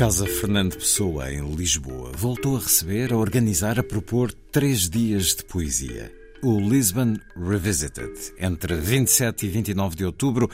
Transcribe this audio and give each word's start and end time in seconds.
Casa 0.00 0.26
Fernando 0.26 0.78
Pessoa, 0.78 1.30
em 1.30 1.46
Lisboa, 1.54 2.10
voltou 2.16 2.56
a 2.56 2.60
receber, 2.60 3.12
a 3.12 3.18
organizar, 3.18 3.78
a 3.78 3.82
propor 3.82 4.32
três 4.32 4.88
dias 4.88 5.34
de 5.34 5.44
poesia. 5.44 6.10
O 6.42 6.58
Lisbon 6.58 7.18
Revisited, 7.36 8.10
entre 8.38 8.76
27 8.76 9.44
e 9.44 9.48
29 9.50 9.96
de 9.96 10.06
outubro, 10.06 10.50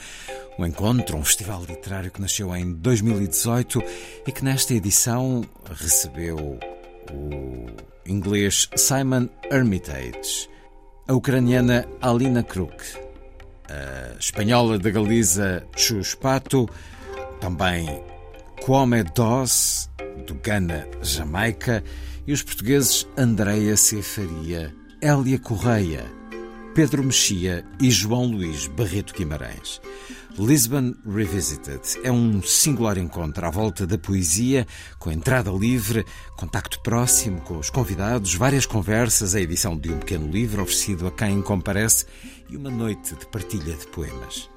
um 0.59 0.65
encontro, 0.65 1.15
um 1.15 1.23
festival 1.23 1.63
literário 1.63 2.11
que 2.11 2.19
nasceu 2.19 2.53
em 2.53 2.73
2018 2.73 3.81
e 4.27 4.31
que 4.33 4.43
nesta 4.43 4.73
edição 4.73 5.45
recebeu 5.71 6.59
o 7.13 7.67
inglês 8.05 8.67
Simon 8.75 9.29
Hermitage, 9.49 10.49
a 11.07 11.13
ucraniana 11.13 11.87
Alina 12.01 12.43
Kruk, 12.43 12.83
a 13.69 14.17
espanhola 14.19 14.77
da 14.77 14.89
Galiza 14.89 15.65
Chus 15.77 16.15
Pato, 16.15 16.69
também 17.39 17.87
Kwame 18.61 19.03
Doss, 19.03 19.89
do 20.25 20.35
Ghana, 20.35 20.87
Jamaica, 21.01 21.83
e 22.25 22.33
os 22.33 22.43
portugueses 22.43 23.07
Andreia 23.17 23.77
Cefaria, 23.77 24.75
Hélia 25.01 25.39
Correia, 25.39 26.05
Pedro 26.75 27.03
Mexia 27.03 27.65
e 27.79 27.89
João 27.89 28.25
Luís 28.25 28.67
Barreto 28.67 29.13
Guimarães. 29.13 29.81
Lisbon 30.37 30.93
Revisited 31.03 31.81
é 32.03 32.11
um 32.11 32.43
singular 32.43 32.97
encontro 32.97 33.43
à 33.47 33.49
volta 33.49 33.87
da 33.87 33.97
poesia, 33.97 34.67
com 34.99 35.09
entrada 35.09 35.49
livre, 35.49 36.05
contacto 36.35 36.79
próximo 36.81 37.41
com 37.41 37.57
os 37.57 37.71
convidados, 37.71 38.35
várias 38.35 38.65
conversas, 38.65 39.33
a 39.33 39.41
edição 39.41 39.75
de 39.75 39.91
um 39.91 39.97
pequeno 39.97 40.29
livro 40.29 40.61
oferecido 40.61 41.07
a 41.07 41.11
quem 41.11 41.41
comparece 41.41 42.05
e 42.49 42.55
uma 42.55 42.69
noite 42.69 43.15
de 43.15 43.25
partilha 43.25 43.73
de 43.73 43.87
poemas. 43.87 44.47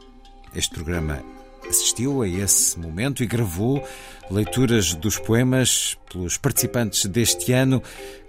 Este 0.54 0.74
programa 0.74 1.24
assistiu 1.68 2.22
a 2.22 2.28
esse 2.28 2.78
momento 2.78 3.22
e 3.22 3.26
gravou 3.26 3.86
leituras 4.30 4.94
dos 4.94 5.18
poemas 5.18 5.96
pelos 6.10 6.36
participantes 6.36 7.04
deste 7.06 7.52
ano 7.52 7.82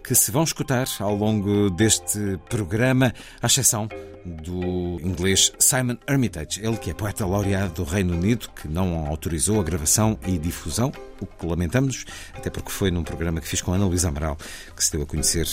que 0.04 0.16
se 0.16 0.32
vão 0.32 0.44
escutar 0.44 0.88
ao 1.00 1.16
longo 1.16 1.70
deste 1.70 2.40
programa, 2.50 3.14
à 3.42 3.46
exceção 3.46 3.88
do 4.26 5.00
inglês 5.02 5.52
Simon 5.58 5.98
Hermitage, 6.08 6.64
ele 6.64 6.78
que 6.78 6.92
é 6.92 6.94
poeta 6.94 7.26
laureado 7.26 7.74
do 7.74 7.84
Reino 7.84 8.14
Unido, 8.14 8.50
que 8.50 8.68
não 8.68 9.08
autorizou 9.08 9.60
a 9.60 9.64
gravação 9.64 10.18
e 10.28 10.38
difusão, 10.38 10.92
o 11.20 11.26
que 11.26 11.46
lamentamos, 11.46 12.06
até 12.34 12.50
porque 12.50 12.72
foi 12.72 12.92
num 12.92 13.04
programa 13.04 13.42
que 13.42 13.48
fiz 13.48 13.62
com 13.62 13.74
Ana 13.74 13.86
Luísa 13.86 14.10
Amaral 14.10 14.38
que 14.76 14.84
se 14.84 14.92
deu 14.92 15.04
a 15.04 15.06
conhecer 15.06 15.48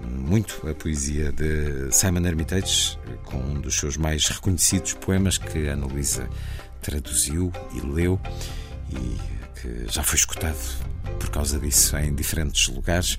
muito 0.00 0.68
a 0.68 0.74
poesia 0.74 1.32
de 1.32 1.90
Simon 1.92 2.26
Hermitage, 2.26 2.98
com 3.24 3.36
um 3.36 3.60
dos 3.60 3.76
seus 3.76 3.96
mais 3.96 4.28
reconhecidos 4.28 4.94
poemas 4.94 5.38
que 5.38 5.66
Ana 5.66 5.86
Luísa 5.86 6.28
traduziu 6.84 7.50
e 7.74 7.80
leu 7.80 8.20
e 8.90 9.60
que 9.60 9.92
já 9.92 10.02
foi 10.02 10.18
escutado 10.18 10.58
por 11.18 11.30
causa 11.30 11.58
disso 11.58 11.96
em 11.96 12.14
diferentes 12.14 12.68
lugares. 12.68 13.18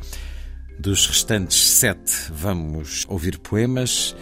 Dos 0.79 1.07
restantes 1.07 1.57
sete, 1.57 2.13
vamos 2.31 3.05
ouvir 3.07 3.39
poemas, 3.39 4.15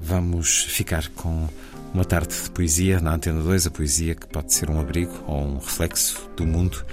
vamos 0.00 0.64
ficar 0.64 1.08
com 1.10 1.48
uma 1.94 2.04
tarde 2.04 2.34
de 2.42 2.50
poesia 2.50 3.00
na 3.00 3.14
Antena 3.14 3.42
2, 3.42 3.66
a 3.66 3.70
poesia 3.70 4.14
que 4.14 4.26
pode 4.26 4.52
ser 4.52 4.70
um 4.70 4.80
abrigo 4.80 5.22
ou 5.26 5.42
um 5.42 5.58
reflexo 5.58 6.28
do 6.36 6.46
mundo. 6.46 6.84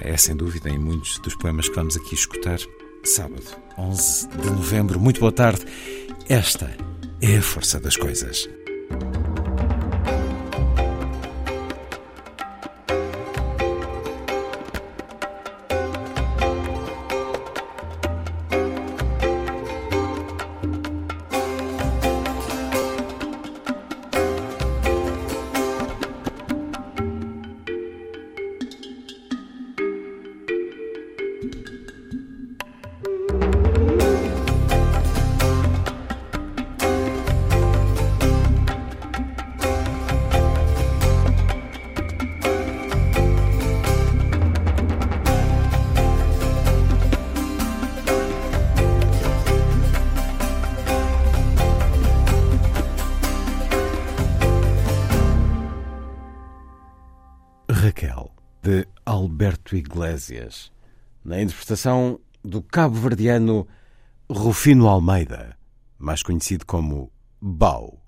É 0.00 0.16
sem 0.16 0.34
dúvida 0.34 0.70
em 0.70 0.78
muitos 0.78 1.18
dos 1.18 1.36
poemas 1.36 1.68
que 1.68 1.76
vamos 1.76 1.96
aqui 1.96 2.14
escutar. 2.14 2.58
Sábado, 3.04 3.44
11 3.78 4.28
de 4.28 4.50
novembro, 4.50 4.98
muito 4.98 5.20
boa 5.20 5.32
tarde. 5.32 5.64
Esta 6.28 6.74
é 7.20 7.36
a 7.36 7.42
força 7.42 7.78
das 7.78 7.96
coisas. 7.96 8.48
Iglesias, 59.76 60.70
na 61.24 61.40
interpretação 61.40 62.18
do 62.42 62.62
cabo-verdiano 62.62 63.66
Rufino 64.28 64.88
Almeida, 64.88 65.56
mais 65.98 66.22
conhecido 66.22 66.66
como 66.66 67.10
Bau. 67.40 68.02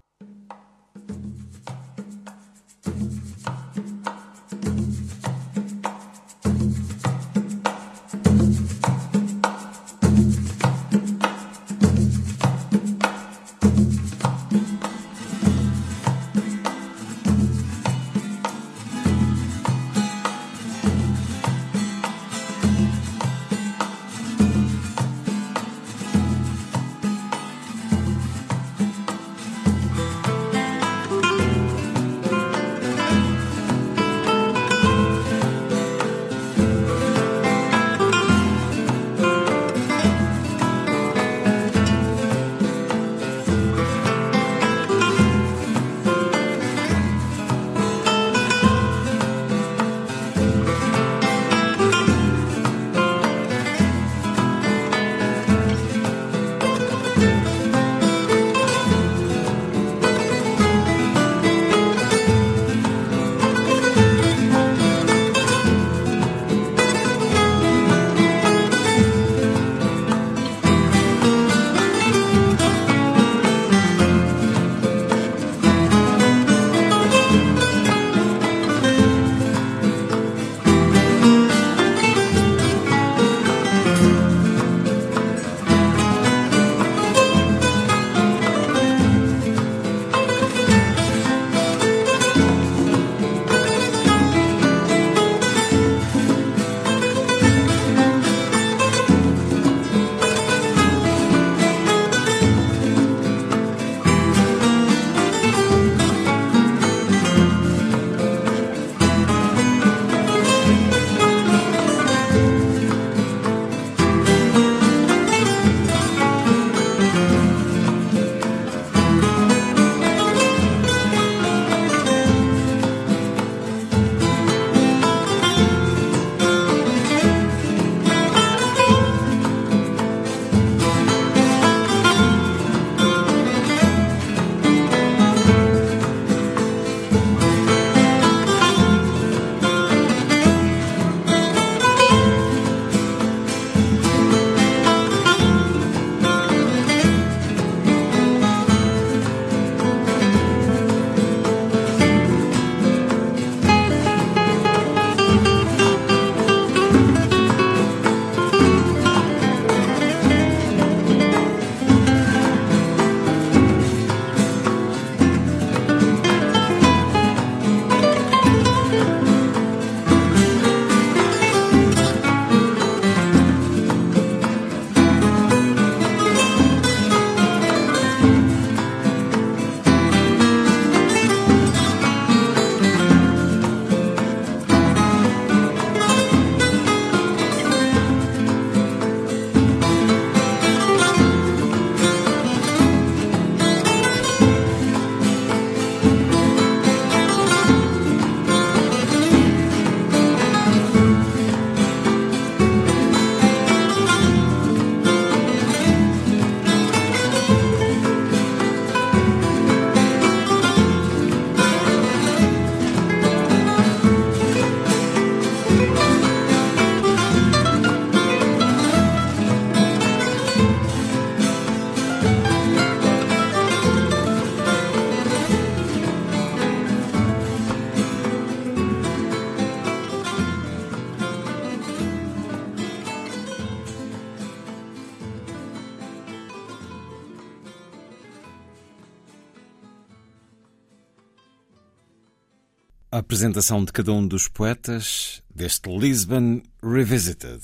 Apresentação 243.45 243.85
de 243.85 243.93
cada 243.93 244.11
um 244.11 244.27
dos 244.27 244.49
poetas 244.49 245.43
deste 245.55 245.95
Lisbon 245.95 246.63
Revisited, 246.83 247.61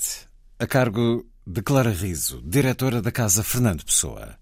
a 0.59 0.67
cargo 0.67 1.25
de 1.45 1.59
Clara 1.63 1.89
Riso, 1.89 2.39
diretora 2.45 3.01
da 3.01 3.11
Casa 3.11 3.43
Fernando 3.43 3.83
Pessoa. 3.83 4.37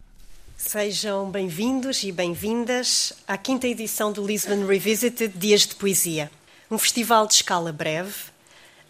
Sejam 0.57 1.31
bem-vindos 1.31 2.03
e 2.03 2.11
bem-vindas 2.11 3.13
à 3.25 3.37
quinta 3.37 3.67
edição 3.67 4.11
do 4.11 4.25
Lisbon 4.25 4.65
Revisited 4.65 5.33
Dias 5.37 5.65
de 5.65 5.75
Poesia, 5.75 6.29
um 6.69 6.77
festival 6.77 7.25
de 7.25 7.35
escala 7.35 7.71
breve 7.71 8.15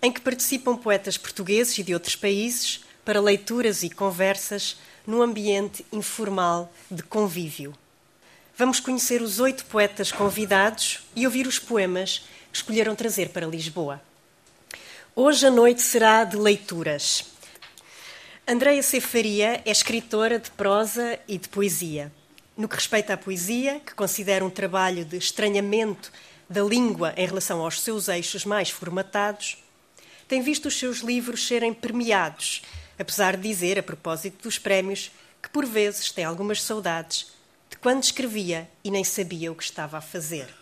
em 0.02 0.12
que 0.12 0.22
participam 0.22 0.76
poetas 0.76 1.18
portugueses 1.20 1.78
e 1.78 1.84
de 1.84 1.94
outros 1.94 2.16
países 2.16 2.84
para 3.06 3.22
leituras 3.22 3.84
e 3.84 3.92
conversas 3.92 4.76
num 5.06 5.22
ambiente 5.22 5.86
informal 5.94 6.74
de 6.90 7.04
convívio. 7.04 7.76
Vamos 8.58 8.82
conhecer 8.82 9.22
os 9.22 9.40
oito 9.40 9.64
poetas 9.68 10.12
convidados 10.12 11.08
e 11.16 11.26
ouvir 11.26 11.48
os 11.48 11.60
poemas 11.60 12.24
escolheram 12.52 12.96
trazer 12.96 13.30
para 13.30 13.46
Lisboa. 13.46 14.02
Hoje 15.16 15.48
a 15.48 15.52
noite 15.52 15.82
será 15.82 16.24
de 16.24 16.38
leituras. 16.38 17.26
Andreia 18.48 18.82
Cefaria 18.82 19.62
é 19.66 19.72
escritora 19.72 20.40
de 20.40 20.50
prosa 20.52 21.20
e 21.28 21.38
de 21.38 21.48
poesia. 21.50 22.12
No 22.58 22.68
que 22.68 22.76
respeita 22.76 23.14
à 23.14 23.18
poesia, 23.18 23.80
que 23.86 23.94
considera 23.94 24.44
um 24.44 24.50
trabalho 24.50 25.06
de 25.06 25.18
estranhamento 25.18 26.12
da 26.50 26.62
língua 26.62 27.14
em 27.16 27.26
relação 27.26 27.62
aos 27.62 27.80
seus 27.80 28.08
eixos 28.08 28.44
mais 28.44 28.70
formatados, 28.70 29.64
tem 30.28 30.42
visto 30.42 30.68
os 30.68 30.78
seus 30.78 31.00
livros 31.00 31.48
serem 31.48 31.74
premiados, 31.74 32.62
apesar 32.98 33.38
de 33.38 33.48
dizer, 33.48 33.80
a 33.80 33.84
propósito 33.84 34.44
dos 34.44 34.58
prémios, 34.58 35.12
que 35.42 35.50
por 35.50 35.66
vezes 35.66 36.12
tem 36.12 36.26
algumas 36.26 36.62
saudades 36.62 37.32
de 37.70 37.78
quando 37.78 38.04
escrevia 38.04 38.70
e 38.84 38.92
nem 38.92 39.04
sabia 39.04 39.52
o 39.52 39.56
que 39.56 39.64
estava 39.64 39.98
a 39.98 40.02
fazer. 40.02 40.59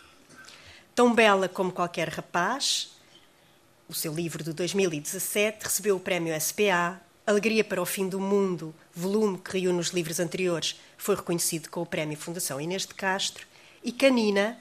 Tão 0.97 1.13
bela 1.13 1.47
como 1.47 1.71
qualquer 1.71 2.09
rapaz, 2.09 2.89
o 3.87 3.93
seu 3.93 4.11
livro 4.11 4.43
de 4.43 4.51
2017 4.51 5.65
recebeu 5.65 5.95
o 5.95 5.99
prémio 5.99 6.33
SPA, 6.41 6.99
Alegria 7.23 7.63
para 7.63 7.79
o 7.79 7.85
Fim 7.85 8.09
do 8.09 8.19
Mundo, 8.19 8.73
volume 8.95 9.37
que 9.37 9.59
reúne 9.59 9.79
os 9.79 9.89
livros 9.89 10.19
anteriores, 10.19 10.75
foi 10.97 11.15
reconhecido 11.15 11.69
com 11.69 11.83
o 11.83 11.85
Prémio 11.85 12.17
Fundação 12.17 12.59
Inês 12.59 12.81
de 12.87 12.95
Castro. 12.95 13.45
E 13.83 13.91
Canina, 13.91 14.57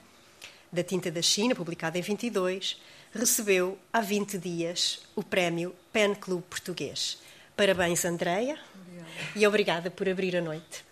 da 0.70 0.84
Tinta 0.84 1.10
da 1.10 1.22
China, 1.22 1.54
publicado 1.54 1.96
em 1.96 2.02
22, 2.02 2.78
recebeu 3.14 3.78
há 3.90 4.02
20 4.02 4.36
dias 4.36 5.06
o 5.16 5.22
Prémio 5.22 5.74
Pen 5.90 6.14
Club 6.14 6.42
Português. 6.42 7.18
Parabéns, 7.56 8.04
Andreia, 8.04 8.58
e 9.34 9.46
obrigada 9.46 9.90
por 9.90 10.06
abrir 10.06 10.36
a 10.36 10.42
noite. 10.42 10.84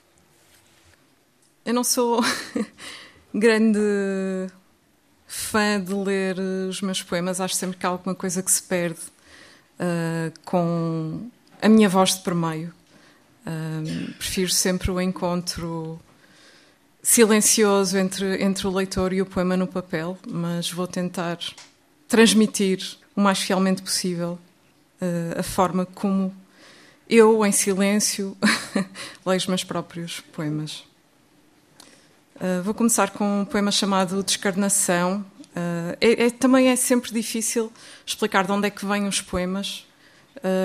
Eu 1.67 1.75
não 1.75 1.85
sou 1.85 2.23
grande 3.35 4.49
fã 5.35 5.81
de 5.81 5.93
ler 5.93 6.39
os 6.39 6.81
meus 6.81 7.03
poemas, 7.03 7.41
acho 7.41 7.57
sempre 7.57 7.77
que 7.77 7.85
há 7.85 7.89
alguma 7.89 8.15
coisa 8.15 8.41
que 8.41 8.51
se 8.51 8.63
perde 8.63 9.01
uh, 9.81 10.33
com 10.45 11.29
a 11.61 11.69
minha 11.69 11.89
voz 11.89 12.15
de 12.15 12.21
por 12.21 12.35
meio. 12.35 12.73
Um, 13.45 14.13
prefiro 14.13 14.51
sempre 14.51 14.93
o 14.93 15.01
encontro 15.01 16.01
silencioso 17.03 17.99
entre, 17.99 18.43
entre 18.43 18.67
o 18.67 18.71
leitor 18.71 19.13
e 19.13 19.21
o 19.21 19.27
poema 19.27 19.57
no 19.57 19.67
papel, 19.67 20.17
mas 20.27 20.71
vou 20.71 20.87
tentar 20.87 21.39
transmitir 22.07 22.97
o 23.15 23.21
mais 23.21 23.41
fielmente 23.41 23.83
possível 23.83 24.39
uh, 25.03 25.41
a 25.41 25.43
forma 25.43 25.85
como 25.85 26.35
eu, 27.09 27.45
em 27.45 27.53
silêncio, 27.53 28.37
leio 29.27 29.39
os 29.39 29.47
meus 29.49 29.65
próprios 29.65 30.21
poemas. 30.33 30.85
Uh, 32.37 32.63
vou 32.65 32.75
começar 32.75 33.11
com 33.11 33.43
um 33.43 33.45
poema 33.45 33.71
chamado 33.71 34.21
Descarnação. 34.23 35.25
Uh, 35.57 35.97
é, 36.01 36.25
é, 36.25 36.31
também 36.31 36.69
é 36.69 36.75
sempre 36.75 37.13
difícil 37.13 37.73
explicar 38.05 38.45
de 38.45 38.51
onde 38.51 38.67
é 38.67 38.71
que 38.71 38.85
vêm 38.85 39.07
os 39.07 39.21
poemas, 39.21 39.87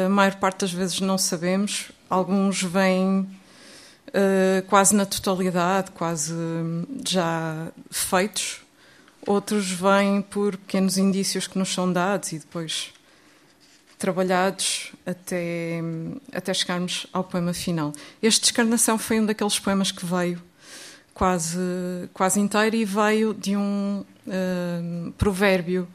a 0.06 0.10
maior 0.10 0.36
parte 0.36 0.62
das 0.62 0.74
vezes 0.74 1.00
não 1.00 1.18
sabemos. 1.18 1.92
Alguns 2.10 2.64
vêm 2.64 3.20
uh, 3.20 4.68
quase 4.68 4.96
na 4.96 5.06
totalidade, 5.06 5.92
quase 5.92 6.34
já 7.08 7.68
feitos. 7.92 8.62
Outros 9.28 9.70
vêm 9.70 10.24
por 10.24 10.58
pequenos 10.58 10.98
indícios 10.98 11.46
que 11.46 11.58
nos 11.60 11.72
são 11.72 11.92
dados 11.94 12.32
e 12.32 12.40
depois 12.40 12.92
trabalhados 14.00 14.92
até, 15.06 15.82
até 16.34 16.54
chegarmos 16.54 17.06
ao 17.14 17.24
poema 17.24 17.54
final. 17.54 17.94
Este 18.24 18.42
Descarnação 18.42 18.98
foi 18.98 19.20
um 19.20 19.26
daqueles 19.26 19.60
poemas 19.60 19.92
que 19.92 20.06
veio 20.06 20.49
quase, 21.20 21.60
quase 22.14 22.40
inteiro 22.40 22.78
e 22.78 22.86
veio 22.86 23.34
de 23.34 23.58
um 23.58 24.06
uh, 24.26 25.12
provérbio 25.18 25.86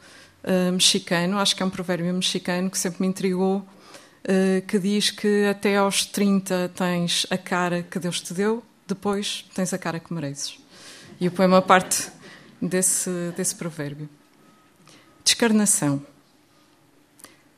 uh, 0.43 0.71
mexicano, 0.71 1.39
acho 1.39 1.55
que 1.55 1.63
é 1.63 1.65
um 1.65 1.69
provérbio 1.71 2.13
mexicano 2.13 2.69
que 2.69 2.77
sempre 2.77 3.01
me 3.01 3.07
intrigou, 3.07 3.57
uh, 3.57 4.61
que 4.67 4.77
diz 4.77 5.09
que 5.09 5.47
até 5.47 5.77
aos 5.77 6.05
30 6.05 6.71
tens 6.75 7.25
a 7.31 7.39
cara 7.39 7.81
que 7.81 7.97
Deus 7.97 8.21
te 8.21 8.35
deu, 8.35 8.63
depois 8.85 9.49
tens 9.55 9.73
a 9.73 9.79
cara 9.79 9.99
que 9.99 10.13
mereces. 10.13 10.59
E 11.19 11.27
o 11.27 11.31
poema 11.31 11.59
parte 11.59 12.07
desse, 12.61 13.09
desse 13.35 13.55
provérbio. 13.55 14.07
Descarnação. 15.23 16.05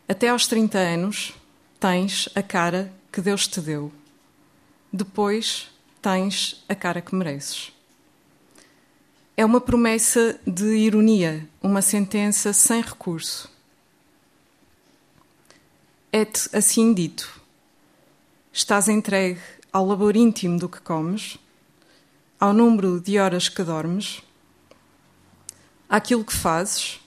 Até 0.07 0.29
aos 0.29 0.47
30 0.47 0.77
anos 0.77 1.33
tens 1.81 2.29
a 2.33 2.41
cara 2.41 2.93
que 3.11 3.19
Deus 3.19 3.45
te 3.45 3.59
deu. 3.59 3.91
Depois 4.93 5.67
tens 6.07 6.63
a 6.69 6.73
cara 6.73 7.01
que 7.01 7.13
mereces. 7.13 7.73
É 9.35 9.43
uma 9.43 9.59
promessa 9.59 10.39
de 10.47 10.77
ironia, 10.77 11.45
uma 11.61 11.81
sentença 11.81 12.53
sem 12.53 12.79
recurso. 12.79 13.51
É-te 16.09 16.47
assim 16.55 16.93
dito: 16.93 17.41
estás 18.53 18.87
entregue 18.87 19.41
ao 19.73 19.85
labor 19.85 20.15
íntimo 20.15 20.57
do 20.57 20.69
que 20.69 20.79
comes, 20.79 21.37
ao 22.39 22.53
número 22.53 23.01
de 23.01 23.19
horas 23.19 23.49
que 23.49 23.61
dormes, 23.61 24.21
àquilo 25.89 26.23
que 26.23 26.33
fazes 26.33 27.01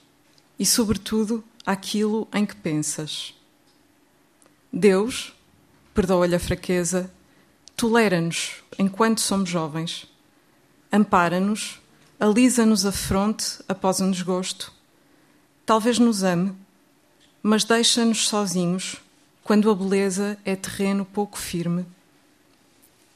e, 0.58 0.66
sobretudo, 0.66 1.42
àquilo 1.64 2.28
em 2.34 2.44
que 2.44 2.54
pensas. 2.54 3.34
Deus, 4.70 5.34
perdoa-lhe 5.94 6.34
a 6.34 6.40
fraqueza, 6.40 7.10
tolera-nos 7.74 8.59
enquanto 8.78 9.20
somos 9.20 9.48
jovens, 9.48 10.06
ampara-nos 10.92 11.80
alisa-nos 12.20 12.84
a 12.84 12.92
fronte 12.92 13.60
após 13.66 13.98
um 13.98 14.10
desgosto. 14.10 14.70
Talvez 15.64 15.98
nos 15.98 16.22
ame, 16.22 16.54
mas 17.42 17.64
deixa-nos 17.64 18.28
sozinhos 18.28 18.96
quando 19.42 19.70
a 19.70 19.74
beleza 19.74 20.38
é 20.44 20.54
terreno 20.54 21.06
pouco 21.06 21.38
firme. 21.38 21.86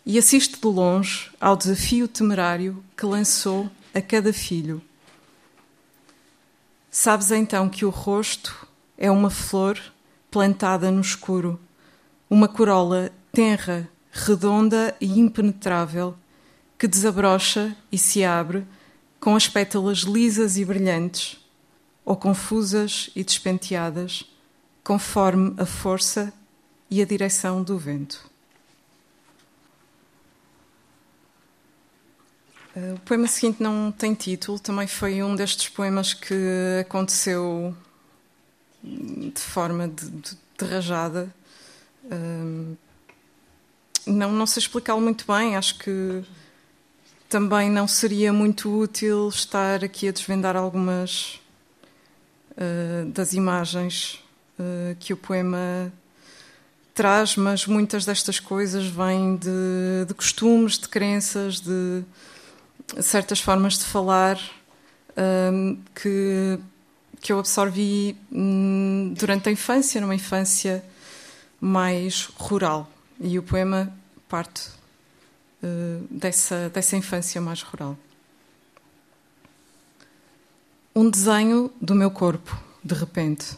E 0.07 0.19
assiste 0.19 0.59
de 0.59 0.67
longe 0.67 1.31
ao 1.39 1.55
desafio 1.55 2.09
temerário 2.09 2.83
que 2.97 3.05
lançou 3.05 3.71
a 3.93 4.01
cada 4.01 4.33
filho. 4.33 4.81
Sabes 6.91 7.31
então 7.31 7.69
que 7.69 7.85
o 7.85 7.91
rosto 7.91 8.67
é 8.97 9.11
uma 9.11 9.29
flor 9.29 9.79
plantada 10.31 10.91
no 10.91 11.03
escuro, 11.03 11.61
uma 12.31 12.49
corola 12.49 13.13
tenra, 13.33 13.89
redonda 14.15 14.97
e 15.01 15.19
impenetrável, 15.19 16.17
que 16.79 16.87
desabrocha 16.87 17.77
e 17.91 17.99
se 17.99 18.23
abre 18.23 18.65
com 19.19 19.35
as 19.35 19.49
pétalas 19.49 19.99
lisas 19.99 20.57
e 20.57 20.65
brilhantes, 20.65 21.45
ou 22.05 22.17
confusas 22.17 23.11
e 23.17 23.25
despenteadas, 23.25 24.25
conforme 24.85 25.55
a 25.59 25.67
força 25.67 26.33
e 26.89 27.03
a 27.03 27.05
direção 27.05 27.63
do 27.63 27.77
vento. 27.77 28.31
Eh, 32.77 32.93
o 32.93 33.01
poema 33.01 33.27
seguinte 33.27 33.61
não 33.61 33.91
tem 33.91 34.15
título, 34.15 34.61
também 34.61 34.87
foi 34.87 35.23
um 35.23 35.35
destes 35.35 35.69
poemas 35.69 36.15
que 36.15 36.35
aconteceu 36.81 37.75
de 38.83 39.41
forma 39.41 39.89
de, 39.89 40.09
de, 40.09 40.39
de 40.59 40.65
rajada. 40.67 41.35
Um, 42.05 42.77
não, 44.07 44.33
não 44.33 44.47
sei 44.47 44.61
explicá-lo 44.61 45.01
muito 45.01 45.25
bem, 45.27 45.57
acho 45.57 45.79
que 45.79 46.23
também 47.29 47.71
não 47.71 47.89
seria 47.89 48.33
muito 48.33 48.71
útil 48.71 49.29
estar 49.29 49.83
aqui 49.83 50.09
a 50.09 50.13
desvendar 50.13 50.57
algumas 50.57 51.41
uh, 52.53 53.07
das 53.11 53.33
imagens 53.33 54.23
uh, 54.59 54.95
que 55.01 55.13
o 55.13 55.17
poema 55.17 55.93
traz, 56.95 57.35
mas 57.35 57.67
muitas 57.67 58.05
destas 58.05 58.39
coisas 58.39 58.87
vêm 58.87 59.37
de, 59.37 60.07
de 60.07 60.15
costumes, 60.15 60.79
de 60.79 60.89
crenças, 60.89 61.61
de 61.61 62.05
certas 63.01 63.41
formas 63.41 63.79
de 63.79 63.85
falar 63.85 64.37
uh, 65.11 65.77
que, 65.95 66.59
que 67.21 67.33
eu 67.33 67.41
absorvi 67.41 68.17
um, 68.31 69.13
durante 69.19 69.49
a 69.49 69.53
infância, 69.53 70.01
numa 70.01 70.15
infância 70.15 70.85
mais 71.61 72.27
rural. 72.37 72.94
E 73.21 73.39
o 73.39 73.43
poema 73.43 73.93
parte 74.29 74.69
uh, 75.63 76.07
dessa, 76.11 76.69
dessa 76.69 76.97
infância 76.97 77.41
mais 77.41 77.63
rural. 77.63 77.97
Um 80.95 81.11
desenho 81.11 81.73
do 81.81 81.95
meu 81.95 82.11
corpo, 82.11 82.57
de 82.83 82.95
repente. 82.95 83.57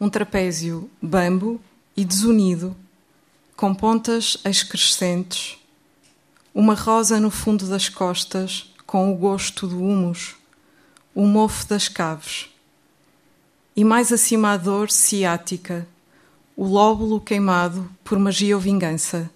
Um 0.00 0.08
trapézio 0.08 0.90
bambo 1.00 1.60
e 1.96 2.04
desunido, 2.04 2.76
com 3.56 3.74
pontas 3.74 4.38
excrescentes. 4.44 5.58
Uma 6.52 6.74
rosa 6.74 7.20
no 7.20 7.30
fundo 7.30 7.68
das 7.68 7.88
costas, 7.88 8.72
com 8.86 9.12
o 9.12 9.16
gosto 9.16 9.68
do 9.68 9.78
humus. 9.78 10.34
O 11.14 11.26
mofo 11.26 11.66
das 11.68 11.88
caves. 11.88 12.48
E 13.76 13.84
mais 13.84 14.12
acima 14.12 14.52
a 14.52 14.56
dor 14.56 14.90
ciática, 14.90 15.86
o 16.60 16.66
lóbulo 16.66 17.18
queimado 17.18 17.90
por 18.04 18.18
magia 18.18 18.54
ou 18.54 18.60
vingança. 18.60 19.30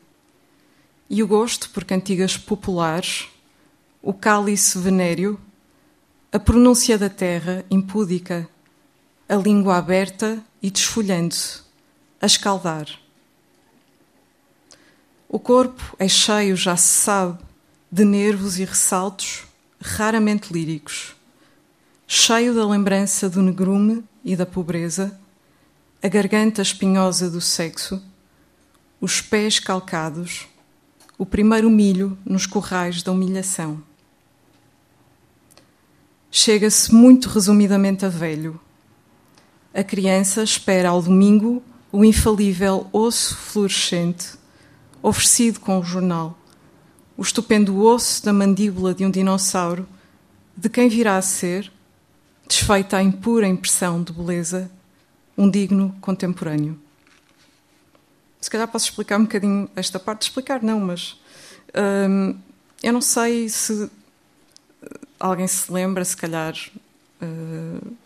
E 1.08 1.22
o 1.22 1.26
gosto 1.26 1.70
por 1.70 1.82
cantigas 1.82 2.36
populares, 2.36 3.30
o 4.02 4.12
cálice 4.12 4.78
venéreo, 4.78 5.40
a 6.30 6.38
pronúncia 6.38 6.98
da 6.98 7.08
terra 7.08 7.64
impúdica, 7.70 8.46
a 9.26 9.36
língua 9.36 9.78
aberta 9.78 10.38
e 10.62 10.70
desfolhando-se, 10.70 11.62
a 12.20 12.26
escaldar. 12.26 12.90
O 15.26 15.38
corpo 15.38 15.96
é 15.98 16.06
cheio, 16.06 16.54
já 16.54 16.76
se 16.76 17.04
sabe, 17.04 17.38
de 17.90 18.04
nervos 18.04 18.58
e 18.58 18.66
ressaltos 18.66 19.44
raramente 19.80 20.52
líricos, 20.52 21.16
cheio 22.06 22.54
da 22.54 22.68
lembrança 22.68 23.30
do 23.30 23.40
negrume 23.40 24.04
e 24.22 24.36
da 24.36 24.44
pobreza, 24.44 25.18
a 26.04 26.08
garganta 26.08 26.60
espinhosa 26.60 27.30
do 27.30 27.40
sexo, 27.40 27.98
os 29.00 29.22
pés 29.22 29.58
calcados, 29.58 30.46
o 31.16 31.24
primeiro 31.24 31.70
milho 31.70 32.18
nos 32.26 32.44
corrais 32.44 33.02
da 33.02 33.10
humilhação. 33.10 33.82
Chega-se 36.30 36.94
muito 36.94 37.30
resumidamente 37.30 38.04
a 38.04 38.10
velho. 38.10 38.60
A 39.72 39.82
criança 39.82 40.42
espera 40.42 40.90
ao 40.90 41.00
domingo 41.00 41.62
o 41.90 42.04
infalível 42.04 42.86
osso 42.92 43.34
fluorescente 43.34 44.36
oferecido 45.02 45.58
com 45.58 45.78
o 45.78 45.82
jornal, 45.82 46.38
o 47.16 47.22
estupendo 47.22 47.82
osso 47.82 48.22
da 48.22 48.32
mandíbula 48.34 48.92
de 48.92 49.06
um 49.06 49.10
dinossauro, 49.10 49.88
de 50.54 50.68
quem 50.68 50.86
virá 50.90 51.16
a 51.16 51.22
ser, 51.22 51.72
desfeita 52.46 52.98
a 52.98 53.02
impura 53.02 53.48
impressão 53.48 54.02
de 54.02 54.12
beleza, 54.12 54.70
um 55.36 55.48
digno 55.50 55.94
contemporâneo. 56.00 56.78
Se 58.40 58.50
calhar 58.50 58.68
posso 58.68 58.86
explicar 58.86 59.18
um 59.18 59.22
bocadinho 59.22 59.68
esta 59.74 59.98
parte, 59.98 60.22
explicar 60.22 60.62
não, 60.62 60.78
mas 60.78 61.18
hum, 62.08 62.36
eu 62.82 62.92
não 62.92 63.00
sei 63.00 63.48
se 63.48 63.90
alguém 65.18 65.46
se 65.46 65.72
lembra, 65.72 66.04
se 66.04 66.16
calhar 66.16 66.54
uh, 67.22 67.96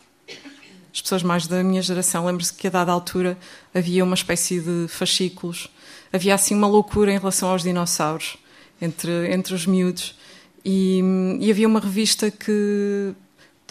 as 0.93 1.01
pessoas 1.01 1.23
mais 1.23 1.47
da 1.47 1.63
minha 1.63 1.83
geração 1.83 2.25
lembram-se 2.25 2.53
que 2.53 2.67
a 2.67 2.71
dada 2.71 2.93
altura 2.93 3.37
havia 3.75 4.05
uma 4.05 4.15
espécie 4.15 4.61
de 4.61 4.87
fascículos, 4.89 5.69
havia 6.13 6.35
assim 6.35 6.55
uma 6.55 6.67
loucura 6.67 7.13
em 7.13 7.19
relação 7.19 7.51
aos 7.51 7.63
dinossauros 7.63 8.37
entre, 8.81 9.33
entre 9.33 9.55
os 9.55 9.67
miúdos. 9.67 10.17
E, 10.65 11.01
e 11.41 11.51
havia 11.51 11.69
uma 11.69 11.81
revista 11.81 12.31
que 12.31 13.15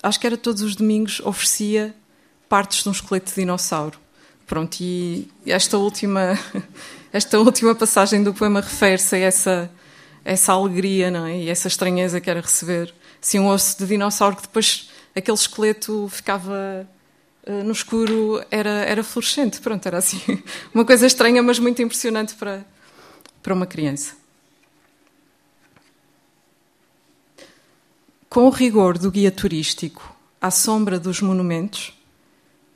acho 0.01 0.19
que 0.19 0.27
era 0.27 0.37
todos 0.37 0.61
os 0.61 0.75
domingos 0.75 1.19
oferecia 1.21 1.95
partes 2.49 2.83
de 2.83 2.89
um 2.89 2.91
esqueleto 2.91 3.29
de 3.29 3.35
dinossauro. 3.35 3.99
Pronto, 4.45 4.77
e 4.79 5.27
esta 5.45 5.77
última, 5.77 6.39
esta 7.11 7.39
última 7.39 7.75
passagem 7.75 8.23
do 8.23 8.33
poema 8.33 8.61
refere-se 8.61 9.15
a 9.15 9.19
essa, 9.19 9.71
essa 10.23 10.53
alegria 10.53 11.11
não 11.11 11.25
é? 11.25 11.37
e 11.37 11.49
essa 11.49 11.67
estranheza 11.67 12.21
que 12.21 12.29
era 12.29 12.39
receber 12.39 12.93
assim, 13.21 13.39
um 13.39 13.47
osso 13.47 13.77
de 13.77 13.85
dinossauro 13.85 14.37
que 14.37 14.43
depois 14.43 14.89
aquele 15.15 15.37
esqueleto 15.37 16.07
ficava 16.09 16.87
uh, 17.45 17.63
no 17.63 17.71
escuro, 17.71 18.43
era, 18.51 18.69
era 18.69 19.03
fluorescente. 19.03 19.59
Pronto, 19.59 19.85
era 19.85 19.97
assim 19.97 20.21
uma 20.73 20.85
coisa 20.85 21.05
estranha, 21.05 21.41
mas 21.41 21.59
muito 21.59 21.81
impressionante 21.81 22.35
para, 22.35 22.65
para 23.41 23.53
uma 23.53 23.65
criança. 23.65 24.15
Com 28.29 28.45
o 28.47 28.49
rigor 28.49 28.97
do 28.97 29.09
guia 29.09 29.31
turístico, 29.31 30.15
à 30.39 30.51
sombra 30.51 30.99
dos 30.99 31.21
monumentos, 31.21 31.96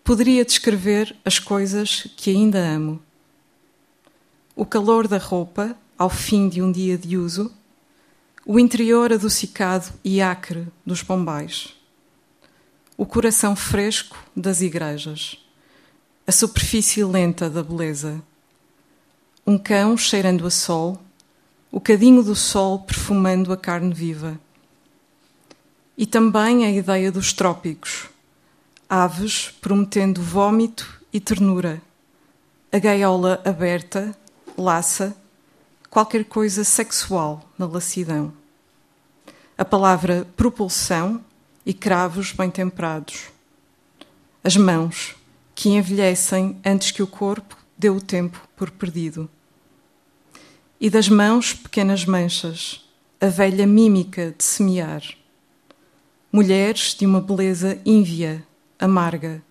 poderia 0.04 0.44
descrever 0.44 1.16
as 1.24 1.40
coisas 1.40 2.08
que 2.16 2.32
ainda 2.32 2.60
amo. 2.60 3.02
O 4.56 4.66
calor 4.66 5.08
da 5.08 5.18
roupa, 5.18 5.76
ao 5.98 6.10
fim 6.10 6.50
de 6.50 6.62
um 6.62 6.72
dia 6.72 6.98
de 6.98 7.18
uso, 7.18 7.52
o 8.46 8.60
interior 8.60 9.14
adocicado 9.14 9.94
e 10.04 10.22
acre 10.22 10.68
dos 10.86 11.04
pombais, 11.04 11.76
o 12.98 13.06
coração 13.06 13.56
fresco 13.56 14.18
das 14.36 14.62
igrejas, 14.62 15.38
a 16.26 16.32
superfície 16.32 17.04
lenta 17.04 17.50
da 17.50 17.64
beleza, 17.64 18.22
um 19.46 19.58
cão 19.58 19.96
cheirando 19.98 20.46
a 20.46 20.50
sol, 20.50 21.02
o 21.72 21.80
cadinho 21.80 22.24
do 22.24 22.36
sol 22.36 22.80
perfumando 22.80 23.54
a 23.54 23.58
carne 23.58 23.94
viva. 23.94 24.40
E 25.98 26.06
também 26.06 26.66
a 26.66 26.72
ideia 26.72 27.12
dos 27.12 27.32
trópicos, 27.32 28.10
aves 28.92 29.50
prometendo 29.62 30.22
vômito 30.22 31.02
e 31.14 31.20
ternura, 31.22 31.82
a 32.70 32.78
gaiola 32.78 33.42
aberta, 33.46 34.14
laça, 34.58 35.16
qualquer 35.90 36.26
coisa 36.26 36.66
sexual 36.66 37.50
na 37.58 37.66
lassidão. 37.66 38.34
A 39.58 39.64
palavra 39.64 40.28
propulsão 40.36 41.24
e 41.66 41.74
cravos 41.74 42.34
bem 42.34 42.52
temperados. 42.52 43.30
As 44.44 44.58
mãos, 44.58 45.16
que 45.56 45.70
envelhecem 45.70 46.60
antes 46.66 46.92
que 46.92 47.02
o 47.02 47.08
corpo 47.08 47.56
dê 47.78 47.90
o 47.90 48.02
tempo 48.02 48.46
por 48.58 48.70
perdido. 48.72 49.30
E 50.82 50.90
das 50.90 51.08
mãos, 51.08 51.54
pequenas 51.54 52.04
manchas, 52.04 52.86
a 53.22 53.28
velha 53.28 53.66
mímica 53.66 54.36
de 54.38 54.44
semear. 54.44 55.02
Mulheres 56.30 56.94
de 56.94 57.06
uma 57.06 57.22
beleza 57.22 57.80
ínvia, 57.86 58.46
amarga. 58.82 59.42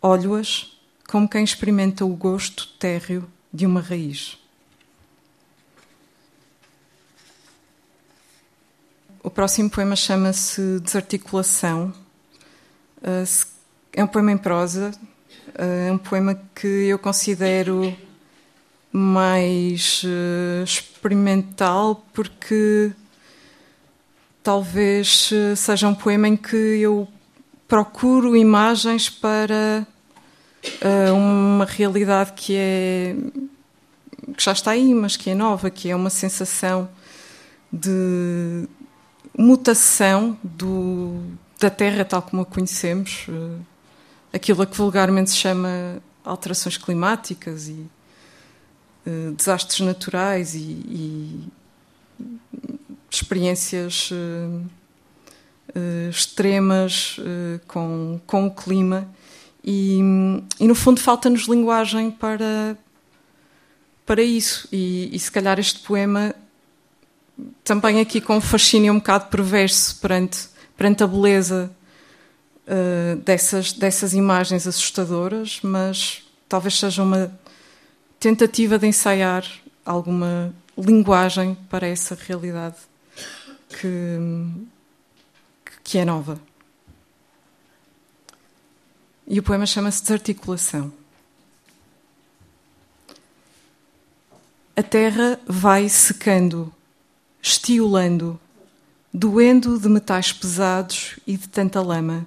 Olho-as 0.00 0.76
como 1.06 1.28
quem 1.28 1.44
experimenta 1.44 2.04
o 2.04 2.16
gosto 2.16 2.66
térreo 2.78 3.30
de 3.52 3.66
uma 3.66 3.80
raiz. 3.80 4.38
O 9.22 9.30
próximo 9.30 9.68
poema 9.70 9.94
chama-se 9.94 10.80
Desarticulação. 10.80 11.92
Uh, 13.02 13.46
é 13.92 14.02
um 14.02 14.06
poema 14.06 14.32
em 14.32 14.38
prosa, 14.38 14.90
uh, 15.48 15.88
é 15.88 15.92
um 15.92 15.98
poema 15.98 16.40
que 16.54 16.66
eu 16.66 16.98
considero 16.98 17.94
mais 18.90 20.02
uh, 20.02 20.64
experimental 20.64 22.04
porque 22.12 22.92
talvez 24.42 25.30
seja 25.56 25.88
um 25.88 25.94
poema 25.94 26.26
em 26.26 26.36
que 26.36 26.56
eu 26.56 27.06
procuro 27.72 28.36
imagens 28.36 29.08
para 29.08 29.86
uma 31.10 31.64
realidade 31.64 32.34
que 32.34 32.54
é 32.54 33.16
que 34.36 34.44
já 34.44 34.52
está 34.52 34.72
aí, 34.72 34.92
mas 34.92 35.16
que 35.16 35.30
é 35.30 35.34
nova, 35.34 35.70
que 35.70 35.88
é 35.88 35.96
uma 35.96 36.10
sensação 36.10 36.86
de 37.72 38.68
mutação 39.38 40.38
do, 40.44 41.18
da 41.58 41.70
Terra 41.70 42.04
tal 42.04 42.20
como 42.20 42.42
a 42.42 42.44
conhecemos, 42.44 43.26
uh, 43.30 43.58
aquilo 44.34 44.60
a 44.60 44.66
que 44.66 44.76
vulgarmente 44.76 45.30
se 45.30 45.36
chama 45.38 45.96
alterações 46.22 46.76
climáticas 46.76 47.68
e 47.68 47.86
uh, 49.06 49.32
desastres 49.34 49.80
naturais 49.80 50.54
e, 50.54 50.58
e 50.60 51.48
experiências 53.10 54.10
uh, 54.10 54.62
extremas 56.10 57.16
com, 57.66 58.20
com 58.26 58.46
o 58.46 58.50
clima. 58.50 59.08
E, 59.64 60.00
e 60.58 60.66
no 60.66 60.74
fundo 60.74 61.00
falta-nos 61.00 61.42
linguagem 61.48 62.10
para, 62.10 62.76
para 64.04 64.22
isso. 64.22 64.68
E, 64.72 65.08
e 65.14 65.18
se 65.18 65.30
calhar 65.30 65.58
este 65.58 65.80
poema 65.80 66.34
também 67.64 68.00
aqui 68.00 68.20
com 68.20 68.36
um 68.36 68.40
fascínio 68.40 68.92
um 68.92 68.98
bocado 68.98 69.26
perverso 69.26 69.98
perante, 70.00 70.48
perante 70.76 71.02
a 71.02 71.06
beleza 71.06 71.70
uh, 72.66 73.16
dessas, 73.16 73.72
dessas 73.72 74.14
imagens 74.14 74.66
assustadoras, 74.66 75.60
mas 75.62 76.22
talvez 76.48 76.78
seja 76.78 77.02
uma 77.02 77.32
tentativa 78.18 78.78
de 78.78 78.86
ensaiar 78.86 79.44
alguma 79.84 80.54
linguagem 80.76 81.56
para 81.68 81.86
essa 81.86 82.16
realidade 82.26 82.76
que, 83.68 84.18
que 85.82 85.98
é 85.98 86.04
nova. 86.04 86.40
E 89.26 89.38
o 89.38 89.42
poema 89.42 89.66
chama-se 89.66 90.02
Desarticulação. 90.02 90.92
A 94.76 94.82
terra 94.82 95.38
vai 95.46 95.88
secando 95.88 96.72
estiolando, 97.42 98.38
doendo 99.12 99.78
de 99.78 99.88
metais 99.88 100.32
pesados 100.32 101.18
e 101.26 101.36
de 101.36 101.48
tanta 101.48 101.82
lama. 101.82 102.24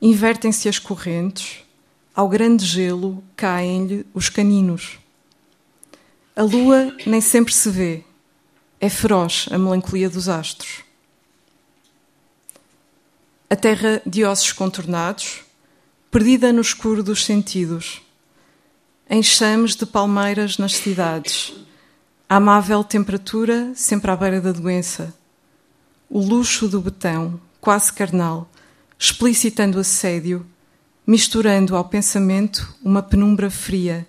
Invertem-se 0.00 0.68
as 0.68 0.80
correntes, 0.80 1.64
ao 2.12 2.28
grande 2.28 2.66
gelo 2.66 3.22
caem-lhe 3.36 4.04
os 4.12 4.28
caninos. 4.28 4.98
A 6.34 6.42
lua 6.42 6.92
nem 7.06 7.20
sempre 7.20 7.54
se 7.54 7.70
vê, 7.70 8.02
é 8.80 8.88
feroz 8.88 9.46
a 9.52 9.56
melancolia 9.56 10.10
dos 10.10 10.28
astros. 10.28 10.82
A 13.52 13.54
terra 13.54 14.00
de 14.06 14.24
ossos 14.24 14.50
contornados, 14.50 15.42
perdida 16.10 16.54
no 16.54 16.62
escuro 16.62 17.02
dos 17.02 17.22
sentidos, 17.22 18.00
enxames 19.10 19.76
de 19.76 19.84
palmeiras 19.84 20.56
nas 20.56 20.74
cidades, 20.74 21.52
a 22.26 22.36
amável 22.36 22.82
temperatura 22.82 23.70
sempre 23.74 24.10
à 24.10 24.16
beira 24.16 24.40
da 24.40 24.52
doença, 24.52 25.14
o 26.08 26.18
luxo 26.18 26.66
do 26.66 26.80
betão, 26.80 27.38
quase 27.60 27.92
carnal, 27.92 28.50
explicitando 28.98 29.78
assédio, 29.78 30.46
misturando 31.06 31.76
ao 31.76 31.84
pensamento 31.84 32.74
uma 32.82 33.02
penumbra 33.02 33.50
fria. 33.50 34.06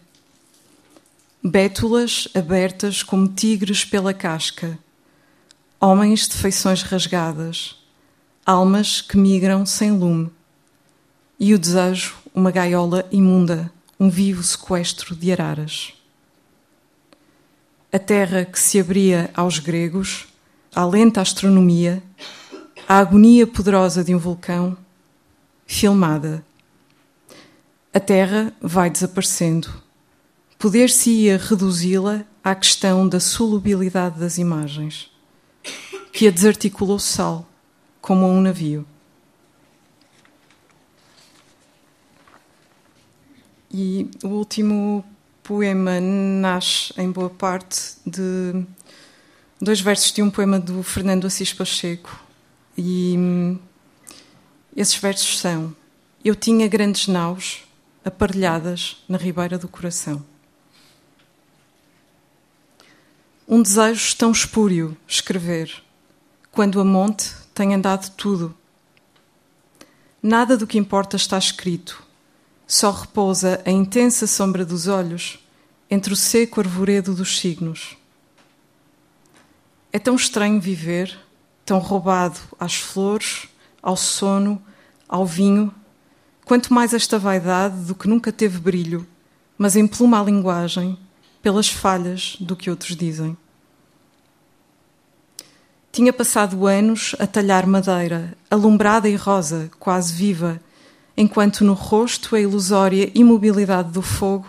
Bétulas 1.44 2.30
abertas 2.34 3.04
como 3.04 3.28
tigres 3.28 3.84
pela 3.84 4.14
casca, 4.14 4.80
homens 5.82 6.30
de 6.30 6.36
feições 6.36 6.82
rasgadas, 6.82 7.83
almas 8.46 9.02
que 9.02 9.18
migram 9.18 9.66
sem 9.66 9.92
lume, 9.92 10.30
e 11.40 11.54
o 11.54 11.60
desejo, 11.60 12.16
uma 12.34 12.52
gaiola 12.52 13.08
imunda, 13.12 13.72
um 14.00 14.10
vivo 14.10 14.44
sequestro 14.44 15.16
de 15.16 15.32
araras. 15.32 15.94
A 17.92 18.00
terra 18.00 18.44
que 18.44 18.60
se 18.60 18.80
abria 18.80 19.30
aos 19.34 19.60
gregos, 19.60 20.28
a 20.76 20.86
lenta 20.86 21.22
astronomia, 21.22 22.04
a 22.88 22.98
agonia 22.98 23.48
poderosa 23.48 24.04
de 24.04 24.14
um 24.14 24.18
vulcão, 24.18 24.78
filmada. 25.66 26.44
A 27.94 28.00
terra 28.00 28.52
vai 28.60 28.90
desaparecendo. 28.90 29.70
Poder-se-ia 30.58 31.38
reduzi-la 31.38 32.26
à 32.44 32.56
questão 32.56 33.08
da 33.08 33.20
solubilidade 33.20 34.20
das 34.20 34.38
imagens, 34.38 35.10
que 36.12 36.28
a 36.28 36.32
desarticulou 36.32 37.00
sal 37.00 37.48
como 38.04 38.28
um 38.28 38.42
navio. 38.42 38.86
E 43.72 44.12
o 44.22 44.28
último 44.28 45.06
poema 45.42 46.02
nasce, 46.02 46.94
em 46.98 47.10
boa 47.10 47.30
parte, 47.30 47.96
de 48.06 48.66
dois 49.60 49.80
versos 49.80 50.12
de 50.12 50.22
um 50.22 50.30
poema 50.30 50.60
do 50.60 50.84
Fernando 50.84 51.26
Assis 51.26 51.54
Pacheco. 51.54 52.22
E 52.78 53.16
hum, 53.18 53.58
esses 54.76 54.96
versos 54.98 55.40
são: 55.40 55.74
Eu 56.26 56.36
tinha 56.36 56.68
grandes 56.68 57.08
naus 57.08 57.64
aparelhadas 58.04 59.02
na 59.08 59.18
ribeira 59.18 59.58
do 59.58 59.70
coração. 59.70 60.24
Um 63.48 63.62
desejo 63.62 64.18
tão 64.18 64.32
espúrio 64.34 64.98
escrever, 65.08 65.82
quando 66.52 66.82
a 66.82 66.84
monte 66.84 67.43
tem 67.54 67.74
andado 67.74 68.10
tudo. 68.16 68.56
Nada 70.22 70.58
do 70.58 70.66
que 70.66 70.78
importa 70.78 71.16
está 71.16 71.38
escrito, 71.38 72.02
só 72.66 72.92
repousa 72.92 73.62
a 73.66 73.70
intensa 73.70 74.26
sombra 74.26 74.66
dos 74.66 74.88
olhos 74.88 75.40
entre 75.90 76.14
o 76.14 76.16
seco 76.16 76.60
arvoredo 76.60 77.14
dos 77.14 77.38
signos. 77.40 77.98
É 79.92 80.00
tão 80.00 80.16
estranho 80.16 80.60
viver, 80.60 81.16
tão 81.66 81.78
roubado 81.78 82.40
às 82.60 82.76
flores, 82.76 83.48
ao 83.82 83.96
sono, 83.96 84.62
ao 85.08 85.26
vinho, 85.26 85.74
quanto 86.46 86.74
mais 86.74 86.94
esta 86.94 87.20
vaidade 87.20 87.84
do 87.84 87.94
que 87.94 88.08
nunca 88.08 88.32
teve 88.32 88.60
brilho, 88.60 89.06
mas 89.58 89.76
empluma 89.76 90.20
a 90.20 90.24
linguagem 90.24 90.98
pelas 91.42 91.68
falhas 91.68 92.38
do 92.40 92.56
que 92.56 92.70
outros 92.70 92.96
dizem. 92.96 93.38
Tinha 95.94 96.12
passado 96.12 96.66
anos 96.66 97.16
a 97.20 97.28
talhar 97.28 97.68
madeira, 97.68 98.36
alumbrada 98.50 99.08
e 99.08 99.16
rosa, 99.16 99.70
quase 99.80 100.12
viva, 100.12 100.60
enquanto 101.16 101.64
no 101.64 101.74
rosto 101.74 102.36
a 102.36 102.42
ilusória 102.42 103.12
imobilidade 103.14 103.92
do 103.92 104.02
fogo 104.02 104.48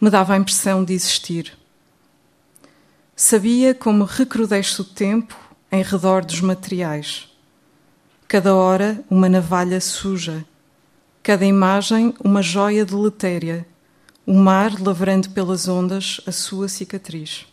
me 0.00 0.08
dava 0.08 0.32
a 0.32 0.38
impressão 0.38 0.82
de 0.82 0.94
existir. 0.94 1.52
Sabia 3.14 3.74
como 3.74 4.04
recrudesce 4.04 4.80
o 4.80 4.84
tempo 4.84 5.36
em 5.70 5.82
redor 5.82 6.24
dos 6.24 6.40
materiais. 6.40 7.28
Cada 8.26 8.54
hora 8.54 9.04
uma 9.10 9.28
navalha 9.28 9.82
suja, 9.82 10.42
cada 11.22 11.44
imagem 11.44 12.14
uma 12.24 12.40
joia 12.40 12.86
deletéria, 12.86 13.68
o 14.24 14.32
mar 14.32 14.80
lavrando 14.80 15.28
pelas 15.28 15.68
ondas 15.68 16.18
a 16.26 16.32
sua 16.32 16.66
cicatriz. 16.66 17.46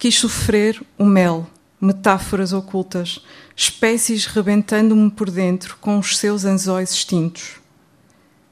Quis 0.00 0.18
sofrer 0.18 0.82
o 0.96 1.04
mel, 1.04 1.46
metáforas 1.78 2.54
ocultas, 2.54 3.22
espécies 3.54 4.24
rebentando-me 4.24 5.10
por 5.10 5.30
dentro 5.30 5.76
com 5.78 5.98
os 5.98 6.16
seus 6.16 6.46
anzóis 6.46 6.90
extintos. 6.90 7.60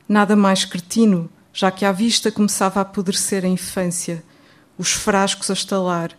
Nada 0.06 0.36
mais 0.36 0.66
cretino, 0.66 1.30
já 1.50 1.70
que 1.70 1.86
à 1.86 1.90
vista 1.90 2.30
começava 2.30 2.80
a 2.80 2.82
apodrecer 2.82 3.46
a 3.46 3.48
infância, 3.48 4.22
os 4.76 4.92
frascos 4.92 5.48
a 5.48 5.54
estalar, 5.54 6.10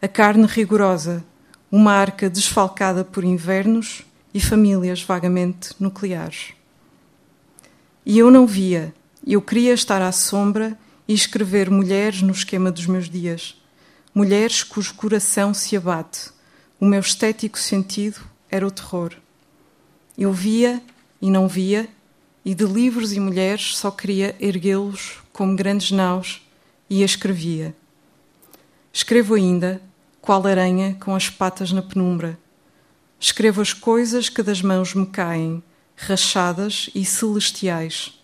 a 0.00 0.08
carne 0.08 0.46
rigorosa, 0.46 1.22
uma 1.70 1.92
arca 1.92 2.30
desfalcada 2.30 3.04
por 3.04 3.24
invernos 3.24 4.06
e 4.32 4.40
famílias 4.40 5.02
vagamente 5.02 5.74
nucleares. 5.78 6.54
E 8.06 8.18
eu 8.18 8.30
não 8.30 8.46
via, 8.46 8.94
eu 9.26 9.42
queria 9.42 9.74
estar 9.74 10.00
à 10.00 10.12
sombra 10.12 10.78
e 11.06 11.12
escrever 11.12 11.68
mulheres 11.68 12.22
no 12.22 12.32
esquema 12.32 12.72
dos 12.72 12.86
meus 12.86 13.10
dias 13.10 13.57
mulheres 14.18 14.64
cujo 14.64 14.94
coração 14.94 15.54
se 15.54 15.76
abate. 15.76 16.32
O 16.80 16.84
meu 16.84 16.98
estético 16.98 17.56
sentido 17.56 18.18
era 18.50 18.66
o 18.66 18.70
terror. 18.70 19.14
Eu 20.18 20.32
via 20.32 20.82
e 21.22 21.30
não 21.30 21.46
via, 21.46 21.88
e 22.44 22.52
de 22.52 22.64
livros 22.64 23.12
e 23.12 23.20
mulheres 23.20 23.76
só 23.76 23.92
queria 23.92 24.34
erguê-los 24.40 25.18
como 25.32 25.54
grandes 25.54 25.92
naus 25.92 26.44
e 26.90 27.00
a 27.02 27.06
escrevia. 27.06 27.76
Escrevo 28.92 29.34
ainda, 29.34 29.80
qual 30.20 30.44
aranha 30.44 30.96
com 30.98 31.14
as 31.14 31.30
patas 31.30 31.70
na 31.70 31.80
penumbra. 31.80 32.36
Escrevo 33.20 33.62
as 33.62 33.72
coisas 33.72 34.28
que 34.28 34.42
das 34.42 34.60
mãos 34.60 34.94
me 34.94 35.06
caem, 35.06 35.62
rachadas 35.94 36.90
e 36.92 37.04
celestiais. 37.04 38.20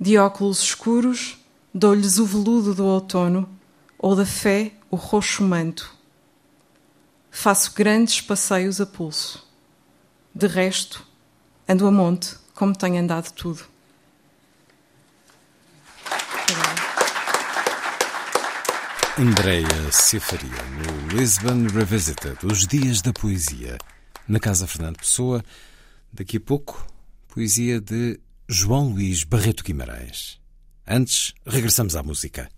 De 0.00 0.18
óculos 0.18 0.60
escuros, 0.60 1.38
dou-lhes 1.72 2.18
o 2.18 2.26
veludo 2.26 2.74
do 2.74 2.84
outono, 2.84 3.48
ou 3.96 4.16
da 4.16 4.26
fé 4.26 4.72
o 4.90 4.96
roxo 4.96 5.42
manto. 5.42 5.94
Faço 7.30 7.72
grandes 7.74 8.20
passeios 8.20 8.80
a 8.80 8.86
pulso. 8.86 9.46
De 10.34 10.46
resto, 10.46 11.06
ando 11.68 11.86
a 11.86 11.90
monte 11.90 12.36
como 12.54 12.76
tenho 12.76 13.00
andado 13.00 13.30
tudo. 13.32 13.64
Andreia 19.18 19.90
Cefaria, 19.90 20.48
no 20.48 21.16
Lisbon 21.16 21.66
Revisited, 21.66 22.38
os 22.44 22.66
dias 22.66 23.02
da 23.02 23.12
poesia, 23.12 23.76
na 24.28 24.38
Casa 24.38 24.66
Fernando 24.66 24.98
Pessoa. 24.98 25.44
Daqui 26.12 26.36
a 26.36 26.40
pouco, 26.40 26.86
poesia 27.26 27.80
de 27.80 28.20
João 28.48 28.90
Luís 28.90 29.24
Barreto 29.24 29.64
Guimarães. 29.64 30.40
Antes, 30.86 31.34
regressamos 31.44 31.96
à 31.96 32.02
música. 32.02 32.48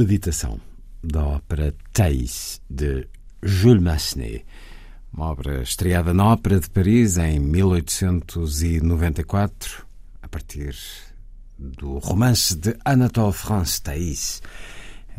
Meditação, 0.00 0.58
da 1.04 1.22
ópera 1.22 1.74
Thais, 1.92 2.58
de 2.70 3.06
Jules 3.42 3.82
Massenet. 3.82 4.46
Uma 5.12 5.26
obra 5.26 5.62
estreada 5.62 6.14
na 6.14 6.24
Ópera 6.24 6.58
de 6.58 6.70
Paris 6.70 7.18
em 7.18 7.38
1894, 7.38 9.84
a 10.22 10.28
partir 10.28 10.74
do 11.58 11.98
romance 11.98 12.56
de 12.56 12.74
Anatole 12.82 13.34
France 13.34 13.82
Thais, 13.82 14.40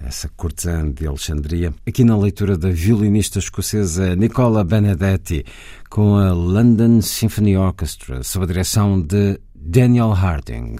essa 0.03 0.27
cortesã 0.29 0.91
de 0.91 1.05
Alexandria, 1.05 1.71
aqui 1.85 2.03
na 2.03 2.17
leitura 2.17 2.57
da 2.57 2.71
violinista 2.71 3.37
escocesa 3.37 4.15
Nicola 4.15 4.63
Benedetti, 4.63 5.45
com 5.91 6.15
a 6.15 6.33
London 6.33 7.03
Symphony 7.03 7.55
Orchestra, 7.55 8.23
sob 8.23 8.45
a 8.45 8.47
direção 8.47 8.99
de 8.99 9.39
Daniel 9.53 10.09
Harding. 10.09 10.77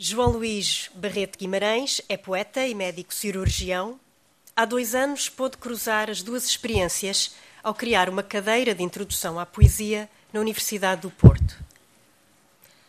João 0.00 0.30
Luís 0.30 0.88
Barreto 0.94 1.36
Guimarães 1.36 2.00
é 2.08 2.16
poeta 2.16 2.64
e 2.64 2.72
médico 2.72 3.12
cirurgião. 3.12 3.98
Há 4.54 4.64
dois 4.64 4.94
anos 4.94 5.28
pôde 5.28 5.56
cruzar 5.56 6.08
as 6.08 6.22
duas 6.22 6.44
experiências 6.44 7.34
ao 7.64 7.74
criar 7.74 8.08
uma 8.08 8.22
cadeira 8.22 8.76
de 8.76 8.84
introdução 8.84 9.40
à 9.40 9.44
poesia 9.44 10.08
na 10.32 10.38
Universidade 10.38 11.00
do 11.00 11.10
Porto. 11.10 11.58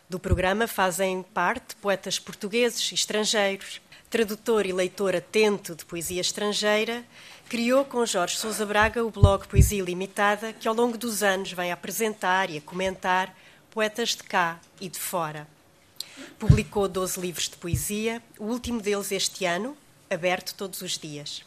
Do 0.08 0.20
programa 0.20 0.68
fazem 0.68 1.24
parte 1.34 1.74
poetas 1.74 2.20
portugueses 2.20 2.92
e 2.92 2.94
estrangeiros. 2.94 3.80
Tradutor 4.08 4.64
e 4.64 4.72
leitor 4.72 5.16
atento 5.16 5.74
de 5.74 5.84
poesia 5.84 6.20
estrangeira, 6.20 7.04
criou 7.48 7.84
com 7.84 8.06
Jorge 8.06 8.36
Sousa 8.36 8.64
Braga 8.64 9.04
o 9.04 9.10
blog 9.10 9.48
Poesia 9.48 9.82
Limitada, 9.82 10.52
que 10.52 10.68
ao 10.68 10.74
longo 10.76 10.96
dos 10.96 11.24
anos 11.24 11.52
vem 11.52 11.72
a 11.72 11.74
apresentar 11.74 12.50
e 12.50 12.58
a 12.58 12.60
comentar 12.60 13.36
poetas 13.68 14.10
de 14.10 14.22
cá 14.22 14.60
e 14.80 14.88
de 14.88 14.98
fora. 14.98 15.48
Publicou 16.38 16.88
12 16.88 17.20
livros 17.20 17.48
de 17.48 17.56
poesia, 17.56 18.22
o 18.38 18.44
último 18.44 18.80
deles 18.80 19.12
este 19.12 19.44
ano, 19.44 19.76
aberto 20.08 20.54
todos 20.54 20.80
os 20.82 20.98
dias. 20.98 21.44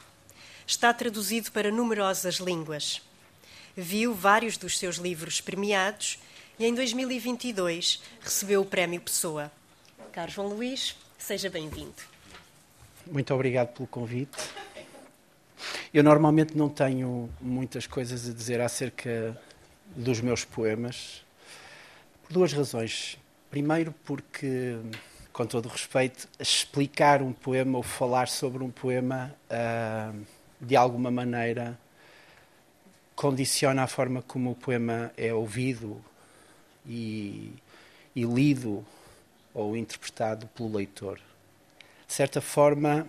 Está 0.65 0.93
traduzido 0.93 1.51
para 1.51 1.71
numerosas 1.71 2.35
línguas. 2.35 3.01
Viu 3.75 4.13
vários 4.13 4.57
dos 4.57 4.77
seus 4.77 4.97
livros 4.97 5.41
premiados 5.41 6.19
e 6.59 6.65
em 6.65 6.73
2022 6.73 8.01
recebeu 8.21 8.61
o 8.61 8.65
Prémio 8.65 9.01
Pessoa. 9.01 9.51
Carlos 10.11 10.35
João 10.35 10.49
Luís, 10.49 10.95
seja 11.17 11.49
bem-vindo. 11.49 11.95
Muito 13.05 13.33
obrigado 13.33 13.73
pelo 13.73 13.87
convite. 13.87 14.37
Eu 15.93 16.03
normalmente 16.03 16.55
não 16.55 16.69
tenho 16.69 17.29
muitas 17.41 17.87
coisas 17.87 18.29
a 18.29 18.33
dizer 18.33 18.61
acerca 18.61 19.39
dos 19.95 20.21
meus 20.21 20.43
poemas, 20.43 21.23
por 22.23 22.33
duas 22.33 22.53
razões. 22.53 23.17
Primeiro, 23.53 23.93
porque, 24.03 24.79
com 25.31 25.45
todo 25.45 25.67
o 25.67 25.69
respeito, 25.69 26.27
explicar 26.39 27.21
um 27.21 27.31
poema 27.31 27.77
ou 27.77 27.83
falar 27.83 28.27
sobre 28.27 28.63
um 28.63 28.71
poema, 28.71 29.31
uh, 29.45 30.25
de 30.59 30.75
alguma 30.75 31.11
maneira, 31.11 31.79
condiciona 33.15 33.83
a 33.83 33.87
forma 33.87 34.23
como 34.23 34.49
o 34.49 34.55
poema 34.55 35.13
é 35.15 35.31
ouvido 35.31 36.03
e, 36.83 37.53
e 38.15 38.23
lido 38.23 38.83
ou 39.53 39.77
interpretado 39.77 40.47
pelo 40.47 40.75
leitor. 40.75 41.19
De 42.07 42.13
certa 42.13 42.41
forma, 42.41 43.05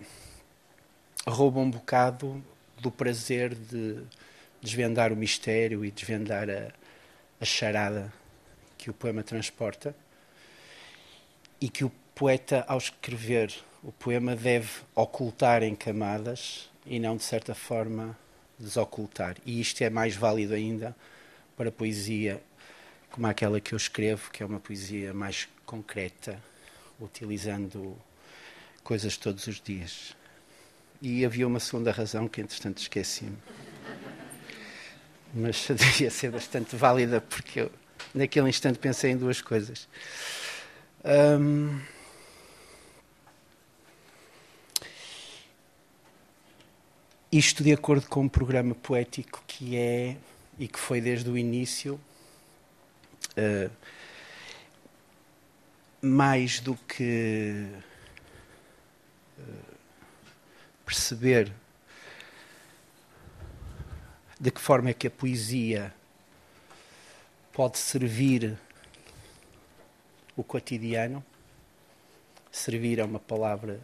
rouba 1.27 1.59
um 1.59 1.71
bocado 1.71 2.45
do 2.83 2.91
prazer 2.91 3.55
de 3.55 4.03
desvendar 4.61 5.11
o 5.11 5.17
mistério 5.17 5.83
e 5.87 5.91
desvendar 5.91 6.51
a, 6.51 6.71
a 7.41 7.45
charada 7.47 8.13
que 8.77 8.91
o 8.91 8.93
poema 8.93 9.23
transporta 9.23 10.04
e 11.65 11.69
que 11.71 11.83
o 11.83 11.91
poeta, 12.15 12.63
ao 12.69 12.77
escrever 12.77 13.51
o 13.83 13.91
poema, 13.91 14.37
deve 14.37 14.69
ocultar 14.95 15.63
em 15.63 15.75
camadas 15.75 16.69
e 16.85 16.99
não, 16.99 17.17
de 17.17 17.23
certa 17.23 17.55
forma, 17.55 18.15
desocultar. 18.59 19.39
E 19.47 19.63
isto 19.63 19.81
é 19.81 19.89
mais 19.89 20.15
válido 20.15 20.53
ainda 20.53 20.95
para 21.57 21.73
poesia 21.73 22.39
como 23.11 23.27
aquela 23.29 23.63
que 23.63 23.73
eu 23.73 23.79
escrevo, 23.79 24.31
que 24.31 24.43
é 24.43 24.47
uma 24.47 24.61
poesia 24.61 25.15
mais 25.15 25.49
concreta, 25.65 26.39
utilizando 27.01 27.97
coisas 28.83 29.17
todos 29.17 29.47
os 29.47 29.59
dias. 29.59 30.15
E 31.01 31.25
havia 31.25 31.47
uma 31.47 31.61
segunda 31.61 31.91
razão 31.93 32.29
que, 32.29 32.43
entretanto, 32.43 32.77
esqueci-me. 32.77 33.39
Mas 35.33 35.67
devia 35.75 36.11
ser 36.11 36.31
bastante 36.31 36.77
válida, 36.77 37.23
porque 37.23 37.61
eu, 37.61 37.73
naquele 38.15 38.51
instante, 38.51 38.79
pensei 38.79 39.13
em 39.13 39.17
duas 39.17 39.41
coisas. 39.41 39.89
Um, 41.07 41.83
isto 47.31 47.63
de 47.63 47.75
acordo 47.75 48.09
com 48.09 48.23
um 48.23 48.29
programa 48.29 48.75
poético 48.75 49.45
que 49.47 49.77
é 49.77 50.17
e 50.59 50.67
que 50.67 50.79
foi 50.79 51.03
desde 51.03 51.29
o 51.29 51.37
início 51.37 52.01
uh, 53.37 53.71
mais 56.01 56.59
do 56.61 56.75
que 56.75 57.69
uh, 59.39 59.77
perceber 60.87 61.53
de 64.41 64.51
que 64.51 64.61
forma 64.61 64.89
é 64.89 64.95
que 64.95 65.09
a 65.09 65.11
poesia 65.11 65.95
pode 67.53 67.77
servir 67.77 68.59
o 70.37 70.43
cotidiano. 70.43 71.25
Servir 72.51 72.99
é 72.99 73.05
uma 73.05 73.19
palavra 73.19 73.81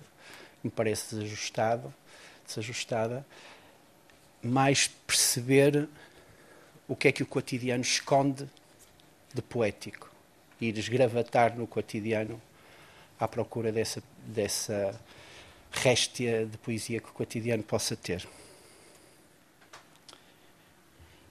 que 0.60 0.68
me 0.68 0.70
parece 0.70 1.14
desajustada, 1.14 1.92
desajustada, 2.46 3.26
mais 4.42 4.88
perceber 5.06 5.88
o 6.86 6.96
que 6.96 7.08
é 7.08 7.12
que 7.12 7.22
o 7.22 7.26
cotidiano 7.26 7.82
esconde 7.82 8.48
de 9.32 9.42
poético. 9.42 10.10
Ir 10.60 10.76
esgravatar 10.78 11.56
no 11.56 11.66
cotidiano 11.66 12.40
à 13.18 13.26
procura 13.26 13.72
dessa, 13.72 14.02
dessa 14.26 15.00
réstia 15.70 16.46
de 16.46 16.58
poesia 16.58 17.00
que 17.00 17.08
o 17.08 17.12
cotidiano 17.12 17.62
possa 17.62 17.96
ter. 17.96 18.26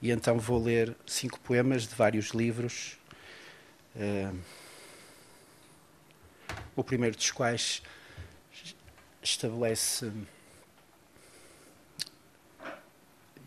E 0.02 0.10
então 0.10 0.38
vou 0.38 0.62
ler 0.62 0.96
cinco 1.06 1.38
poemas 1.40 1.86
de 1.86 1.94
vários 1.94 2.28
livros. 2.28 2.96
Uh, 3.94 4.36
o 6.76 6.84
primeiro 6.84 7.16
dos 7.16 7.30
quais 7.30 7.82
estabelece 9.22 10.10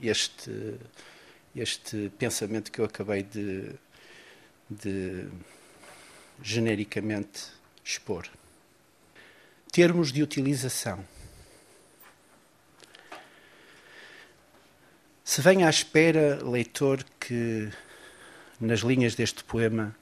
este, 0.02 0.80
este 1.56 2.12
pensamento 2.18 2.72
que 2.72 2.80
eu 2.80 2.86
acabei 2.86 3.24
de, 3.24 3.72
de 4.70 5.28
genericamente 6.42 7.48
expor. 7.84 8.28
Termos 9.72 10.12
de 10.12 10.22
utilização. 10.22 11.04
Se 15.24 15.42
vem 15.42 15.63
à 15.63 15.70
espera, 15.70 16.44
leitor, 16.44 17.04
que 17.20 17.72
nas 18.60 18.82
linhas 18.82 19.16
deste 19.16 19.44
poema 19.44 19.96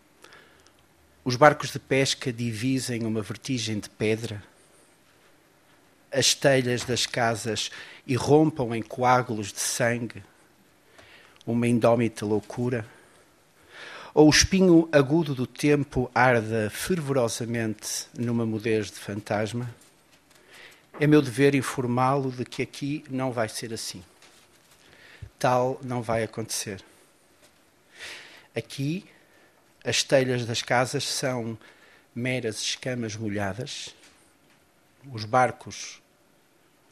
os 1.23 1.35
barcos 1.35 1.71
de 1.71 1.79
pesca 1.79 2.33
divisem 2.33 3.05
uma 3.05 3.21
vertigem 3.21 3.79
de 3.79 3.89
pedra, 3.89 4.43
as 6.11 6.33
telhas 6.33 6.83
das 6.83 7.05
casas 7.05 7.69
irrompam 8.05 8.75
em 8.75 8.81
coágulos 8.81 9.53
de 9.53 9.59
sangue, 9.59 10.23
uma 11.45 11.67
indómita 11.67 12.25
loucura, 12.25 12.85
ou 14.13 14.27
o 14.27 14.29
espinho 14.29 14.89
agudo 14.91 15.33
do 15.33 15.47
tempo 15.47 16.11
arda 16.13 16.69
fervorosamente 16.69 18.07
numa 18.17 18.45
mudez 18.45 18.87
de 18.87 18.97
fantasma, 18.97 19.73
é 20.99 21.07
meu 21.07 21.21
dever 21.21 21.55
informá-lo 21.55 22.31
de 22.31 22.43
que 22.43 22.61
aqui 22.61 23.05
não 23.09 23.31
vai 23.31 23.47
ser 23.47 23.73
assim. 23.73 24.03
Tal 25.39 25.79
não 25.81 26.01
vai 26.01 26.23
acontecer. 26.23 26.83
Aqui 28.53 29.05
as 29.83 30.03
telhas 30.03 30.45
das 30.45 30.61
casas 30.61 31.03
são 31.03 31.57
meras 32.13 32.61
escamas 32.61 33.15
molhadas. 33.15 33.95
Os 35.11 35.25
barcos, 35.25 36.01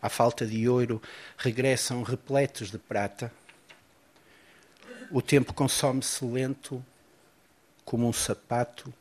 à 0.01 0.09
falta 0.09 0.45
de 0.45 0.67
ouro, 0.67 1.01
regressam 1.37 2.01
repletos 2.01 2.71
de 2.71 2.77
prata. 2.77 3.31
O 5.11 5.21
tempo 5.21 5.53
consome-se 5.53 6.23
lento 6.25 6.83
como 7.85 8.07
um 8.07 8.13
sapato 8.13 8.93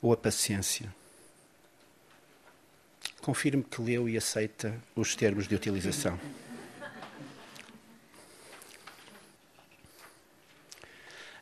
ou 0.00 0.12
a 0.12 0.16
paciência. 0.16 0.94
Confirme 3.20 3.64
que 3.64 3.80
leu 3.82 4.08
e 4.08 4.16
aceita 4.16 4.80
os 4.94 5.16
termos 5.16 5.48
de 5.48 5.54
utilização. 5.54 6.18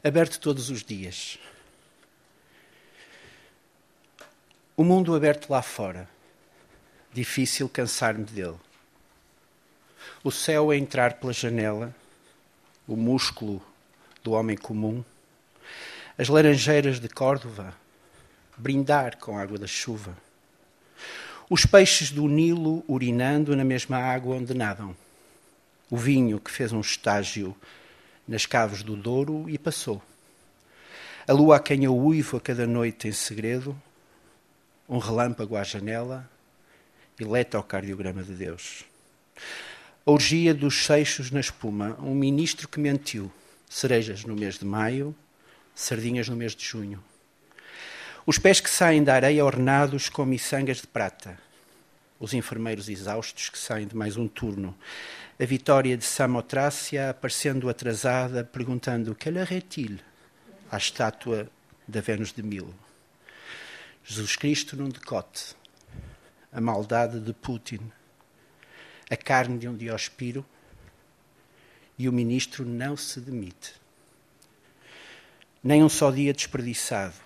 Aberto 0.05 0.39
todos 0.39 0.69
os 0.69 0.85
dias. 0.85 1.39
O 4.77 4.85
mundo 4.85 5.15
aberto 5.15 5.49
lá 5.49 5.63
fora. 5.63 6.07
Difícil 7.11 7.71
cansar-me 7.71 8.25
dele. 8.25 8.59
o 10.23 10.31
céu 10.31 10.71
a 10.71 10.77
entrar 10.77 11.15
pela 11.15 11.33
janela, 11.33 11.95
o 12.87 12.97
músculo 12.97 13.63
do 14.23 14.33
homem 14.33 14.57
comum, 14.57 15.03
as 16.19 16.29
laranjeiras 16.29 17.01
de 17.01 17.09
Córdoba, 17.09 17.75
brindar 18.57 19.17
com 19.17 19.39
a 19.39 19.43
água 19.43 19.59
da 19.59 19.67
chuva, 19.67 20.17
os 21.49 21.65
peixes 21.65 22.11
do 22.11 22.27
Nilo 22.27 22.85
urinando 22.89 23.55
na 23.57 23.65
mesma 23.65 23.99
água 23.99 24.37
onde 24.37 24.55
nadam, 24.55 24.97
o 25.91 25.97
vinho 25.97 26.41
que 26.41 26.51
fez 26.51 26.73
um 26.73 26.81
estágio 26.81 27.57
nas 28.27 28.47
caves 28.47 28.83
do 28.83 28.97
Douro 28.97 29.49
e 29.49 29.59
passou, 29.59 30.03
a 31.27 31.33
lua 31.33 31.57
a 31.57 31.61
quem 31.61 31.85
eu 31.85 31.97
uivo 31.97 32.37
a 32.37 32.41
cada 32.41 32.67
noite 32.67 33.09
em 33.09 33.13
segredo, 33.13 33.75
um 34.89 34.99
relâmpago 34.99 35.57
à 35.57 35.63
janela, 35.63 36.29
eletrocardiograma 37.19 38.23
de 38.23 38.35
Deus. 38.35 38.85
A 40.07 40.11
orgia 40.11 40.53
dos 40.53 40.85
seixos 40.85 41.31
na 41.31 41.41
espuma, 41.41 41.97
um 42.01 42.15
ministro 42.15 42.69
que 42.69 42.79
mentiu, 42.79 43.33
cerejas 43.69 44.25
no 44.25 44.37
mês 44.37 44.59
de 44.59 44.67
maio, 44.67 45.15
sardinhas 45.75 46.29
no 46.29 46.37
mês 46.37 46.55
de 46.55 46.65
junho. 46.65 47.03
Os 48.27 48.39
pés 48.39 48.61
que 48.61 48.71
saem 48.71 49.03
da 49.03 49.15
areia 49.15 49.45
ornados 49.45 50.09
com 50.09 50.25
miçangas 50.25 50.79
de 50.79 50.87
prata. 50.87 51.39
Os 52.19 52.33
enfermeiros 52.33 52.89
exaustos 52.89 53.49
que 53.49 53.59
saem 53.59 53.87
de 53.87 53.97
mais 53.97 54.17
um 54.17 54.29
turno. 54.29 54.77
A 55.39 55.45
vitória 55.45 55.97
de 55.97 56.05
Samotrácia 56.05 57.11
aparecendo 57.11 57.69
atrasada, 57.69 58.45
perguntando 58.45 59.15
que 59.15 59.29
est-il? 59.29 60.01
À 60.71 60.77
estátua 60.77 61.49
da 61.87 62.01
Vênus 62.01 62.33
de 62.33 62.43
Milo. 62.43 62.75
Jesus 64.05 64.37
Cristo 64.37 64.77
num 64.77 64.89
decote. 64.89 65.55
A 66.53 66.61
maldade 66.61 67.21
de 67.21 67.33
Putin. 67.33 67.81
A 69.11 69.17
carne 69.17 69.59
de 69.59 69.69
um 69.69 69.77
Diospiro. 69.77 70.45
E 71.99 72.09
o 72.09 72.13
ministro 72.13 72.65
não 72.65 72.97
se 72.97 73.21
demite. 73.21 73.75
Nem 75.63 75.83
um 75.83 75.89
só 75.89 76.11
dia 76.11 76.33
desperdiçado 76.33 77.25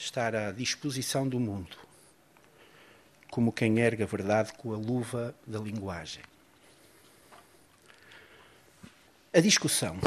estar 0.00 0.34
à 0.34 0.50
disposição 0.50 1.28
do 1.28 1.38
mundo, 1.38 1.76
como 3.30 3.52
quem 3.52 3.80
erga 3.80 4.04
a 4.04 4.06
verdade 4.06 4.52
com 4.54 4.72
a 4.72 4.76
luva 4.76 5.34
da 5.46 5.58
linguagem. 5.58 6.22
A 9.32 9.40
discussão. 9.40 9.98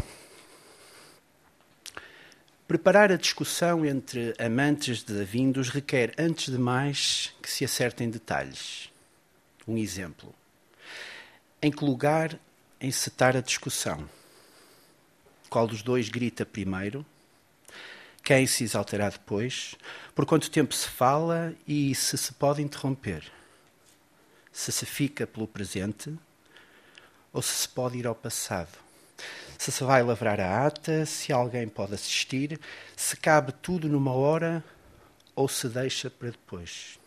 Preparar 2.67 3.11
a 3.11 3.17
discussão 3.17 3.85
entre 3.85 4.33
amantes 4.37 5.03
de 5.03 5.23
vindos 5.23 5.69
requer, 5.69 6.13
antes 6.17 6.51
de 6.51 6.57
mais, 6.57 7.33
que 7.41 7.49
se 7.49 7.63
acertem 7.63 8.09
detalhes. 8.09 8.89
Um 9.67 9.77
exemplo. 9.77 10.33
Em 11.61 11.71
que 11.71 11.85
lugar 11.85 12.37
encetar 12.81 13.37
a 13.37 13.41
discussão? 13.41 14.09
Qual 15.49 15.67
dos 15.67 15.81
dois 15.81 16.09
grita 16.09 16.45
primeiro? 16.45 17.05
Quem 18.23 18.47
se 18.47 18.63
exaltará 18.63 19.09
depois, 19.09 19.75
por 20.15 20.25
quanto 20.25 20.49
tempo 20.49 20.73
se 20.73 20.87
fala 20.87 21.53
e 21.67 21.93
se 21.93 22.17
se 22.17 22.31
pode 22.33 22.61
interromper, 22.61 23.29
se 24.51 24.71
se 24.71 24.85
fica 24.85 25.27
pelo 25.27 25.45
presente 25.45 26.17
ou 27.33 27.41
se 27.41 27.53
se 27.53 27.69
pode 27.69 27.97
ir 27.97 28.07
ao 28.07 28.15
passado, 28.15 28.71
se 29.57 29.71
se 29.71 29.83
vai 29.83 30.01
lavrar 30.01 30.39
a 30.39 30.65
ata, 30.65 31.05
se 31.05 31.33
alguém 31.33 31.67
pode 31.67 31.93
assistir, 31.93 32.59
se 32.95 33.17
cabe 33.17 33.51
tudo 33.51 33.89
numa 33.89 34.13
hora 34.13 34.63
ou 35.35 35.49
se 35.49 35.67
deixa 35.67 36.09
para 36.09 36.31
depois. 36.31 36.97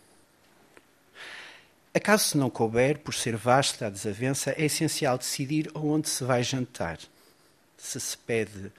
Acaso 1.95 2.25
se 2.25 2.37
não 2.37 2.51
couber, 2.51 2.99
por 2.99 3.15
ser 3.15 3.37
vasta 3.37 3.87
a 3.87 3.91
desavença, 3.91 4.51
é 4.51 4.67
essencial 4.67 5.17
decidir 5.17 5.71
onde 5.75 6.11
se 6.11 6.25
vai 6.25 6.43
jantar. 6.43 6.99
Se 7.79 7.99
se 7.99 8.19
pede 8.19 8.71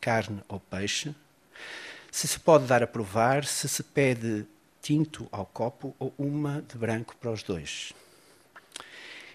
carne 0.00 0.42
ou 0.48 0.58
peixe, 0.58 1.14
se 2.14 2.28
se 2.28 2.38
pode 2.38 2.64
dar 2.64 2.80
a 2.80 2.86
provar, 2.86 3.44
se 3.44 3.68
se 3.68 3.82
pede 3.82 4.46
tinto 4.80 5.26
ao 5.32 5.44
copo 5.44 5.96
ou 5.98 6.14
uma 6.16 6.62
de 6.62 6.78
branco 6.78 7.16
para 7.20 7.32
os 7.32 7.42
dois. 7.42 7.92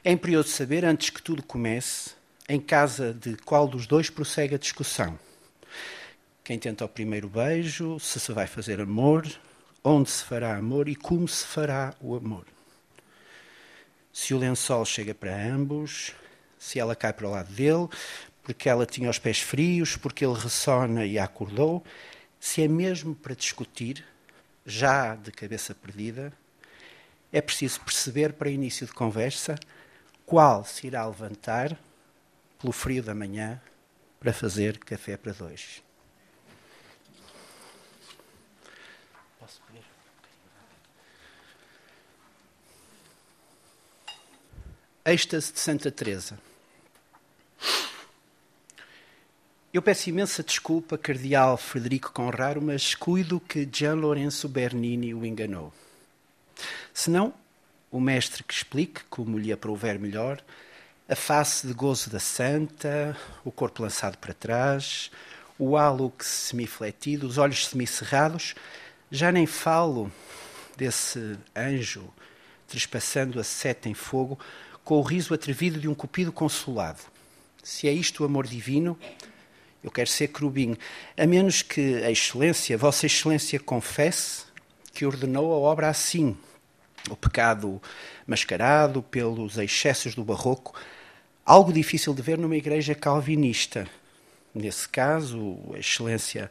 É 0.02 0.14
imperioso 0.14 0.48
saber, 0.48 0.86
antes 0.86 1.10
que 1.10 1.22
tudo 1.22 1.44
comece, 1.44 2.12
em 2.48 2.58
casa 2.58 3.14
de 3.14 3.36
qual 3.36 3.68
dos 3.68 3.86
dois 3.86 4.10
prossegue 4.10 4.56
a 4.56 4.58
discussão. 4.58 5.20
Quem 6.42 6.58
tenta 6.58 6.86
o 6.86 6.88
primeiro 6.88 7.28
beijo, 7.28 8.00
se 8.00 8.18
se 8.18 8.32
vai 8.32 8.48
fazer 8.48 8.80
amor, 8.80 9.28
onde 9.84 10.10
se 10.10 10.24
fará 10.24 10.56
amor 10.56 10.88
e 10.88 10.96
como 10.96 11.28
se 11.28 11.46
fará 11.46 11.94
o 12.00 12.16
amor. 12.16 12.46
Se 14.14 14.34
o 14.34 14.38
lençol 14.38 14.86
chega 14.86 15.14
para 15.14 15.36
ambos, 15.36 16.14
se 16.58 16.80
ela 16.80 16.96
cai 16.96 17.12
para 17.12 17.28
o 17.28 17.32
lado 17.32 17.52
dele, 17.52 17.90
porque 18.42 18.70
ela 18.70 18.86
tinha 18.86 19.10
os 19.10 19.20
pés 19.20 19.42
frios, 19.42 19.98
porque 19.98 20.26
ele 20.26 20.40
ressona 20.40 21.06
e 21.06 21.20
acordou, 21.20 21.84
se 22.40 22.62
é 22.64 22.68
mesmo 22.68 23.14
para 23.14 23.36
discutir, 23.36 24.06
já 24.66 25.16
de 25.16 25.32
cabeça 25.32 25.76
perdida, 25.76 26.32
é 27.32 27.42
preciso 27.42 27.82
perceber 27.82 28.34
para 28.34 28.50
início 28.50 28.88
de 28.88 28.94
conversa 28.94 29.56
qual 30.26 30.64
se 30.64 30.88
irá 30.88 31.06
levantar 31.06 31.78
pelo 32.60 32.72
frio 32.72 33.04
da 33.04 33.14
manhã 33.14 33.62
para 34.20 34.34
fazer 34.34 34.78
café 34.80 35.18
para 35.18 35.34
dois. 35.34 35.84
Êxtase 45.06 45.54
de 45.54 45.60
Santa 45.60 45.90
Teresa. 45.90 46.38
Eu 49.72 49.84
peço 49.84 50.09
imensa 50.09 50.41
desculpa, 50.41 50.97
Cardeal 50.97 51.55
Frederico 51.55 52.11
Conraro, 52.11 52.59
mas 52.59 52.95
cuido 52.95 53.39
que 53.39 53.70
Gian 53.72 53.93
Lorenzo 53.93 54.49
Bernini 54.49 55.13
o 55.13 55.24
enganou. 55.24 55.72
Senão, 56.91 57.32
o 57.91 57.99
mestre 57.99 58.43
que 58.43 58.51
explique, 58.51 59.03
como 59.11 59.38
lhe 59.38 59.53
aprouver 59.53 59.99
melhor, 59.99 60.41
a 61.07 61.15
face 61.15 61.67
de 61.67 61.74
gozo 61.74 62.09
da 62.09 62.20
santa, 62.20 63.15
o 63.45 63.51
corpo 63.51 63.84
lançado 63.84 64.17
para 64.17 64.34
trás, 64.34 65.11
o 65.59 65.78
halo 65.78 66.11
semifletido, 66.20 67.28
os 67.28 67.38
olhos 67.38 67.67
semicerrados, 67.67 68.55
já 69.11 69.32
nem 69.32 69.45
falo 69.45 70.11
desse 70.76 71.38
anjo 71.55 72.11
trespassando 72.67 73.39
a 73.39 73.43
seta 73.43 73.88
em 73.88 73.93
fogo 73.93 74.39
com 74.84 74.97
o 74.97 75.03
riso 75.03 75.32
atrevido 75.32 75.80
de 75.80 75.88
um 75.88 75.93
cupido 75.93 76.32
consolado. 76.32 77.01
Se 77.61 77.88
é 77.88 77.91
isto 77.91 78.24
o 78.24 78.26
amor 78.26 78.47
divino, 78.47 78.97
eu 79.84 79.90
quero 79.90 80.10
ser 80.10 80.28
querubim. 80.28 80.76
A 81.18 81.26
menos 81.26 81.62
que 81.62 82.04
a 82.04 82.12
Excelência, 82.12 82.78
Vossa 82.78 83.06
Excelência, 83.06 83.60
confesse 83.60 84.44
que 84.94 85.06
ordenou 85.06 85.54
a 85.54 85.58
obra 85.58 85.90
assim. 85.90 86.36
O 87.10 87.16
pecado 87.16 87.82
mascarado 88.28 89.02
pelos 89.02 89.58
excessos 89.58 90.14
do 90.14 90.24
barroco, 90.24 90.78
algo 91.46 91.72
difícil 91.72 92.14
de 92.14 92.22
ver 92.22 92.38
numa 92.38 92.58
igreja 92.58 92.94
calvinista. 92.94 93.88
Nesse 94.54 94.88
caso, 94.88 95.58
a 95.74 95.80
Excelência, 95.80 96.50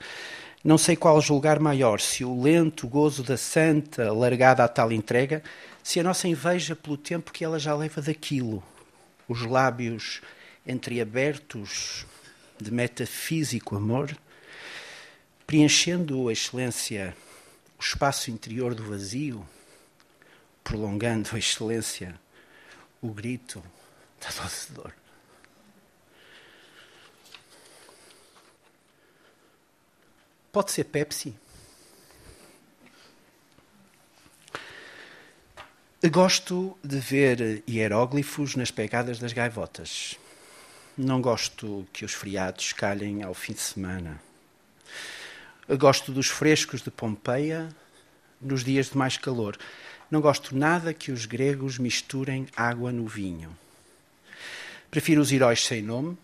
não 0.65 0.79
sei 0.79 0.97
qual 0.97 1.21
julgar 1.21 1.61
maior, 1.61 2.01
se 2.01 2.25
o 2.25 2.43
lento 2.43 2.89
gozo 2.89 3.23
da 3.23 3.37
santa 3.37 4.13
largada 4.13 4.65
a 4.65 4.69
tal 4.69 4.91
entrega, 4.91 5.43
se 5.83 6.01
a 6.01 6.03
nossa 6.03 6.27
inveja 6.27 6.75
pelo 6.75 6.97
tempo 6.97 7.33
que 7.33 7.45
ela 7.45 7.59
já 7.59 7.75
leva 7.75 8.01
daquilo, 8.01 8.63
os 9.29 9.43
lábios 9.43 10.21
entreabertos, 10.67 12.07
de 12.61 12.71
metafísico 12.71 13.77
amor, 13.77 14.17
preenchendo 15.47 16.29
a 16.29 16.33
excelência, 16.33 17.17
o 17.79 17.83
espaço 17.83 18.31
interior 18.31 18.75
do 18.75 18.85
vazio, 18.85 19.47
prolongando 20.63 21.31
a 21.33 21.39
excelência, 21.39 22.19
o 23.01 23.09
grito 23.09 23.63
da 24.21 24.29
doce 24.43 24.73
dor. 24.73 24.95
Pode 30.53 30.73
ser 30.73 30.85
Pepsi. 30.85 31.37
Gosto 36.11 36.79
de 36.83 36.99
ver 36.99 37.63
hieróglifos 37.69 38.55
nas 38.55 38.71
pegadas 38.71 39.19
das 39.19 39.33
gaivotas. 39.33 40.17
Não 40.99 41.23
gosto 41.23 41.87
que 41.93 42.05
os 42.05 42.13
feriados 42.13 42.73
calhem 42.73 43.23
ao 43.23 43.33
fim 43.33 43.53
de 43.53 43.61
semana. 43.61 44.21
gosto 45.79 46.11
dos 46.11 46.27
frescos 46.27 46.83
de 46.83 46.91
Pompeia 46.91 47.69
nos 48.41 48.65
dias 48.65 48.91
de 48.91 48.99
mais 48.99 49.17
calor. 49.17 49.57
Não 50.11 50.21
gosto 50.21 50.57
nada 50.57 50.93
que 50.93 51.13
os 51.13 51.25
gregos 51.25 51.79
misturem 51.79 52.49
água 52.57 52.91
no 52.91 53.07
vinho. 53.07 53.57
Prefiro 54.91 55.21
os 55.21 55.31
heróis 55.31 55.65
sem 55.65 55.83
nome 55.83 56.19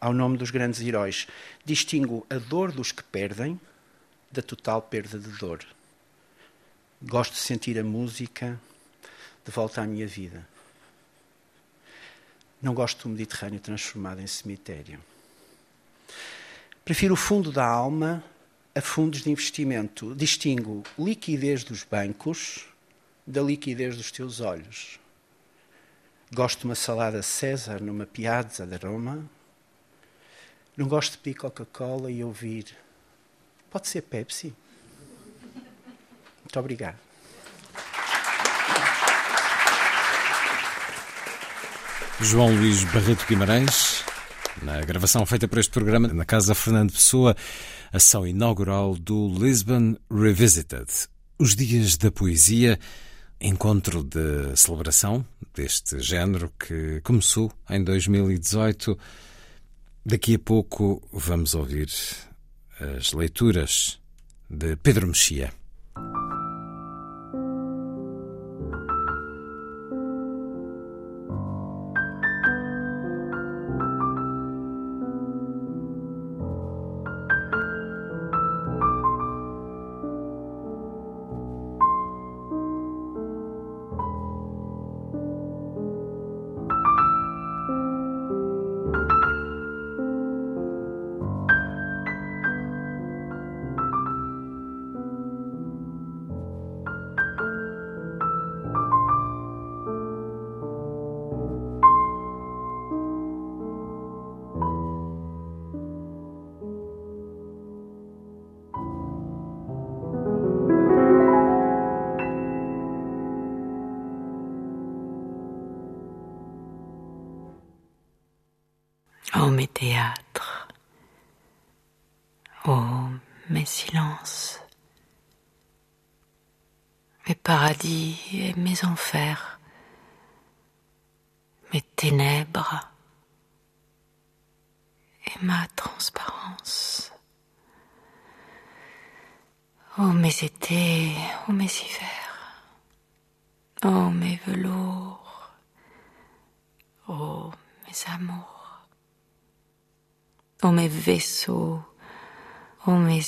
ao 0.00 0.12
nome 0.12 0.36
dos 0.36 0.50
grandes 0.50 0.80
heróis. 0.80 1.28
Distingo 1.64 2.26
a 2.28 2.38
dor 2.38 2.72
dos 2.72 2.90
que 2.90 3.04
perdem 3.04 3.60
da 4.32 4.42
total 4.42 4.82
perda 4.82 5.16
de 5.16 5.30
dor. 5.38 5.64
Gosto 7.00 7.34
de 7.34 7.38
sentir 7.38 7.78
a 7.78 7.84
música 7.84 8.60
de 9.44 9.52
volta 9.52 9.80
à 9.80 9.86
minha 9.86 10.08
vida. 10.08 10.44
Não 12.60 12.74
gosto 12.74 13.02
do 13.02 13.10
Mediterrâneo 13.10 13.60
transformado 13.60 14.20
em 14.20 14.26
cemitério. 14.26 14.98
Prefiro 16.84 17.14
o 17.14 17.16
fundo 17.16 17.52
da 17.52 17.66
alma 17.66 18.22
a 18.74 18.80
fundos 18.80 19.22
de 19.22 19.30
investimento. 19.30 20.14
Distingo 20.14 20.82
liquidez 20.98 21.64
dos 21.64 21.82
bancos 21.82 22.66
da 23.26 23.42
liquidez 23.42 23.96
dos 23.96 24.10
teus 24.10 24.40
olhos. 24.40 25.00
Gosto 26.32 26.60
de 26.60 26.64
uma 26.66 26.74
salada 26.74 27.22
César 27.22 27.80
numa 27.80 28.06
piazza 28.06 28.66
de 28.66 28.76
Roma. 28.76 29.28
Não 30.76 30.86
gosto 30.86 31.12
de 31.12 31.18
pedir 31.18 31.38
Coca-Cola 31.38 32.10
e 32.10 32.22
ouvir. 32.22 32.76
Pode 33.70 33.88
ser 33.88 34.02
Pepsi? 34.02 34.54
Muito 36.42 36.60
obrigado. 36.60 37.05
João 42.20 42.54
Luís 42.54 42.82
Barreto 42.84 43.26
Guimarães, 43.28 44.02
na 44.62 44.80
gravação 44.80 45.26
feita 45.26 45.46
para 45.46 45.60
este 45.60 45.70
programa 45.70 46.08
na 46.08 46.24
Casa 46.24 46.54
Fernando 46.54 46.92
Pessoa, 46.92 47.36
ação 47.92 48.26
inaugural 48.26 48.96
do 48.96 49.28
Lisbon 49.28 49.96
Revisited. 50.10 50.86
Os 51.38 51.54
Dias 51.54 51.98
da 51.98 52.10
Poesia, 52.10 52.78
encontro 53.38 54.02
de 54.02 54.56
celebração 54.56 55.26
deste 55.54 56.00
género 56.00 56.50
que 56.58 57.00
começou 57.02 57.52
em 57.68 57.84
2018. 57.84 58.98
Daqui 60.04 60.36
a 60.36 60.38
pouco 60.38 61.06
vamos 61.12 61.54
ouvir 61.54 61.90
as 62.80 63.12
leituras 63.12 64.00
de 64.48 64.74
Pedro 64.76 65.06
Mexia. 65.06 65.52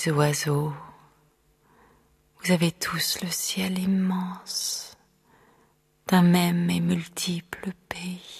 Oiseaux, 0.06 0.72
vous 2.40 2.52
avez 2.52 2.70
tous 2.70 3.20
le 3.22 3.30
ciel 3.30 3.78
immense 3.78 4.96
d'un 6.06 6.22
même 6.22 6.70
et 6.70 6.80
multiple 6.80 7.72
pays. 7.88 8.37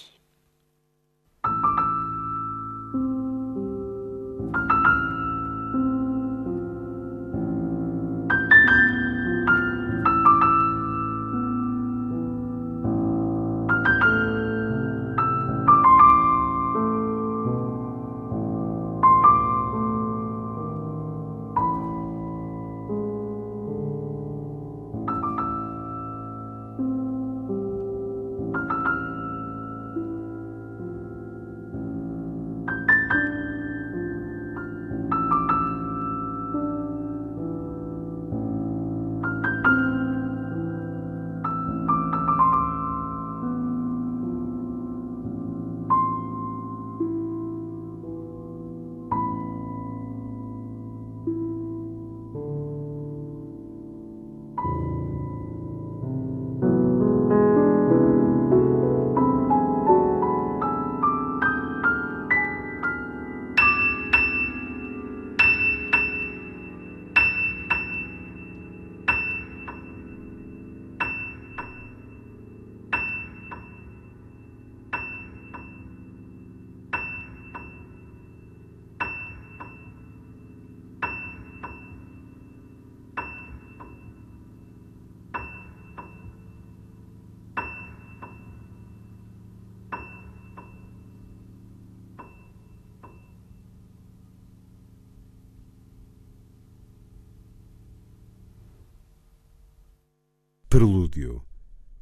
Prelúdio, 100.79 101.43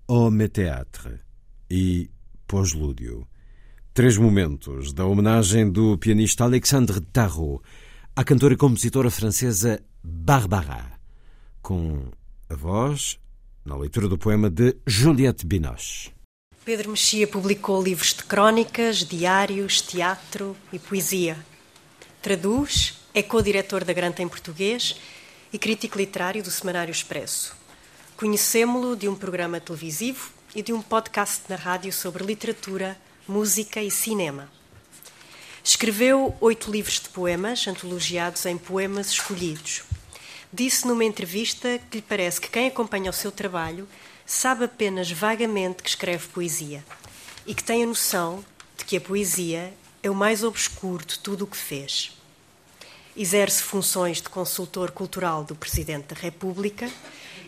Homme 0.07 0.51
Théâtre 0.51 1.21
e 1.71 2.11
Pós-lúdio. 2.47 3.27
Três 3.95 4.19
momentos 4.19 4.93
da 4.93 5.07
homenagem 5.07 5.71
do 5.71 5.97
pianista 5.97 6.45
Alexandre 6.45 7.01
Tarot 7.01 7.63
à 8.15 8.23
cantora 8.23 8.53
e 8.53 8.57
compositora 8.59 9.11
francesa 9.11 9.83
Barbara, 10.05 10.93
com 11.63 12.11
a 12.51 12.55
voz 12.55 13.19
na 13.65 13.75
leitura 13.79 14.09
do 14.09 14.19
poema 14.19 14.51
de 14.51 14.77
Juliette 14.87 15.47
Binoche. 15.47 16.13
Pedro 16.63 16.91
Mexia 16.91 17.27
publicou 17.27 17.83
livros 17.83 18.13
de 18.13 18.25
crónicas, 18.25 18.99
diários, 18.99 19.81
teatro 19.81 20.55
e 20.71 20.79
poesia. 20.79 21.39
Traduz, 22.21 23.01
é 23.15 23.23
co-diretor 23.23 23.85
da 23.85 23.95
Granta 23.95 24.23
em 24.23 24.29
Português 24.29 25.01
e 25.51 25.59
crítico 25.59 25.97
literário 25.97 26.43
do 26.43 26.51
Semanário 26.51 26.93
Expresso. 26.93 27.65
Conhecemos-lo 28.17 28.97
de 28.97 29.11
um 29.11 29.15
programa 29.15 29.61
televisivo 29.61 30.31
e 30.55 30.63
de 30.63 30.73
um 30.73 30.81
podcast 30.81 31.43
na 31.51 31.57
rádio 31.57 31.93
sobre 31.93 32.25
literatura, 32.25 32.97
música 33.29 33.83
e 33.83 33.91
cinema. 33.91 34.51
Escreveu 35.63 36.35
oito 36.41 36.71
livros 36.71 36.99
de 36.99 37.11
poemas, 37.11 37.69
antologiados 37.69 38.47
em 38.47 38.57
Poemas 38.57 39.11
Escolhidos. 39.11 39.83
Disse 40.51 40.87
numa 40.87 41.05
entrevista 41.05 41.79
que 41.91 41.99
lhe 41.99 42.03
parece 42.03 42.41
que 42.41 42.49
quem 42.49 42.69
acompanha 42.69 43.11
o 43.11 43.13
seu 43.13 43.31
trabalho 43.31 43.87
sabe 44.25 44.65
apenas 44.65 45.11
vagamente 45.11 45.83
que 45.83 45.91
escreve 45.91 46.27
poesia 46.29 46.83
e 47.47 47.55
que 47.55 47.63
tem 47.63 47.85
a 47.85 47.87
noção 47.87 48.43
de 48.79 48.87
que 48.87 48.97
a 48.97 49.01
poesia 49.01 49.75
é 50.03 50.09
o 50.09 50.15
mais 50.15 50.43
obscuro 50.43 51.05
de 51.05 51.19
tudo 51.19 51.45
o 51.45 51.47
que 51.47 51.57
fez. 51.57 52.17
Exerce 53.15 53.63
funções 53.63 54.23
de 54.23 54.31
consultor 54.31 54.91
cultural 54.91 55.45
do 55.45 55.55
Presidente 55.55 56.15
da 56.15 56.17
República 56.19 56.91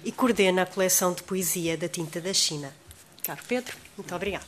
e 0.05 0.13
coordena 0.13 0.63
a 0.63 0.67
coleção 0.67 1.13
de 1.13 1.23
poesia 1.23 1.77
da 1.77 1.89
Tinta 1.89 2.21
da 2.21 2.33
China. 2.33 2.73
Caro 3.23 3.41
Pedro, 3.47 3.77
muito 3.97 4.15
obrigado. 4.15 4.47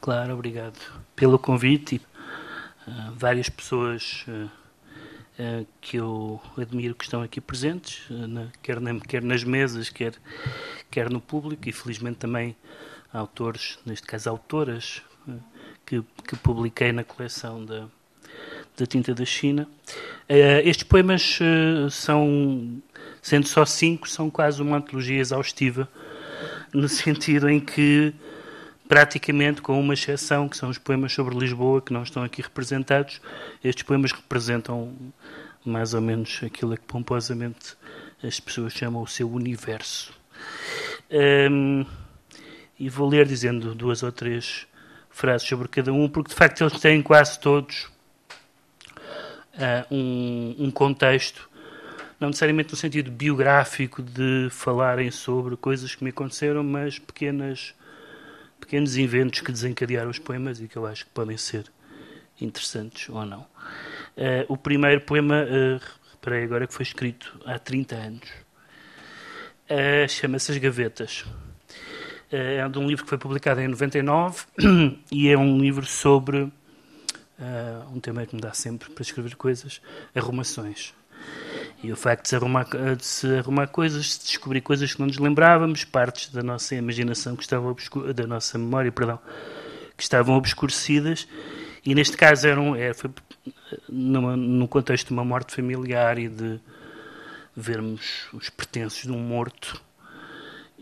Claro, 0.00 0.34
obrigado 0.34 0.78
pelo 1.14 1.38
convite. 1.38 2.00
Uh, 2.86 3.12
várias 3.14 3.48
pessoas 3.48 4.24
uh, 4.26 4.50
uh, 5.40 5.66
que 5.80 5.96
eu 5.96 6.40
admiro 6.56 6.94
que 6.94 7.04
estão 7.04 7.22
aqui 7.22 7.40
presentes, 7.40 8.02
quer, 8.60 8.80
na, 8.80 8.98
quer, 8.98 9.22
nas 9.22 9.44
mesas, 9.44 9.88
quer, 9.88 10.14
quer 10.90 11.08
no 11.08 11.20
público, 11.20 11.68
e 11.68 11.72
felizmente 11.72 12.18
também 12.18 12.56
autores, 13.12 13.78
neste 13.86 14.06
caso 14.06 14.28
autoras, 14.28 15.02
que, 15.86 16.02
que 16.26 16.34
publiquei 16.36 16.90
na 16.90 17.04
coleção 17.04 17.64
da, 17.64 17.88
da 18.76 18.86
tinta 18.86 19.14
da 19.14 19.24
China. 19.24 19.68
estes 20.64 20.84
poemas 20.84 21.38
são, 21.90 22.82
sendo 23.20 23.46
só 23.46 23.64
cinco, 23.64 24.08
são 24.08 24.30
quase 24.30 24.62
uma 24.62 24.78
antologia 24.78 25.20
exaustiva, 25.20 25.88
no 26.72 26.88
sentido 26.88 27.48
em 27.48 27.60
que 27.60 28.14
praticamente 28.88 29.62
com 29.62 29.80
uma 29.80 29.94
exceção, 29.94 30.48
que 30.48 30.56
são 30.56 30.68
os 30.68 30.78
poemas 30.78 31.12
sobre 31.12 31.34
Lisboa, 31.34 31.80
que 31.80 31.92
não 31.92 32.02
estão 32.02 32.22
aqui 32.22 32.42
representados. 32.42 33.20
Estes 33.64 33.84
poemas 33.84 34.12
representam 34.12 34.92
mais 35.64 35.94
ou 35.94 36.00
menos 36.00 36.40
aquilo 36.44 36.76
que 36.76 36.84
pomposamente 36.84 37.76
as 38.22 38.38
pessoas 38.40 38.72
chamam 38.72 39.02
o 39.02 39.06
seu 39.06 39.30
universo. 39.30 40.12
Um, 41.10 41.84
e 42.78 42.88
vou 42.88 43.08
ler 43.08 43.26
dizendo 43.26 43.74
duas 43.74 44.02
ou 44.02 44.10
três 44.10 44.66
frases 45.10 45.46
sobre 45.46 45.68
cada 45.68 45.92
um, 45.92 46.08
porque 46.08 46.30
de 46.30 46.34
facto 46.34 46.62
eles 46.62 46.80
têm 46.80 47.02
quase 47.02 47.38
todos 47.38 47.91
uh, 49.54 49.94
um, 49.94 50.56
um 50.58 50.70
contexto 50.70 51.50
não 52.22 52.28
necessariamente 52.28 52.70
no 52.70 52.76
sentido 52.76 53.10
biográfico 53.10 54.00
de 54.00 54.46
falarem 54.48 55.10
sobre 55.10 55.56
coisas 55.56 55.92
que 55.96 56.04
me 56.04 56.10
aconteceram, 56.10 56.62
mas 56.62 56.96
pequenas 56.96 57.74
pequenos 58.60 58.96
inventos 58.96 59.40
que 59.40 59.50
desencadearam 59.50 60.08
os 60.08 60.20
poemas 60.20 60.60
e 60.60 60.68
que 60.68 60.76
eu 60.76 60.86
acho 60.86 61.04
que 61.04 61.10
podem 61.10 61.36
ser 61.36 61.64
interessantes 62.40 63.08
ou 63.08 63.26
não. 63.26 63.40
Uh, 64.16 64.46
o 64.48 64.56
primeiro 64.56 65.00
poema, 65.00 65.42
uh, 65.42 65.80
reparei 66.12 66.44
agora 66.44 66.66
que 66.66 66.72
foi 66.72 66.84
escrito 66.84 67.40
há 67.44 67.58
30 67.58 67.96
anos, 67.96 68.28
uh, 69.68 70.08
chama-se 70.08 70.52
As 70.52 70.58
Gavetas. 70.58 71.24
É 72.30 72.66
de 72.66 72.78
um 72.78 72.86
livro 72.86 73.04
que 73.04 73.10
foi 73.10 73.18
publicado 73.18 73.60
em 73.60 73.68
99 73.68 74.44
e 75.12 75.28
é 75.28 75.36
um 75.36 75.58
livro 75.58 75.84
sobre 75.84 76.50
um 77.92 78.00
tema 78.00 78.26
que 78.26 78.34
me 78.34 78.40
dá 78.40 78.52
sempre 78.52 78.90
para 78.90 79.02
escrever 79.02 79.36
coisas, 79.36 79.80
arrumações. 80.14 80.94
E 81.82 81.92
o 81.92 81.96
facto 81.96 82.22
de 82.22 82.28
se, 82.28 82.36
arrumar, 82.36 82.64
de 82.96 83.04
se 83.04 83.26
arrumar 83.38 83.66
coisas, 83.66 84.18
de 84.18 84.26
descobrir 84.26 84.60
coisas 84.60 84.94
que 84.94 85.00
não 85.00 85.06
nos 85.06 85.18
lembrávamos, 85.18 85.84
partes 85.84 86.30
da 86.30 86.42
nossa 86.42 86.74
imaginação 86.74 87.34
que 87.34 87.42
estavam 87.42 87.74
da 88.14 88.26
nossa 88.26 88.56
memória, 88.56 88.92
perdão, 88.92 89.18
que 89.96 90.02
estavam 90.02 90.36
obscurecidas, 90.36 91.26
e 91.84 91.94
neste 91.94 92.16
caso 92.16 92.46
eram, 92.46 92.76
é, 92.76 92.94
foi 92.94 93.10
numa, 93.88 94.68
contexto 94.68 95.08
de 95.08 95.12
uma 95.12 95.24
morte 95.24 95.54
familiar 95.54 96.18
e 96.18 96.28
de 96.28 96.60
vermos 97.56 98.28
os 98.32 98.48
pertences 98.48 99.02
de 99.02 99.12
um 99.12 99.18
morto 99.18 99.82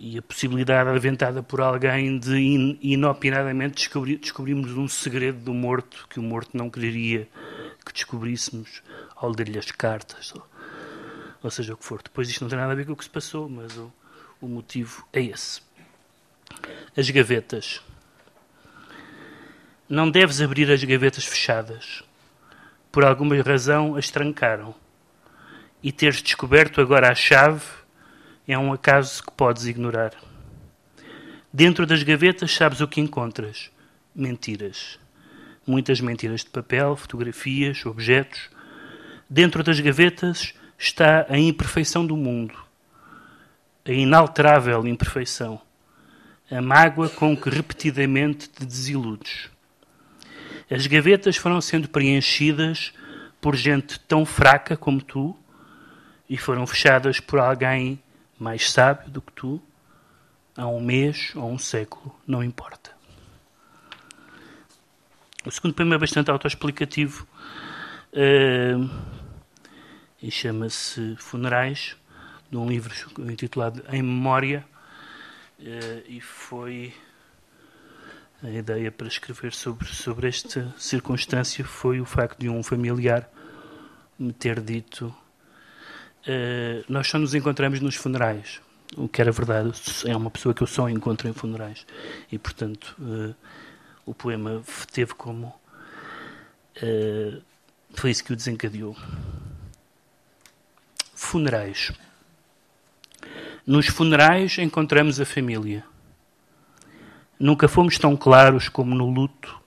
e 0.03 0.16
a 0.16 0.22
possibilidade 0.22 0.88
aventada 0.88 1.42
por 1.42 1.61
alguém 1.61 2.18
de 2.18 2.34
in, 2.34 2.78
inopinadamente 2.80 3.74
descobrir, 3.74 4.16
descobrirmos 4.16 4.72
um 4.72 4.88
segredo 4.88 5.38
do 5.40 5.53
morto 5.53 6.07
que 6.09 6.18
o 6.18 6.22
morto 6.22 6.57
não 6.57 6.70
quereria 6.70 7.28
que 7.84 7.92
descobríssemos 7.92 8.82
ao 9.14 9.30
ler-lhe 9.30 9.59
as 9.59 9.70
cartas 9.70 10.32
ou 11.42 11.51
seja 11.51 11.74
o 11.74 11.76
que 11.76 11.84
for. 11.84 12.01
Depois 12.03 12.30
isto 12.30 12.40
não 12.40 12.48
tem 12.48 12.59
nada 12.59 12.72
a 12.72 12.74
ver 12.74 12.86
com 12.86 12.92
o 12.92 12.96
que 12.96 13.05
se 13.05 13.11
passou, 13.11 13.46
mas 13.46 13.76
o, 13.76 13.92
o 14.40 14.48
motivo 14.48 15.07
é 15.12 15.20
esse. 15.20 15.61
As 16.96 17.11
gavetas. 17.11 17.82
Não 19.86 20.11
deves 20.11 20.40
abrir 20.40 20.70
as 20.70 20.82
gavetas 20.82 21.26
fechadas. 21.26 22.03
Por 22.90 23.05
alguma 23.05 23.40
razão 23.42 23.96
as 23.96 24.09
trancaram. 24.09 24.74
E 25.82 25.92
teres 25.92 26.22
descoberto 26.22 26.80
agora 26.80 27.11
a 27.11 27.14
chave 27.14 27.79
é 28.47 28.59
um 28.59 28.72
acaso 28.72 29.22
que 29.22 29.30
podes 29.32 29.66
ignorar. 29.66 30.12
Dentro 31.53 31.86
das 31.86 32.03
gavetas 32.03 32.53
sabes 32.55 32.80
o 32.80 32.88
que 32.88 33.01
encontras: 33.01 33.70
mentiras. 34.14 34.99
Muitas 35.66 36.01
mentiras 36.01 36.43
de 36.43 36.51
papel, 36.51 36.97
fotografias, 36.97 37.84
objetos. 37.84 38.49
Dentro 39.28 39.62
das 39.62 39.78
gavetas 39.78 40.55
está 40.78 41.26
a 41.28 41.38
imperfeição 41.38 42.07
do 42.07 42.16
mundo, 42.16 42.55
a 43.84 43.93
inalterável 43.93 44.86
imperfeição, 44.86 45.61
a 46.51 46.61
mágoa 46.61 47.09
com 47.09 47.36
que 47.36 47.51
repetidamente 47.51 48.49
te 48.49 48.64
desiludes. 48.64 49.51
As 50.70 50.86
gavetas 50.86 51.36
foram 51.36 51.61
sendo 51.61 51.88
preenchidas 51.88 52.93
por 53.41 53.57
gente 53.57 53.99
tão 54.01 54.24
fraca 54.24 54.76
como 54.76 55.03
tu 55.03 55.36
e 56.28 56.36
foram 56.36 56.66
fechadas 56.66 57.18
por 57.18 57.41
alguém 57.41 58.01
mais 58.41 58.72
sábio 58.72 59.11
do 59.11 59.20
que 59.20 59.32
tu, 59.32 59.62
há 60.57 60.66
um 60.66 60.80
mês 60.80 61.32
ou 61.36 61.51
um 61.51 61.59
século, 61.59 62.18
não 62.26 62.43
importa. 62.43 62.91
O 65.45 65.51
segundo 65.51 65.74
poema 65.74 65.95
é 65.95 65.99
bastante 65.99 66.30
autoexplicativo. 66.30 67.26
Uh, 68.12 68.91
e 70.22 70.30
chama-se 70.30 71.16
Funerais, 71.16 71.97
de 72.51 72.57
um 72.57 72.68
livro 72.68 72.93
intitulado 73.30 73.82
Em 73.91 74.03
Memória, 74.03 74.64
eh, 75.59 76.03
e 76.09 76.20
foi 76.20 76.93
a 78.43 78.51
ideia 78.51 78.91
para 78.91 79.07
escrever 79.07 79.53
sobre, 79.53 79.86
sobre 79.86 80.28
esta 80.28 80.74
circunstância 80.76 81.64
foi 81.64 82.01
o 82.01 82.05
facto 82.05 82.38
de 82.38 82.49
um 82.49 82.62
familiar 82.62 83.30
me 84.18 84.32
ter 84.32 84.61
dito 84.61 85.14
uh, 86.26 86.84
nós 86.88 87.06
só 87.06 87.18
nos 87.18 87.34
encontramos 87.34 87.80
nos 87.80 87.94
funerais 87.94 88.60
o 88.96 89.08
que 89.08 89.20
era 89.20 89.30
verdade 89.30 89.72
é 90.06 90.16
uma 90.16 90.30
pessoa 90.30 90.54
que 90.54 90.62
eu 90.62 90.66
só 90.66 90.88
encontro 90.88 91.28
em 91.28 91.32
funerais 91.32 91.86
e 92.30 92.38
portanto 92.38 92.96
uh, 92.98 93.34
o 94.04 94.12
poema 94.12 94.62
teve 94.92 95.14
como 95.14 95.54
uh, 96.82 97.42
foi 97.94 98.10
isso 98.10 98.24
que 98.24 98.32
o 98.32 98.36
desencadeou 98.36 98.96
Funerais. 101.22 101.92
Nos 103.66 103.86
funerais 103.86 104.56
encontramos 104.58 105.20
a 105.20 105.26
família. 105.26 105.84
Nunca 107.38 107.68
fomos 107.68 107.98
tão 107.98 108.16
claros 108.16 108.70
como 108.70 108.94
no 108.94 109.08
luto 109.08 109.60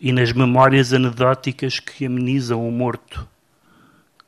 e 0.00 0.12
nas 0.12 0.32
memórias 0.32 0.92
anedóticas 0.92 1.80
que 1.80 2.06
amenizam 2.06 2.66
o 2.66 2.70
morto. 2.70 3.28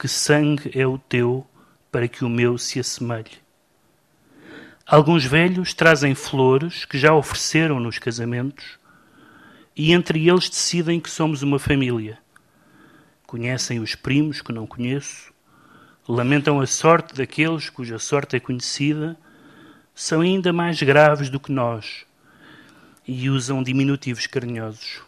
Que 0.02 0.08
sangue 0.08 0.72
é 0.74 0.84
o 0.84 0.98
teu 0.98 1.46
para 1.92 2.08
que 2.08 2.24
o 2.24 2.28
meu 2.28 2.58
se 2.58 2.80
assemelhe? 2.80 3.38
Alguns 4.84 5.24
velhos 5.24 5.74
trazem 5.74 6.12
flores 6.12 6.84
que 6.84 6.98
já 6.98 7.14
ofereceram 7.14 7.78
nos 7.78 8.00
casamentos 8.00 8.80
e 9.76 9.92
entre 9.92 10.28
eles 10.28 10.50
decidem 10.50 10.98
que 10.98 11.08
somos 11.08 11.42
uma 11.42 11.56
família. 11.56 12.18
Conhecem 13.28 13.78
os 13.78 13.94
primos 13.94 14.42
que 14.42 14.50
não 14.50 14.66
conheço, 14.66 15.32
lamentam 16.08 16.60
a 16.60 16.66
sorte 16.66 17.14
daqueles 17.14 17.70
cuja 17.70 17.96
sorte 17.96 18.34
é 18.34 18.40
conhecida, 18.40 19.16
são 19.94 20.20
ainda 20.20 20.52
mais 20.52 20.82
graves 20.82 21.30
do 21.30 21.38
que 21.38 21.52
nós 21.52 22.04
e 23.06 23.30
usam 23.30 23.62
diminutivos 23.62 24.26
carinhosos. 24.26 25.00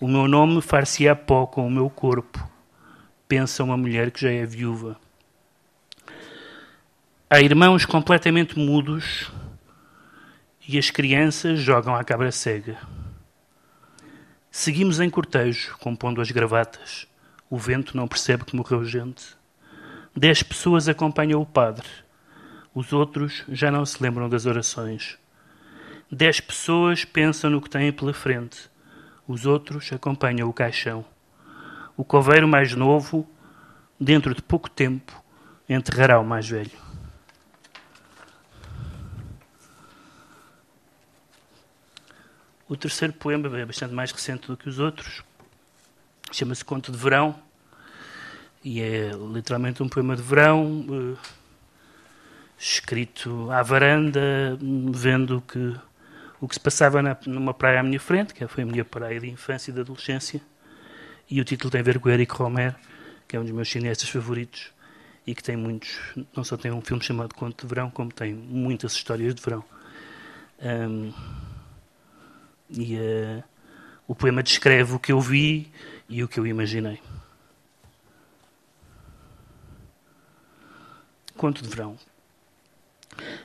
O 0.00 0.08
meu 0.08 0.26
nome 0.26 0.60
far-se-á 0.60 1.14
pó 1.14 1.46
com 1.46 1.64
o 1.68 1.70
meu 1.70 1.88
corpo, 1.88 2.55
pensa 3.28 3.64
uma 3.64 3.76
mulher 3.76 4.10
que 4.10 4.20
já 4.20 4.30
é 4.30 4.44
viúva. 4.44 4.96
Há 7.28 7.40
irmãos 7.40 7.84
completamente 7.84 8.58
mudos 8.58 9.30
e 10.68 10.78
as 10.78 10.90
crianças 10.90 11.58
jogam 11.58 11.94
à 11.94 12.04
cabra 12.04 12.30
cega. 12.30 12.78
Seguimos 14.50 15.00
em 15.00 15.10
cortejo, 15.10 15.76
compondo 15.78 16.20
as 16.20 16.30
gravatas. 16.30 17.06
O 17.50 17.58
vento 17.58 17.96
não 17.96 18.08
percebe 18.08 18.44
que 18.44 18.56
morreu 18.56 18.84
gente. 18.84 19.36
Dez 20.16 20.42
pessoas 20.42 20.88
acompanham 20.88 21.40
o 21.42 21.46
padre. 21.46 21.86
Os 22.74 22.92
outros 22.92 23.44
já 23.48 23.70
não 23.70 23.84
se 23.84 24.02
lembram 24.02 24.28
das 24.28 24.46
orações. 24.46 25.18
Dez 26.10 26.40
pessoas 26.40 27.04
pensam 27.04 27.50
no 27.50 27.60
que 27.60 27.68
têm 27.68 27.92
pela 27.92 28.14
frente. 28.14 28.70
Os 29.26 29.46
outros 29.46 29.92
acompanham 29.92 30.48
o 30.48 30.52
caixão. 30.52 31.04
O 31.96 32.04
coveiro 32.04 32.46
mais 32.46 32.74
novo, 32.74 33.26
dentro 33.98 34.34
de 34.34 34.42
pouco 34.42 34.68
tempo, 34.68 35.22
enterrará 35.68 36.20
o 36.20 36.24
mais 36.24 36.48
velho. 36.48 36.86
O 42.68 42.76
terceiro 42.76 43.14
poema 43.14 43.46
é 43.58 43.64
bastante 43.64 43.94
mais 43.94 44.10
recente 44.10 44.48
do 44.48 44.56
que 44.56 44.68
os 44.68 44.78
outros. 44.78 45.22
Chama-se 46.32 46.64
Conto 46.64 46.90
de 46.90 46.98
Verão 46.98 47.34
e 48.64 48.80
é 48.80 49.12
literalmente 49.32 49.80
um 49.80 49.88
poema 49.88 50.16
de 50.16 50.22
verão 50.22 50.84
uh, 50.88 51.18
escrito 52.58 53.48
à 53.52 53.62
varanda, 53.62 54.58
vendo 54.92 55.40
que, 55.42 55.76
o 56.40 56.48
que 56.48 56.54
se 56.54 56.60
passava 56.60 57.00
na, 57.00 57.16
numa 57.26 57.54
praia 57.54 57.78
à 57.78 57.82
minha 57.84 58.00
frente, 58.00 58.34
que 58.34 58.44
foi 58.48 58.64
a 58.64 58.66
minha 58.66 58.84
praia 58.84 59.20
de 59.20 59.30
infância 59.30 59.70
e 59.70 59.74
de 59.74 59.80
adolescência. 59.80 60.40
E 61.28 61.40
o 61.40 61.44
título 61.44 61.70
tem 61.70 61.80
a 61.80 61.84
ver 61.84 61.98
com 61.98 62.08
o 62.08 62.12
Eric 62.12 62.32
Romer, 62.34 62.74
que 63.26 63.36
é 63.36 63.40
um 63.40 63.44
dos 63.44 63.52
meus 63.52 63.68
cineastas 63.68 64.08
favoritos 64.08 64.70
e 65.26 65.34
que 65.34 65.42
tem 65.42 65.56
muitos, 65.56 65.98
não 66.34 66.44
só 66.44 66.56
tem 66.56 66.70
um 66.70 66.80
filme 66.80 67.02
chamado 67.02 67.34
Conto 67.34 67.66
de 67.66 67.68
Verão, 67.68 67.90
como 67.90 68.12
tem 68.12 68.32
muitas 68.32 68.92
histórias 68.92 69.34
de 69.34 69.42
verão. 69.42 69.64
Um, 70.62 71.12
e 72.70 72.96
uh, 72.96 73.44
o 74.06 74.14
poema 74.14 74.42
descreve 74.42 74.94
o 74.94 75.00
que 75.00 75.10
eu 75.10 75.20
vi 75.20 75.70
e 76.08 76.22
o 76.22 76.28
que 76.28 76.38
eu 76.38 76.46
imaginei. 76.46 77.00
Conto 81.36 81.60
de 81.60 81.68
verão. 81.68 81.98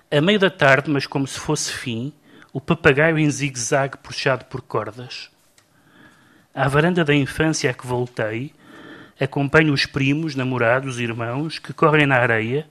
A 0.10 0.22
meio 0.22 0.40
da 0.40 0.52
tarde, 0.52 0.90
mas 0.90 1.08
como 1.08 1.26
se 1.26 1.40
fosse 1.40 1.74
fim, 1.74 2.14
o 2.54 2.62
papagaio 2.62 3.18
em 3.18 3.30
zigue-zague 3.30 3.98
puxado 3.98 4.46
por 4.46 4.62
cordas. 4.62 5.32
À 6.54 6.68
varanda 6.68 7.06
da 7.06 7.16
infância 7.16 7.72
a 7.72 7.74
que 7.74 7.88
voltei, 7.88 8.52
acompanho 9.18 9.72
os 9.72 9.86
primos, 9.86 10.36
namorados, 10.36 11.00
irmãos, 11.00 11.58
que 11.58 11.72
correm 11.72 12.06
na 12.06 12.18
areia, 12.18 12.68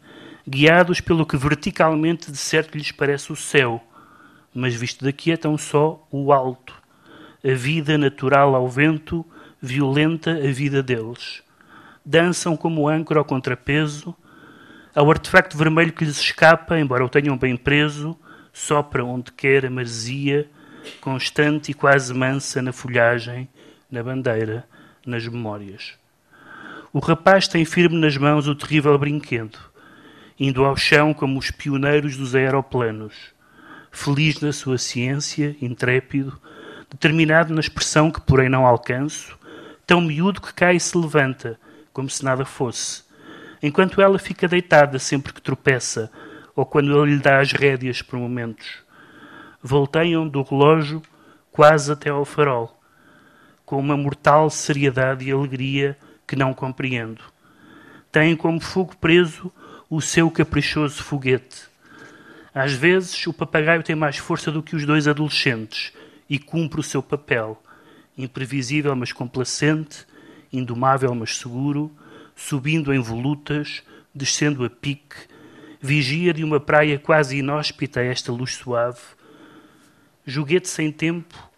guiados 0.47 1.01
pelo 1.01 1.25
que 1.25 1.35
verticalmente 1.35 2.31
de 2.31 2.37
certo 2.37 2.77
lhes 2.77 2.93
parece 2.93 3.33
o 3.33 3.37
céu, 3.37 3.83
mas 4.55 4.75
visto 4.75 5.03
daqui 5.03 5.33
é 5.33 5.37
tão 5.37 5.57
só 5.57 6.07
o 6.11 6.31
alto, 6.31 6.75
a 7.43 7.55
vida 7.55 7.97
natural 7.97 8.55
ao 8.55 8.69
vento, 8.69 9.25
violenta 9.63 10.33
a 10.33 10.53
vida 10.53 10.83
deles. 10.83 11.43
Dançam 12.05 12.59
como 12.59 12.87
âncora 12.87 13.21
ao 13.21 13.25
contrapeso, 13.25 14.15
ao 14.95 15.11
artefacto 15.11 15.57
vermelho 15.57 15.95
que 15.95 16.05
lhes 16.05 16.21
escapa, 16.21 16.79
embora 16.79 17.03
o 17.03 17.09
tenham 17.09 17.39
bem 17.39 17.57
preso, 17.57 18.15
sopra 18.53 19.03
onde 19.03 19.33
quer 19.33 19.65
a 19.65 19.71
maresia, 19.71 20.51
constante 21.01 21.71
e 21.71 21.75
quase 21.75 22.13
mansa 22.13 22.61
na 22.61 22.75
folhagem, 22.75 23.49
na 23.91 24.03
bandeira, 24.03 24.65
nas 25.05 25.27
memórias. 25.27 25.95
O 26.93 26.99
rapaz 26.99 27.49
tem 27.49 27.65
firme 27.65 27.99
nas 27.99 28.17
mãos 28.17 28.47
o 28.47 28.55
terrível 28.55 28.99
brinquedo, 28.99 29.59
indo 30.39 30.65
ao 30.65 30.77
chão 30.77 31.13
como 31.13 31.39
os 31.39 31.51
pioneiros 31.51 32.17
dos 32.17 32.35
aeroplanos, 32.35 33.15
feliz 33.91 34.41
na 34.41 34.53
sua 34.53 34.79
ciência, 34.79 35.57
intrépido, 35.61 36.41
determinado 36.91 37.53
na 37.53 37.61
expressão 37.61 38.11
que 38.11 38.21
porém 38.21 38.49
não 38.49 38.67
alcanço, 38.67 39.39
tão 39.87 40.01
miúdo 40.01 40.41
que 40.41 40.55
cai 40.55 40.77
e 40.77 40.81
se 40.81 40.97
levanta, 40.97 41.59
como 41.93 42.09
se 42.09 42.25
nada 42.25 42.45
fosse, 42.45 43.03
enquanto 43.63 44.01
ela 44.01 44.19
fica 44.19 44.49
deitada 44.49 44.99
sempre 44.99 45.33
que 45.33 45.43
tropeça, 45.43 46.11
ou 46.57 46.65
quando 46.65 46.97
ele 47.03 47.17
lhe 47.17 47.23
dá 47.23 47.41
as 47.41 47.53
rédeas 47.53 48.03
por 48.03 48.19
momentos. 48.19 48.79
Volteiam 49.63 50.27
do 50.27 50.43
relógio 50.43 51.03
quase 51.53 51.93
até 51.93 52.11
ao 52.11 52.25
farol, 52.25 52.80
com 53.71 53.79
uma 53.79 53.97
mortal 53.97 54.51
seriedade 54.51 55.29
e 55.29 55.31
alegria 55.31 55.97
que 56.27 56.35
não 56.35 56.53
compreendo. 56.53 57.23
Têm 58.11 58.35
como 58.35 58.59
fogo 58.59 58.97
preso 58.97 59.49
o 59.89 60.01
seu 60.01 60.29
caprichoso 60.29 61.05
foguete. 61.05 61.69
Às 62.53 62.73
vezes, 62.73 63.25
o 63.29 63.33
papagaio 63.33 63.85
tem 63.85 63.95
mais 63.95 64.17
força 64.17 64.51
do 64.51 64.61
que 64.61 64.75
os 64.75 64.85
dois 64.85 65.07
adolescentes 65.07 65.93
e 66.29 66.37
cumpre 66.37 66.81
o 66.81 66.83
seu 66.83 67.01
papel, 67.01 67.63
imprevisível 68.19 68.97
mas 68.97 69.13
complacente, 69.13 70.05
indomável 70.53 71.15
mas 71.15 71.39
seguro, 71.39 71.93
subindo 72.35 72.93
em 72.93 72.99
volutas, 72.99 73.85
descendo 74.13 74.65
a 74.65 74.69
pique, 74.69 75.15
vigia 75.81 76.35
de 76.35 76.43
uma 76.43 76.59
praia 76.59 76.99
quase 76.99 77.37
inóspita 77.37 78.01
a 78.01 78.05
esta 78.05 78.33
luz 78.33 78.57
suave, 78.57 78.99
joguete 80.27 80.69
sem 80.69 80.91
tempo, 80.91 81.50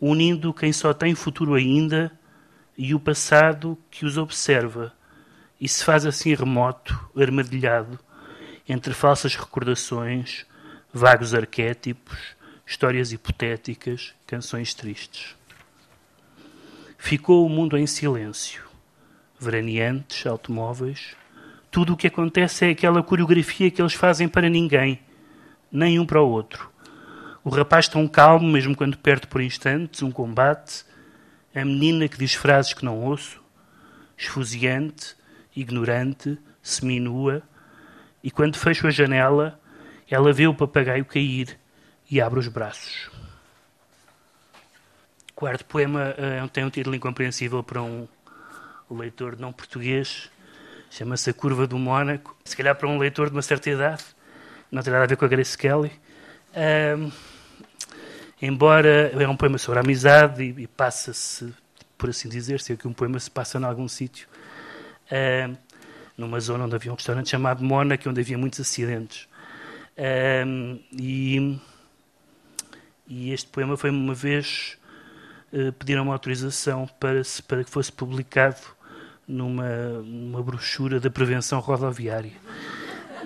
unindo 0.00 0.52
quem 0.52 0.72
só 0.72 0.92
tem 0.92 1.14
futuro 1.14 1.54
ainda 1.54 2.12
e 2.76 2.94
o 2.94 3.00
passado 3.00 3.78
que 3.90 4.04
os 4.04 4.18
observa, 4.18 4.92
e 5.60 5.68
se 5.68 5.82
faz 5.82 6.04
assim 6.04 6.34
remoto, 6.34 7.08
armadilhado, 7.16 7.98
entre 8.68 8.92
falsas 8.92 9.34
recordações, 9.34 10.44
vagos 10.92 11.34
arquétipos, 11.34 12.36
histórias 12.66 13.12
hipotéticas, 13.12 14.14
canções 14.26 14.74
tristes. 14.74 15.34
Ficou 16.98 17.46
o 17.46 17.48
mundo 17.48 17.78
em 17.78 17.86
silêncio 17.86 18.66
veraneantes, 19.38 20.26
automóveis. 20.26 21.14
Tudo 21.70 21.92
o 21.92 21.96
que 21.96 22.06
acontece 22.06 22.64
é 22.64 22.70
aquela 22.70 23.02
coreografia 23.02 23.70
que 23.70 23.80
eles 23.80 23.92
fazem 23.92 24.28
para 24.28 24.48
ninguém, 24.48 25.00
nem 25.70 25.98
um 25.98 26.06
para 26.06 26.22
o 26.22 26.28
outro. 26.28 26.70
O 27.46 27.48
rapaz 27.48 27.86
tão 27.86 28.08
calmo, 28.08 28.50
mesmo 28.50 28.74
quando 28.74 28.98
perde 28.98 29.28
por 29.28 29.40
instantes 29.40 30.02
um 30.02 30.10
combate. 30.10 30.84
A 31.54 31.64
menina 31.64 32.08
que 32.08 32.18
diz 32.18 32.34
frases 32.34 32.74
que 32.74 32.84
não 32.84 32.98
ouço, 32.98 33.40
esfuziante, 34.18 35.14
ignorante, 35.54 36.36
seminua. 36.60 37.40
E 38.20 38.32
quando 38.32 38.56
fecho 38.56 38.88
a 38.88 38.90
janela, 38.90 39.60
ela 40.10 40.32
vê 40.32 40.48
o 40.48 40.54
papagaio 40.54 41.04
cair 41.04 41.56
e 42.10 42.20
abre 42.20 42.40
os 42.40 42.48
braços. 42.48 43.08
O 45.30 45.34
quarto 45.36 45.64
poema 45.66 46.16
uh, 46.18 46.48
tem 46.48 46.64
um 46.64 46.70
título 46.70 46.96
incompreensível 46.96 47.62
para 47.62 47.80
um, 47.80 48.08
leitor 48.90 49.38
não 49.38 49.52
português, 49.52 50.32
chama-se 50.90 51.30
A 51.30 51.32
Curva 51.32 51.64
do 51.64 51.78
Mónaco. 51.78 52.36
Se 52.44 52.56
calhar 52.56 52.74
para 52.74 52.88
um 52.88 52.98
leitor 52.98 53.28
de 53.28 53.36
uma 53.36 53.42
certa 53.42 53.70
idade, 53.70 54.02
não 54.68 54.82
tem 54.82 54.92
nada 54.92 55.04
a 55.04 55.06
ver 55.06 55.16
com 55.16 55.24
a 55.24 55.28
Grace 55.28 55.56
Kelly. 55.56 55.92
Um, 56.98 57.35
embora 58.40 59.10
é 59.12 59.28
um 59.28 59.36
poema 59.36 59.58
sobre 59.58 59.78
a 59.78 59.82
amizade 59.82 60.42
e, 60.42 60.62
e 60.62 60.66
passa-se, 60.66 61.52
por 61.96 62.10
assim 62.10 62.28
dizer, 62.28 62.60
se 62.60 62.72
é 62.72 62.76
que 62.76 62.86
um 62.86 62.92
poema 62.92 63.18
se 63.18 63.30
passa 63.30 63.58
em 63.58 63.64
algum 63.64 63.88
sítio, 63.88 64.28
um, 65.10 65.56
numa 66.16 66.40
zona 66.40 66.64
onde 66.64 66.74
havia 66.74 66.90
um 66.92 66.94
restaurante 66.94 67.28
chamado 67.28 67.62
Mónaco, 67.62 68.08
onde 68.08 68.20
havia 68.20 68.38
muitos 68.38 68.60
acidentes. 68.60 69.28
Um, 70.46 70.78
e, 70.92 71.58
e 73.06 73.32
este 73.32 73.48
poema 73.48 73.76
foi 73.76 73.90
uma 73.90 74.14
vez 74.14 74.78
uh, 75.52 75.72
pediram 75.72 76.04
uma 76.04 76.12
autorização 76.12 76.88
para, 76.98 77.22
para 77.46 77.64
que 77.64 77.70
fosse 77.70 77.92
publicado 77.92 78.60
numa, 79.26 79.68
numa 80.02 80.42
brochura 80.42 81.00
da 81.00 81.10
prevenção 81.10 81.60
rodoviária. 81.60 82.32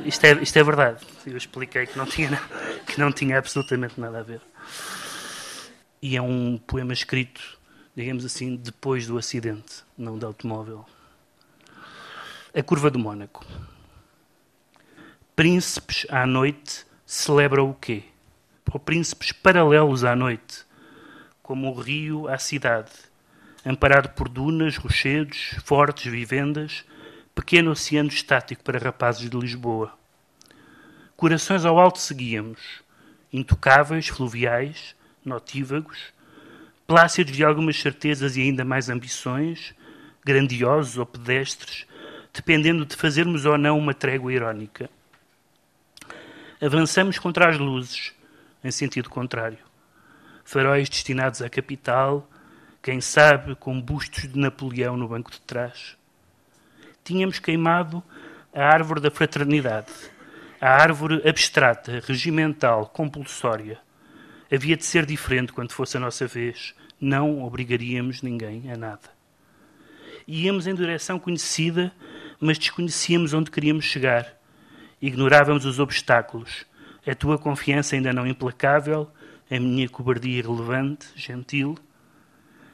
Isto 0.05 0.25
é, 0.25 0.33
isto 0.43 0.57
é 0.57 0.65
verdade. 0.65 1.05
Eu 1.27 1.37
expliquei 1.37 1.87
que 1.87 1.99
não, 1.99 2.07
tinha, 2.07 2.41
que 2.87 2.99
não 2.99 3.13
tinha 3.13 3.39
absolutamente 3.39 4.01
nada 4.01 4.21
a 4.21 4.23
ver. 4.23 4.41
E 6.03 6.17
é 6.17 6.23
um 6.23 6.57
poema 6.59 6.93
escrito, 6.93 7.59
digamos 7.95 8.25
assim, 8.25 8.57
depois 8.57 9.07
do 9.07 9.19
acidente, 9.19 9.85
não 9.97 10.19
do 10.19 10.27
automóvel. 10.27 10.85
A 12.55 12.63
Curva 12.63 12.91
do 12.91 12.99
Mônaco. 12.99 13.45
Príncipes 15.37 16.07
à 16.09 16.27
noite 16.27 16.87
celebram 17.07 17.71
o 17.71 17.75
quê? 17.75 18.05
Ou 18.73 18.79
príncipes 18.79 19.33
paralelos 19.33 20.05
à 20.05 20.15
noite, 20.15 20.65
como 21.43 21.71
o 21.71 21.81
rio 21.81 22.29
à 22.29 22.39
cidade 22.39 23.11
amparado 23.65 24.11
por 24.11 24.29
dunas, 24.29 24.77
rochedos, 24.77 25.55
fortes 25.65 26.11
vivendas, 26.11 26.85
pequeno 27.35 27.71
oceano 27.71 28.09
estático 28.09 28.65
para 28.65 28.79
rapazes 28.79 29.29
de 29.29 29.37
Lisboa. 29.37 29.93
Corações 31.17 31.65
ao 31.65 31.79
alto 31.79 31.99
seguíamos, 31.99 32.83
intocáveis, 33.33 34.09
fluviais, 34.09 34.95
notívagos, 35.25 36.13
plácidos 36.87 37.33
de 37.33 37.45
algumas 37.45 37.81
certezas 37.81 38.37
e 38.37 38.43
ainda 38.43 38.65
mais 38.65 38.89
ambições, 38.89 39.75
grandiosos 40.25 40.99
ou 40.99 41.07
pedestres, 41.07 41.87
dependendo 42.33 42.85
de 42.85 42.97
fazermos 42.97 43.45
ou 43.45 43.57
não 43.57 43.79
uma 43.79 43.95
trégua 43.95 44.33
irónica. 44.33 44.91
Avançamos 46.61 47.19
contra 47.19 47.49
as 47.49 47.59
luzes, 47.59 48.13
em 48.63 48.71
sentido 48.71 49.09
contrário. 49.09 49.59
Faróis 50.45 50.89
destinados 50.89 51.41
à 51.41 51.49
capital, 51.49 52.29
quem 52.83 53.01
sabe 53.01 53.55
com 53.55 53.81
bustos 53.81 54.31
de 54.31 54.39
Napoleão 54.39 54.97
no 54.97 55.09
banco 55.09 55.31
de 55.31 55.41
trás. 55.41 55.97
Tínhamos 57.05 57.39
queimado 57.39 58.03
a 58.53 58.65
árvore 58.65 59.01
da 59.01 59.11
fraternidade, 59.11 59.93
a 60.61 60.69
árvore 60.71 61.23
abstrata, 61.27 62.03
regimental, 62.07 62.87
compulsória. 62.87 63.79
Havia 64.53 64.77
de 64.77 64.85
ser 64.85 65.07
diferente 65.07 65.53
quando 65.53 65.73
fosse 65.73 65.97
a 65.97 66.01
nossa 66.01 66.27
vez. 66.27 66.75
Não 67.01 67.45
obrigaríamos 67.45 68.21
ninguém 68.21 68.71
a 68.73 68.77
nada. 68.77 69.09
Íamos 70.27 70.67
em 70.67 70.75
direção 70.75 71.19
conhecida, 71.19 71.93
mas 72.41 72.59
desconhecíamos 72.59 73.33
onde 73.33 73.51
queríamos 73.51 73.85
chegar. 73.85 74.37
Ignorávamos 75.01 75.65
os 75.65 75.79
obstáculos. 75.79 76.67
A 77.07 77.15
tua 77.15 77.39
confiança 77.39 77.95
ainda 77.95 78.13
não 78.13 78.27
implacável, 78.27 79.09
a 79.51 79.59
minha 79.59 79.89
cobardia 79.89 80.39
irrelevante, 80.39 81.07
gentil. 81.15 81.77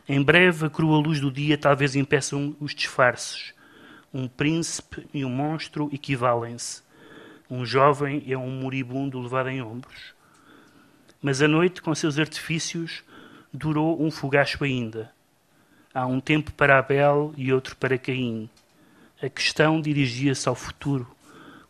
Em 0.09 0.23
breve, 0.23 0.67
a 0.67 0.71
crua 0.71 0.99
luz 0.99 1.21
do 1.21 1.31
dia 1.31 1.59
talvez 1.59 1.95
impeçam 1.95 2.57
os 2.59 2.75
disfarces. 2.75 3.53
Um 4.13 4.27
príncipe 4.27 5.07
e 5.13 5.25
um 5.25 5.31
monstro 5.31 5.91
equivalem-se. 5.93 6.83
Um 7.51 7.67
jovem 7.67 8.25
é 8.27 8.37
um 8.37 8.51
moribundo 8.51 9.21
levado 9.21 9.51
em 9.51 9.61
ombros. 9.61 10.16
Mas 11.27 11.43
a 11.43 11.49
noite, 11.49 11.83
com 11.83 11.93
seus 11.93 12.21
artifícios, 12.21 13.03
durou 13.53 14.01
um 14.01 14.13
fogacho 14.13 14.63
ainda. 14.63 15.11
Há 15.93 16.07
um 16.07 16.21
tempo 16.21 16.53
para 16.53 16.79
Abel 16.79 17.35
e 17.37 17.53
outro 17.53 17.75
para 17.75 17.99
Caim. 17.99 18.49
A 19.21 19.29
questão 19.29 19.81
dirigia-se 19.81 20.49
ao 20.49 20.55
futuro, 20.55 21.05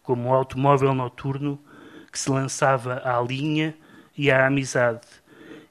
como 0.03 0.29
o 0.29 0.35
automóvel 0.35 0.93
noturno 0.93 1.59
que 2.13 2.19
se 2.19 2.29
lançava 2.29 3.01
à 3.03 3.19
linha 3.23 3.75
e 4.15 4.31
à 4.31 4.47
amizade. 4.47 5.07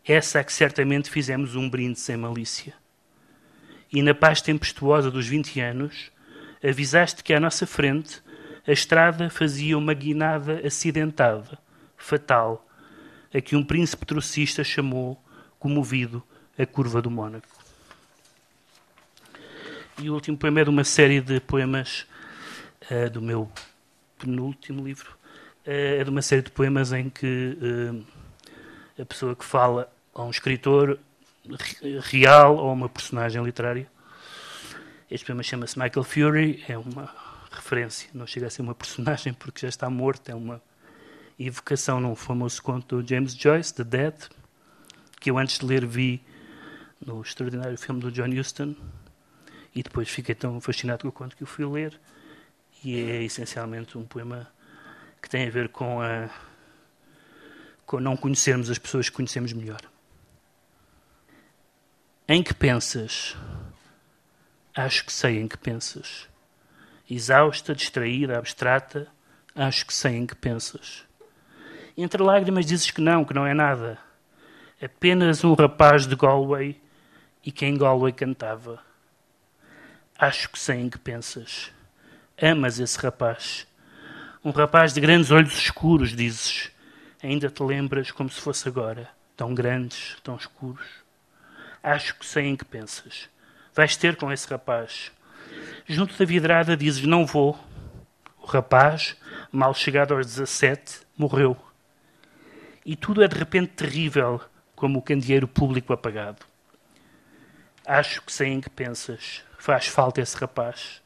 Essa 0.04 0.40
a 0.40 0.44
que 0.44 0.52
certamente 0.52 1.12
fizemos 1.12 1.56
um 1.56 1.70
brinde 1.70 2.00
sem 2.00 2.18
malícia. 2.18 2.74
E 3.94 4.02
na 4.02 4.16
paz 4.16 4.42
tempestuosa 4.42 5.12
dos 5.12 5.28
vinte 5.28 5.60
anos, 5.60 6.12
avisaste 6.68 7.24
que 7.24 7.36
à 7.36 7.40
nossa 7.40 7.68
frente 7.68 8.20
a 8.68 8.72
estrada 8.72 9.30
fazia 9.30 9.78
uma 9.78 9.94
guinada 9.94 10.66
acidentada, 10.66 11.60
fatal, 11.96 12.65
a 13.36 13.42
que 13.42 13.56
um 13.56 13.64
príncipe 13.66 14.06
trocista 14.06 14.64
chamou, 14.64 15.22
comovido, 15.60 16.24
a 16.58 16.66
curva 16.66 17.02
do 17.02 17.12
Mónaco. 17.12 17.48
E 20.02 20.10
o 20.10 20.14
último 20.14 20.38
poema 20.38 20.62
é 20.62 20.64
de 20.64 20.70
uma 20.70 20.86
série 20.86 21.20
de 21.20 21.42
poemas 21.42 22.08
uh, 22.90 23.10
do 23.10 23.22
meu 23.22 23.52
penúltimo 24.18 24.86
livro. 24.86 25.12
Uh, 25.68 26.00
é 26.00 26.04
de 26.04 26.10
uma 26.10 26.22
série 26.22 26.44
de 26.44 26.52
poemas 26.52 26.94
em 26.94 27.10
que 27.10 27.58
uh, 27.62 29.02
a 29.02 29.06
pessoa 29.06 29.36
que 29.36 29.44
fala 29.44 29.92
a 30.14 30.24
um 30.24 30.30
escritor 30.30 30.98
real 32.04 32.56
ou 32.56 32.72
uma 32.72 32.88
personagem 32.88 33.44
literária. 33.44 33.88
Este 35.12 35.26
poema 35.26 35.44
chama-se 35.44 35.78
Michael 35.78 36.04
Fury, 36.06 36.64
é 36.70 36.78
uma 36.78 37.14
referência, 37.52 38.10
não 38.14 38.26
chega 38.26 38.48
a 38.48 38.50
ser 38.50 38.62
uma 38.62 38.74
personagem 38.74 39.34
porque 39.34 39.62
já 39.62 39.70
está 39.70 39.90
morto, 39.90 40.30
é 40.30 40.36
uma 40.36 40.62
evocação 41.38 42.00
num 42.00 42.16
famoso 42.16 42.62
conto 42.62 43.02
do 43.02 43.08
James 43.08 43.36
Joyce, 43.36 43.74
The 43.74 43.84
Dead, 43.84 44.30
que 45.20 45.30
eu 45.30 45.38
antes 45.38 45.60
de 45.60 45.66
ler 45.66 45.86
vi 45.86 46.24
no 47.06 47.22
extraordinário 47.22 47.78
filme 47.78 48.00
do 48.00 48.12
John 48.12 48.30
Huston 48.30 48.76
e 49.74 49.84
depois 49.84 50.10
fiquei 50.10 50.34
tão 50.34 50.60
fascinado 50.62 51.02
com 51.02 51.10
o 51.10 51.12
conto 51.12 51.36
que 51.36 51.44
o 51.44 51.48
fui 51.48 51.66
ler 51.66 52.00
e 52.84 53.00
é 53.00 53.24
essencialmente 53.24 53.98
um 53.98 54.06
poema 54.06 54.48
que 55.22 55.30
tem 55.30 55.48
a 55.48 55.52
ver 55.52 55.70
com 55.70 56.02
a 56.02 56.30
com 57.86 58.00
não 58.00 58.18
conhecermos 58.18 58.70
as 58.70 58.80
pessoas 58.80 59.10
que 59.10 59.16
conhecemos 59.16 59.54
melhor. 59.54 59.82
Em 62.28 62.42
que 62.42 62.54
pensas? 62.54 63.38
Acho 64.74 65.06
que 65.06 65.14
sei 65.14 65.40
em 65.40 65.48
que 65.48 65.58
pensas. 65.58 66.28
Exausta, 67.10 67.76
distraída, 67.76 68.40
abstrata, 68.40 69.08
acho 69.54 69.86
que 69.86 69.94
sei 69.94 70.16
em 70.16 70.26
que 70.26 70.36
pensas. 70.36 71.05
Entre 71.98 72.22
lágrimas 72.22 72.66
dizes 72.66 72.92
que 72.92 73.02
não, 73.02 73.24
que 73.24 73.34
não 73.34 73.46
é 73.46 73.54
nada. 73.54 73.98
Apenas 74.82 75.44
um 75.44 75.54
rapaz 75.54 76.06
de 76.06 76.16
Galway 76.16 76.80
e 77.44 77.52
que 77.52 77.66
em 77.66 77.78
Galway 77.78 78.12
cantava. 78.12 78.82
Acho 80.18 80.50
que 80.50 80.60
sei 80.60 80.82
em 80.82 80.90
que 80.90 80.98
pensas. 80.98 81.72
Amas 82.42 82.80
esse 82.80 83.00
rapaz. 83.00 83.66
Um 84.44 84.52
rapaz 84.52 84.94
de 84.94 85.00
grandes 85.00 85.32
olhos 85.32 85.58
escuros, 85.58 86.16
dizes 86.16 86.72
Ainda 87.24 87.50
te 87.50 87.64
lembras 87.64 88.12
como 88.12 88.30
se 88.30 88.40
fosse 88.40 88.68
agora, 88.68 89.10
tão 89.36 89.56
grandes, 89.56 90.16
tão 90.22 90.36
escuros. 90.36 90.86
Acho 91.82 92.14
que 92.16 92.26
sei 92.26 92.46
em 92.46 92.56
que 92.56 92.64
pensas. 92.64 93.28
Vais 93.74 93.98
ter 93.98 94.16
com 94.16 94.32
esse 94.32 94.48
rapaz. 94.48 95.12
Junto 95.88 96.16
da 96.16 96.24
vidrada 96.24 96.78
dizes: 96.78 97.04
Não 97.04 97.26
vou. 97.26 97.60
O 98.40 98.46
rapaz, 98.46 99.16
mal 99.52 99.74
chegado 99.74 100.14
aos 100.14 100.28
17, 100.28 101.02
morreu. 101.18 101.58
E 102.86 102.96
tudo 102.96 103.24
é 103.24 103.28
de 103.28 103.38
repente 103.38 103.74
terrível, 103.74 104.40
como 104.76 105.00
o 105.00 105.02
candeeiro 105.02 105.48
público 105.48 105.92
apagado. 105.92 106.46
Acho 107.86 108.22
que 108.22 108.32
sei 108.32 108.50
em 108.50 108.62
que 108.62 108.70
pensas. 108.70 109.44
Faz 109.58 109.88
falta 109.88 110.22
esse 110.22 110.38
rapaz. 110.38 111.02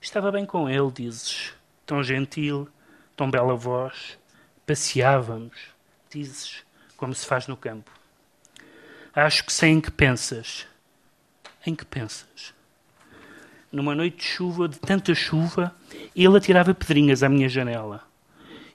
Estava 0.00 0.30
bem 0.30 0.44
com 0.44 0.68
ele, 0.68 0.90
dizes. 0.90 1.54
Tão 1.86 2.02
gentil, 2.02 2.68
tão 3.16 3.30
bela 3.30 3.56
voz 3.56 4.20
passeávamos, 4.70 5.56
dizes, 6.08 6.64
como 6.96 7.12
se 7.12 7.26
faz 7.26 7.48
no 7.48 7.56
campo. 7.56 7.90
Acho 9.12 9.44
que 9.44 9.52
sei 9.52 9.70
em 9.70 9.80
que 9.80 9.90
pensas. 9.90 10.64
Em 11.66 11.74
que 11.74 11.84
pensas? 11.84 12.54
Numa 13.72 13.96
noite 13.96 14.18
de 14.18 14.22
chuva, 14.22 14.68
de 14.68 14.78
tanta 14.78 15.12
chuva, 15.12 15.74
ele 16.14 16.36
atirava 16.36 16.72
pedrinhas 16.72 17.24
à 17.24 17.28
minha 17.28 17.48
janela. 17.48 18.04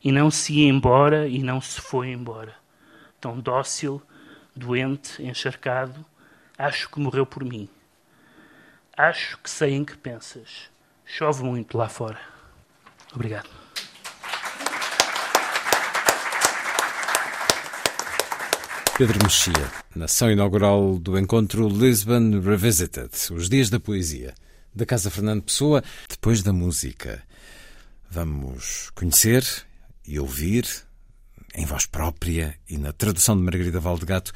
E 0.05 0.11
não 0.11 0.29
se 0.29 0.53
ia 0.53 0.69
embora 0.69 1.27
e 1.27 1.39
não 1.41 1.59
se 1.59 1.81
foi 1.81 2.11
embora. 2.11 2.53
Tão 3.19 3.39
dócil, 3.39 3.99
doente, 4.55 5.19
encharcado, 5.23 6.05
acho 6.55 6.87
que 6.91 6.99
morreu 6.99 7.25
por 7.25 7.43
mim. 7.43 7.67
Acho 8.95 9.39
que 9.39 9.49
sei 9.49 9.73
em 9.73 9.83
que 9.83 9.97
pensas. 9.97 10.69
Chove 11.07 11.43
muito 11.43 11.75
lá 11.75 11.89
fora. 11.89 12.19
Obrigado. 13.15 13.49
Pedro 18.99 19.17
Mexia, 19.23 19.71
nação 19.95 20.29
inaugural 20.29 20.99
do 20.99 21.17
encontro 21.17 21.67
Lisbon 21.67 22.39
Revisited, 22.41 23.09
os 23.31 23.49
dias 23.49 23.71
da 23.71 23.79
poesia, 23.79 24.35
da 24.71 24.85
Casa 24.85 25.09
Fernando 25.09 25.41
Pessoa, 25.41 25.83
depois 26.07 26.43
da 26.43 26.53
música. 26.53 27.23
Vamos 28.07 28.91
conhecer 28.91 29.43
e 30.07 30.19
ouvir, 30.19 30.65
em 31.55 31.65
voz 31.65 31.85
própria 31.85 32.57
e 32.69 32.77
na 32.77 32.91
tradução 32.91 33.35
de 33.35 33.43
Margarida 33.43 33.79
Valdegato, 33.79 34.31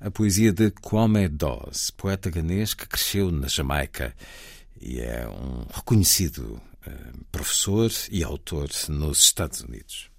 a 0.00 0.10
poesia 0.10 0.52
de 0.52 0.70
Kwame 0.70 1.28
Dawes, 1.28 1.90
poeta 1.90 2.30
ganês 2.30 2.74
que 2.74 2.86
cresceu 2.86 3.30
na 3.30 3.48
Jamaica 3.48 4.14
e 4.80 5.00
é 5.00 5.26
um 5.28 5.66
reconhecido 5.72 6.60
uh, 6.86 7.24
professor 7.32 7.90
e 8.10 8.22
autor 8.22 8.68
nos 8.88 9.20
Estados 9.20 9.62
Unidos. 9.62 10.10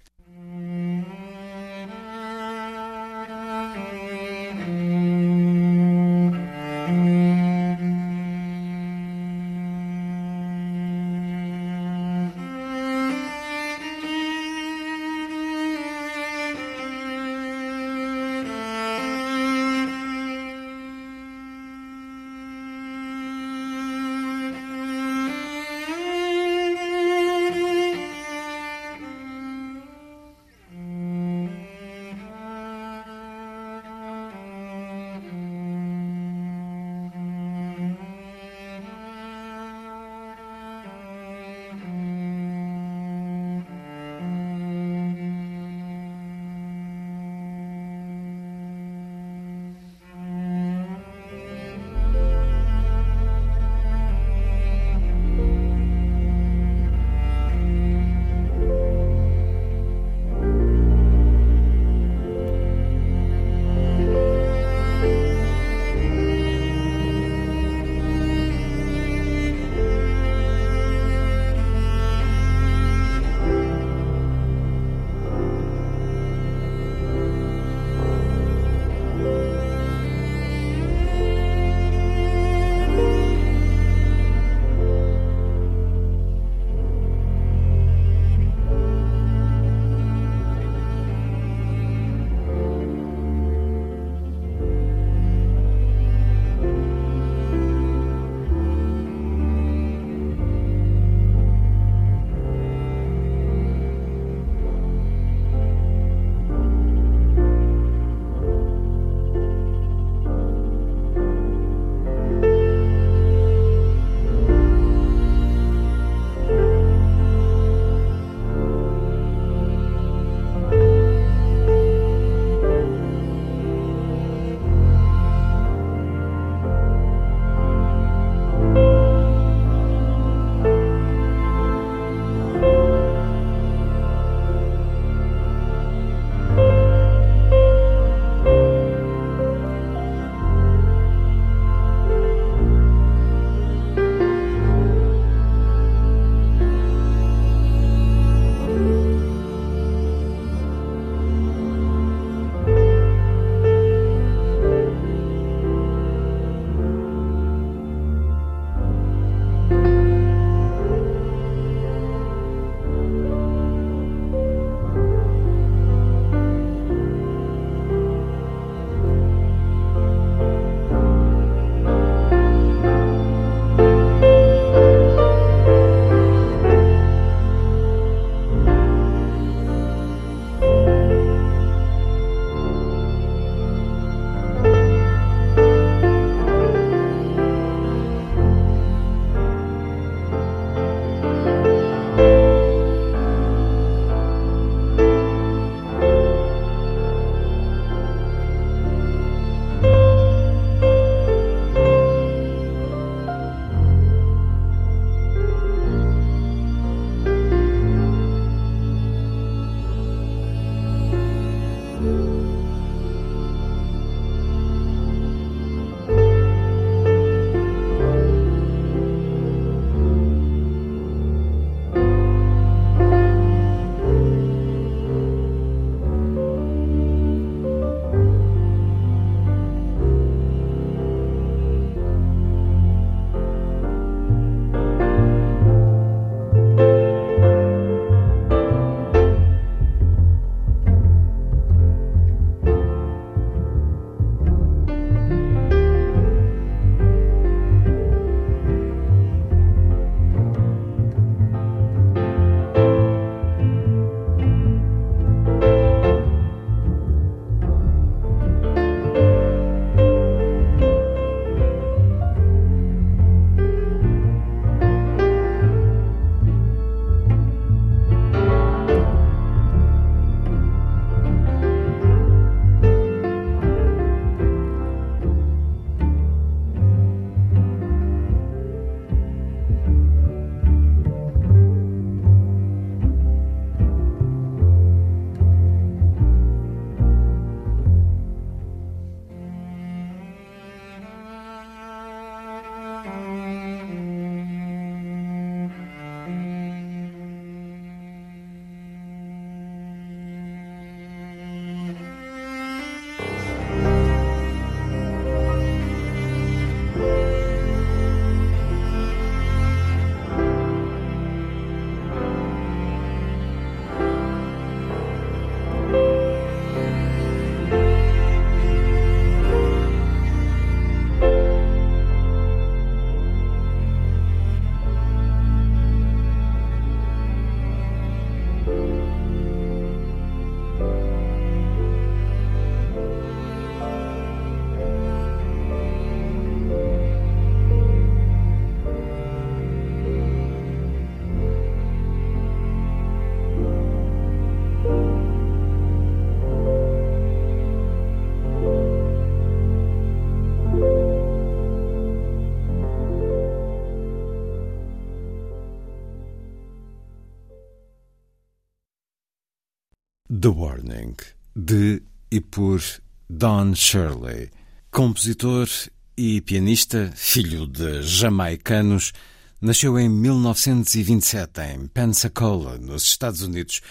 The 360.48 360.54
Warning, 360.54 361.14
de 361.54 362.02
e 362.30 362.40
por 362.40 362.80
Don 363.28 363.74
Shirley, 363.74 364.50
compositor 364.90 365.68
e 366.16 366.40
pianista, 366.40 367.12
filho 367.14 367.66
de 367.66 368.02
jamaicanos, 368.02 369.12
nasceu 369.60 369.98
em 369.98 370.08
1927 370.08 371.60
em 371.60 371.86
Pensacola, 371.86 372.78
nos 372.78 373.02
Estados 373.02 373.42
Unidos. 373.42 373.82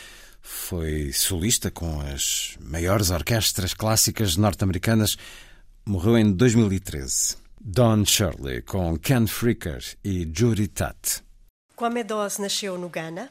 Foi 0.41 1.11
solista 1.13 1.69
com 1.69 2.01
as 2.01 2.57
maiores 2.59 3.11
orquestras 3.11 3.75
clássicas 3.75 4.35
norte-americanas. 4.35 5.15
Morreu 5.85 6.17
em 6.17 6.31
2013. 6.31 7.37
Don 7.61 8.03
Shirley, 8.03 8.63
com 8.63 8.97
Ken 8.97 9.27
Fricker 9.27 9.83
e 10.03 10.27
Judy 10.33 10.67
Tutt. 10.69 11.21
Kwame 11.75 12.03
Dawes 12.03 12.39
nasceu 12.39 12.79
no 12.79 12.89
Ghana, 12.89 13.29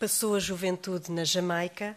passou 0.00 0.34
a 0.34 0.40
juventude 0.40 1.12
na 1.12 1.22
Jamaica 1.22 1.96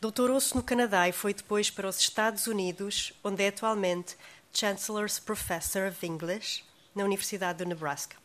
Doutorou-se 0.00 0.56
no 0.56 0.62
Canadá 0.62 1.06
e 1.10 1.12
foi 1.12 1.34
depois 1.34 1.68
para 1.68 1.86
os 1.86 2.00
Estados 2.00 2.46
Unidos, 2.46 3.12
onde 3.22 3.42
é 3.42 3.48
atualmente 3.48 4.16
Chancellor's 4.50 5.18
Professor 5.18 5.88
of 5.88 6.06
English 6.06 6.64
na 6.94 7.04
Universidade 7.04 7.58
do 7.58 7.68
Nebraska. 7.68 8.16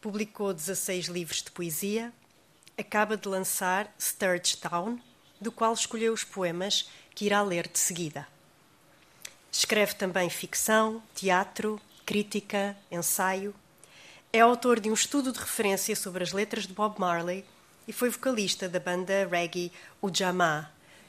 Publicou 0.00 0.52
16 0.52 1.06
livros 1.06 1.40
de 1.40 1.52
poesia, 1.52 2.12
acaba 2.76 3.16
de 3.16 3.28
lançar 3.28 3.94
Sturge 3.96 4.56
Town, 4.56 4.98
do 5.40 5.52
qual 5.52 5.72
escolheu 5.72 6.12
os 6.12 6.24
poemas 6.24 6.90
que 7.14 7.26
irá 7.26 7.42
ler 7.42 7.68
de 7.68 7.78
seguida. 7.78 8.26
Escreve 9.52 9.94
também 9.94 10.28
ficção, 10.28 11.00
teatro, 11.14 11.80
crítica, 12.04 12.76
ensaio. 12.90 13.54
É 14.32 14.40
autor 14.40 14.80
de 14.80 14.90
um 14.90 14.94
estudo 14.94 15.30
de 15.30 15.38
referência 15.38 15.94
sobre 15.94 16.24
as 16.24 16.32
letras 16.32 16.66
de 16.66 16.72
Bob 16.72 16.98
Marley 16.98 17.44
e 17.86 17.92
foi 17.92 18.10
vocalista 18.10 18.68
da 18.68 18.80
banda 18.80 19.26
reggae 19.30 19.72
O 20.00 20.10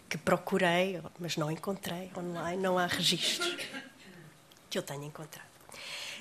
que 0.09 0.17
procurei, 0.17 1.01
mas 1.19 1.37
não 1.37 1.49
encontrei 1.49 2.11
online, 2.15 2.61
não 2.61 2.77
há 2.77 2.85
registros 2.85 3.55
que 4.69 4.77
eu 4.77 4.83
tenha 4.83 5.05
encontrado. 5.05 5.47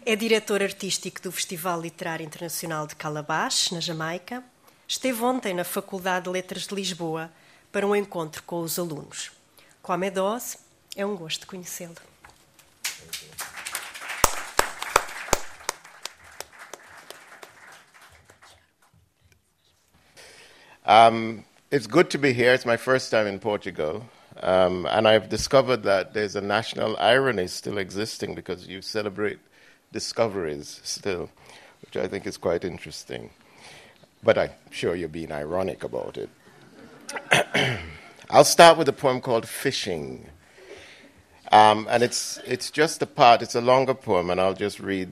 É 0.04 0.16
diretor 0.16 0.62
artístico 0.62 1.22
do 1.22 1.30
Festival 1.30 1.80
Literário 1.80 2.24
Internacional 2.24 2.86
de 2.86 2.96
Calabash, 2.96 3.70
na 3.70 3.80
Jamaica. 3.80 4.42
Esteve 4.88 5.22
ontem 5.22 5.54
na 5.54 5.64
Faculdade 5.64 6.24
de 6.24 6.30
Letras 6.30 6.66
de 6.66 6.74
Lisboa 6.74 7.30
para 7.70 7.86
um 7.86 7.94
encontro 7.94 8.42
com 8.42 8.60
os 8.60 8.78
alunos. 8.78 9.30
Kwame 9.80 10.10
Dose, 10.10 10.58
é 10.96 11.06
um 11.06 11.16
gosto 11.16 11.46
conhecê-lo. 11.46 12.11
Um, 20.84 21.44
it's 21.70 21.86
good 21.86 22.10
to 22.10 22.18
be 22.18 22.32
here. 22.32 22.52
It's 22.52 22.66
my 22.66 22.76
first 22.76 23.10
time 23.10 23.26
in 23.26 23.38
Portugal. 23.38 24.04
Um, 24.42 24.86
and 24.90 25.06
I've 25.06 25.28
discovered 25.28 25.84
that 25.84 26.14
there's 26.14 26.34
a 26.34 26.40
national 26.40 26.96
irony 26.98 27.46
still 27.46 27.78
existing 27.78 28.34
because 28.34 28.66
you 28.66 28.82
celebrate 28.82 29.38
discoveries 29.92 30.80
still, 30.82 31.30
which 31.82 31.96
I 31.96 32.08
think 32.08 32.26
is 32.26 32.36
quite 32.36 32.64
interesting. 32.64 33.30
But 34.22 34.38
I'm 34.38 34.50
sure 34.70 34.94
you're 34.94 35.08
being 35.08 35.32
ironic 35.32 35.84
about 35.84 36.18
it. 36.18 36.30
I'll 38.30 38.44
start 38.44 38.78
with 38.78 38.88
a 38.88 38.92
poem 38.92 39.20
called 39.20 39.46
Fishing. 39.46 40.28
Um, 41.52 41.86
and 41.90 42.02
it's, 42.02 42.38
it's 42.46 42.70
just 42.70 43.02
a 43.02 43.06
part, 43.06 43.42
it's 43.42 43.54
a 43.54 43.60
longer 43.60 43.94
poem, 43.94 44.30
and 44.30 44.40
I'll 44.40 44.54
just 44.54 44.80
read 44.80 45.10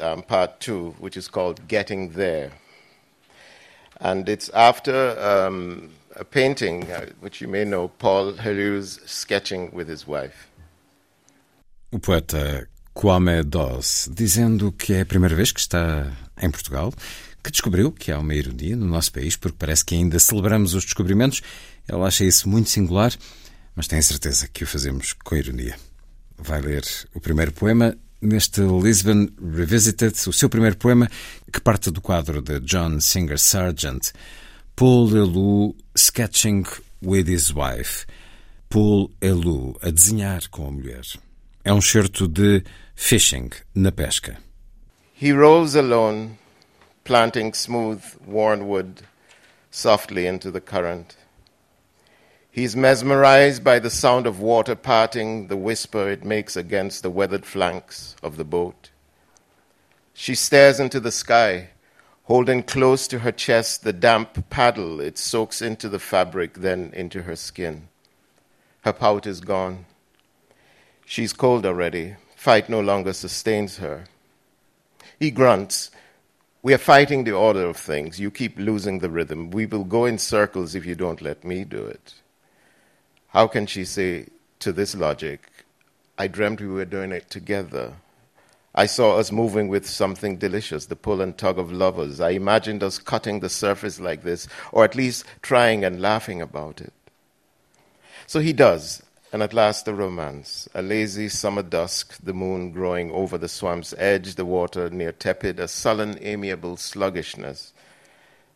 um, 0.00 0.22
part 0.22 0.58
two, 0.58 0.94
which 0.98 1.16
is 1.16 1.28
called 1.28 1.68
Getting 1.68 2.10
There. 2.10 2.52
And 4.02 4.28
it's 4.28 4.50
after 4.52 5.16
um, 5.16 5.90
a 6.16 6.24
painting, 6.24 6.90
uh, 6.90 7.06
which 7.20 7.40
you 7.40 7.48
may 7.48 7.64
know, 7.64 7.88
Paul 7.88 8.32
Herou's 8.32 9.00
sketching 9.06 9.70
with 9.72 9.88
his 9.88 10.06
wife. 10.06 10.48
O 11.92 11.98
poeta 11.98 12.66
Kwame 12.94 13.42
Doss, 13.44 14.10
dizendo 14.12 14.72
que 14.72 14.94
é 14.94 15.02
a 15.02 15.06
primeira 15.06 15.36
vez 15.36 15.52
que 15.52 15.60
está 15.60 16.10
em 16.40 16.50
Portugal, 16.50 16.92
que 17.44 17.50
descobriu 17.50 17.92
que 17.92 18.10
há 18.10 18.18
uma 18.18 18.34
ironia 18.34 18.74
no 18.74 18.86
nosso 18.86 19.12
país, 19.12 19.36
porque 19.36 19.56
parece 19.58 19.84
que 19.84 19.94
ainda 19.94 20.18
celebramos 20.18 20.74
os 20.74 20.84
descobrimentos. 20.84 21.40
Ele 21.88 22.02
acha 22.02 22.24
isso 22.24 22.48
muito 22.48 22.70
singular, 22.70 23.12
mas 23.76 23.86
tem 23.86 24.02
certeza 24.02 24.48
que 24.48 24.64
o 24.64 24.66
fazemos 24.66 25.12
com 25.12 25.36
ironia. 25.36 25.76
Vai 26.36 26.60
ler 26.60 26.84
o 27.14 27.20
primeiro 27.20 27.52
poema 27.52 27.96
neste 28.22 28.60
Lisbon 28.60 29.28
Revisited, 29.40 30.14
o 30.28 30.32
seu 30.32 30.48
primeiro 30.48 30.76
poema, 30.76 31.10
que 31.52 31.60
parte 31.60 31.90
do 31.90 32.00
quadro 32.00 32.40
de 32.40 32.60
John 32.60 33.00
Singer 33.00 33.38
Sargent, 33.38 34.12
Paul 34.76 35.14
Elou 35.16 35.76
Sketching 35.96 36.64
with 37.04 37.28
His 37.28 37.50
Wife. 37.50 38.06
Paul 38.70 39.10
Elou 39.20 39.76
a 39.82 39.90
desenhar 39.90 40.48
com 40.48 40.68
a 40.68 40.70
mulher. 40.70 41.02
É 41.64 41.72
um 41.72 41.80
certo 41.80 42.26
de 42.26 42.62
Fishing 42.94 43.50
na 43.74 43.92
pesca. 43.92 44.38
He 45.20 45.32
rows 45.32 45.76
alone, 45.76 46.38
planting 47.04 47.52
smooth, 47.52 48.02
worn 48.26 48.62
wood 48.62 49.02
softly 49.70 50.26
into 50.26 50.50
the 50.50 50.60
current. 50.60 51.16
He 52.52 52.64
is 52.64 52.76
mesmerized 52.76 53.64
by 53.64 53.78
the 53.78 53.88
sound 53.88 54.26
of 54.26 54.38
water 54.38 54.74
parting, 54.74 55.46
the 55.46 55.56
whisper 55.56 56.10
it 56.10 56.22
makes 56.22 56.54
against 56.54 57.02
the 57.02 57.08
weathered 57.08 57.46
flanks 57.46 58.14
of 58.22 58.36
the 58.36 58.44
boat. 58.44 58.90
She 60.12 60.34
stares 60.34 60.78
into 60.78 61.00
the 61.00 61.10
sky, 61.10 61.70
holding 62.24 62.62
close 62.62 63.08
to 63.08 63.20
her 63.20 63.32
chest 63.32 63.84
the 63.84 63.92
damp 63.94 64.50
paddle 64.50 65.00
it 65.00 65.16
soaks 65.16 65.62
into 65.62 65.88
the 65.88 65.98
fabric, 65.98 66.58
then 66.58 66.92
into 66.92 67.22
her 67.22 67.36
skin. 67.36 67.88
Her 68.82 68.92
pout 68.92 69.26
is 69.26 69.40
gone. 69.40 69.86
She's 71.06 71.32
cold 71.32 71.64
already. 71.64 72.16
Fight 72.36 72.68
no 72.68 72.80
longer 72.80 73.14
sustains 73.14 73.78
her. 73.78 74.04
He 75.18 75.30
grunts. 75.30 75.90
We 76.62 76.74
are 76.74 76.78
fighting 76.78 77.24
the 77.24 77.32
order 77.32 77.64
of 77.64 77.78
things. 77.78 78.20
You 78.20 78.30
keep 78.30 78.58
losing 78.58 78.98
the 78.98 79.08
rhythm. 79.08 79.50
We 79.50 79.64
will 79.64 79.84
go 79.84 80.04
in 80.04 80.18
circles 80.18 80.74
if 80.74 80.84
you 80.84 80.94
don't 80.94 81.22
let 81.22 81.44
me 81.44 81.64
do 81.64 81.82
it. 81.86 82.14
How 83.32 83.46
can 83.46 83.64
she 83.64 83.86
say 83.86 84.26
to 84.58 84.72
this 84.72 84.94
logic, 84.94 85.48
I 86.18 86.28
dreamt 86.28 86.60
we 86.60 86.66
were 86.66 86.84
doing 86.84 87.12
it 87.12 87.30
together? 87.30 87.94
I 88.74 88.84
saw 88.84 89.16
us 89.16 89.32
moving 89.32 89.68
with 89.68 89.88
something 89.88 90.36
delicious, 90.36 90.84
the 90.84 90.96
pull 90.96 91.22
and 91.22 91.36
tug 91.38 91.58
of 91.58 91.72
lovers. 91.72 92.20
I 92.20 92.30
imagined 92.30 92.82
us 92.82 92.98
cutting 92.98 93.40
the 93.40 93.48
surface 93.48 93.98
like 93.98 94.22
this, 94.22 94.48
or 94.70 94.84
at 94.84 94.94
least 94.94 95.24
trying 95.40 95.82
and 95.82 96.02
laughing 96.02 96.42
about 96.42 96.82
it. 96.82 96.92
So 98.26 98.40
he 98.40 98.52
does, 98.52 99.02
and 99.32 99.42
at 99.42 99.54
last 99.54 99.86
the 99.86 99.94
romance. 99.94 100.68
A 100.74 100.82
lazy 100.82 101.30
summer 101.30 101.62
dusk, 101.62 102.18
the 102.22 102.34
moon 102.34 102.70
growing 102.70 103.10
over 103.12 103.38
the 103.38 103.48
swamp's 103.48 103.94
edge, 103.96 104.34
the 104.34 104.44
water 104.44 104.90
near 104.90 105.12
tepid, 105.12 105.58
a 105.58 105.68
sullen, 105.68 106.18
amiable 106.20 106.76
sluggishness. 106.76 107.72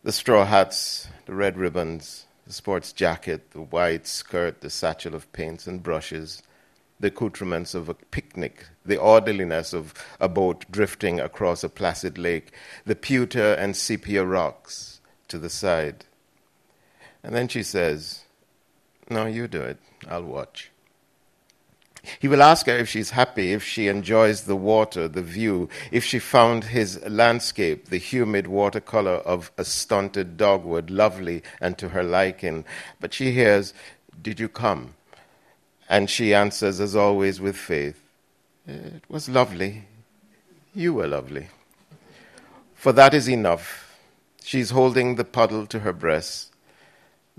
The 0.03 0.13
straw 0.13 0.45
hats, 0.45 1.09
the 1.25 1.35
red 1.35 1.57
ribbons, 1.57 2.26
the 2.47 2.53
sports 2.53 2.93
jacket, 2.93 3.51
the 3.51 3.61
white 3.61 4.07
skirt, 4.07 4.61
the 4.61 4.71
satchel 4.71 5.15
of 5.15 5.31
paints 5.33 5.67
and 5.67 5.83
brushes, 5.83 6.43
the 7.01 7.09
accoutrements 7.09 7.75
of 7.75 7.89
a 7.89 7.95
picnic, 7.95 8.67
the 8.85 8.97
orderliness 8.97 9.73
of 9.73 9.93
a 10.21 10.29
boat 10.29 10.65
drifting 10.71 11.21
across 11.21 11.65
a 11.65 11.69
placid 11.69 12.17
lake, 12.17 12.53
the 12.85 12.95
pewter 12.95 13.55
and 13.55 13.77
sepia 13.77 14.25
rocks 14.25 15.01
to 15.29 15.39
the 15.39 15.51
side. 15.51 16.05
And 17.23 17.35
then 17.35 17.49
she 17.49 17.63
says, 17.63 18.25
No, 19.11 19.27
you 19.27 19.49
do 19.49 19.61
it. 19.61 19.79
I'll 20.09 20.23
watch. 20.23 20.71
He 22.19 22.29
will 22.29 22.43
ask 22.43 22.67
her 22.67 22.77
if 22.77 22.89
she's 22.89 23.11
happy, 23.11 23.53
if 23.53 23.63
she 23.63 23.89
enjoys 23.89 24.43
the 24.43 24.57
water, 24.57 25.09
the 25.09 25.23
view, 25.23 25.69
if 25.91 26.05
she 26.05 26.19
found 26.19 26.65
his 26.65 27.03
landscape, 27.09 27.89
the 27.89 27.99
humid 27.99 28.47
watercolor 28.47 29.17
of 29.17 29.51
a 29.59 29.65
stunted 29.65 30.37
dogwood, 30.37 30.91
lovely 30.91 31.43
and 31.61 31.77
to 31.79 31.91
her 31.91 32.03
liking. 32.03 32.65
But 33.01 33.15
she 33.15 33.33
hears, 33.33 33.75
Did 34.21 34.41
you 34.41 34.49
come? 34.49 34.95
And 35.89 36.11
she 36.11 36.35
answers, 36.35 36.81
as 36.81 36.97
always, 36.97 37.41
with 37.41 37.57
faith, 37.57 38.01
It 38.67 39.05
was 39.09 39.29
lovely. 39.29 39.85
You 40.75 40.95
were 40.95 41.07
lovely. 41.07 41.49
For 42.75 42.93
that 42.93 43.15
is 43.15 43.29
enough. 43.29 43.99
She's 44.43 44.71
holding 44.71 45.17
the 45.17 45.25
puddle 45.25 45.67
to 45.67 45.81
her 45.81 45.93
breast, 45.93 46.53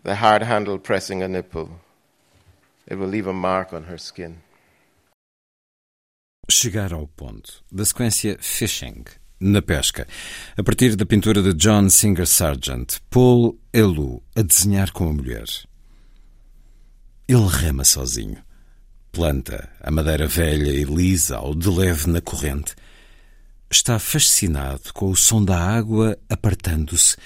the 0.03 0.15
hard 0.15 0.41
handle 0.41 0.77
pressing 0.77 1.21
a 1.21 1.27
nipple. 1.27 1.79
It 2.87 2.95
will 2.95 3.07
leave 3.07 3.27
a 3.27 3.33
mark 3.33 3.73
on 3.73 3.83
her 3.83 3.97
skin. 3.97 4.41
Chegar 6.49 6.93
ao 6.93 7.07
ponto 7.07 7.63
da 7.71 7.83
sequência 7.83 8.37
Fishing, 8.39 9.03
na 9.39 9.61
pesca, 9.61 10.07
a 10.55 10.63
partir 10.63 10.95
da 10.95 11.05
pintura 11.05 11.43
de 11.43 11.53
John 11.53 11.89
Singer 11.89 12.25
Sargent, 12.25 12.99
Paul 13.09 13.59
Elou 13.71 14.23
a 14.35 14.41
desenhar 14.41 14.91
com 14.91 15.09
a 15.09 15.13
mulher. 15.13 15.45
Ele 17.27 17.47
rema 17.47 17.83
sozinho. 17.83 18.41
Planta 19.11 19.69
a 19.81 19.91
madeira 19.91 20.27
velha 20.27 20.71
e 20.71 20.83
lisa 20.83 21.37
ao 21.37 21.53
de 21.53 21.69
leve 21.69 22.07
na 22.09 22.21
corrente. 22.21 22.75
Está 23.69 23.99
fascinado 23.99 24.93
com 24.93 25.09
o 25.11 25.15
som 25.15 25.43
da 25.43 25.59
água 25.59 26.17
apartando-se, 26.29 27.17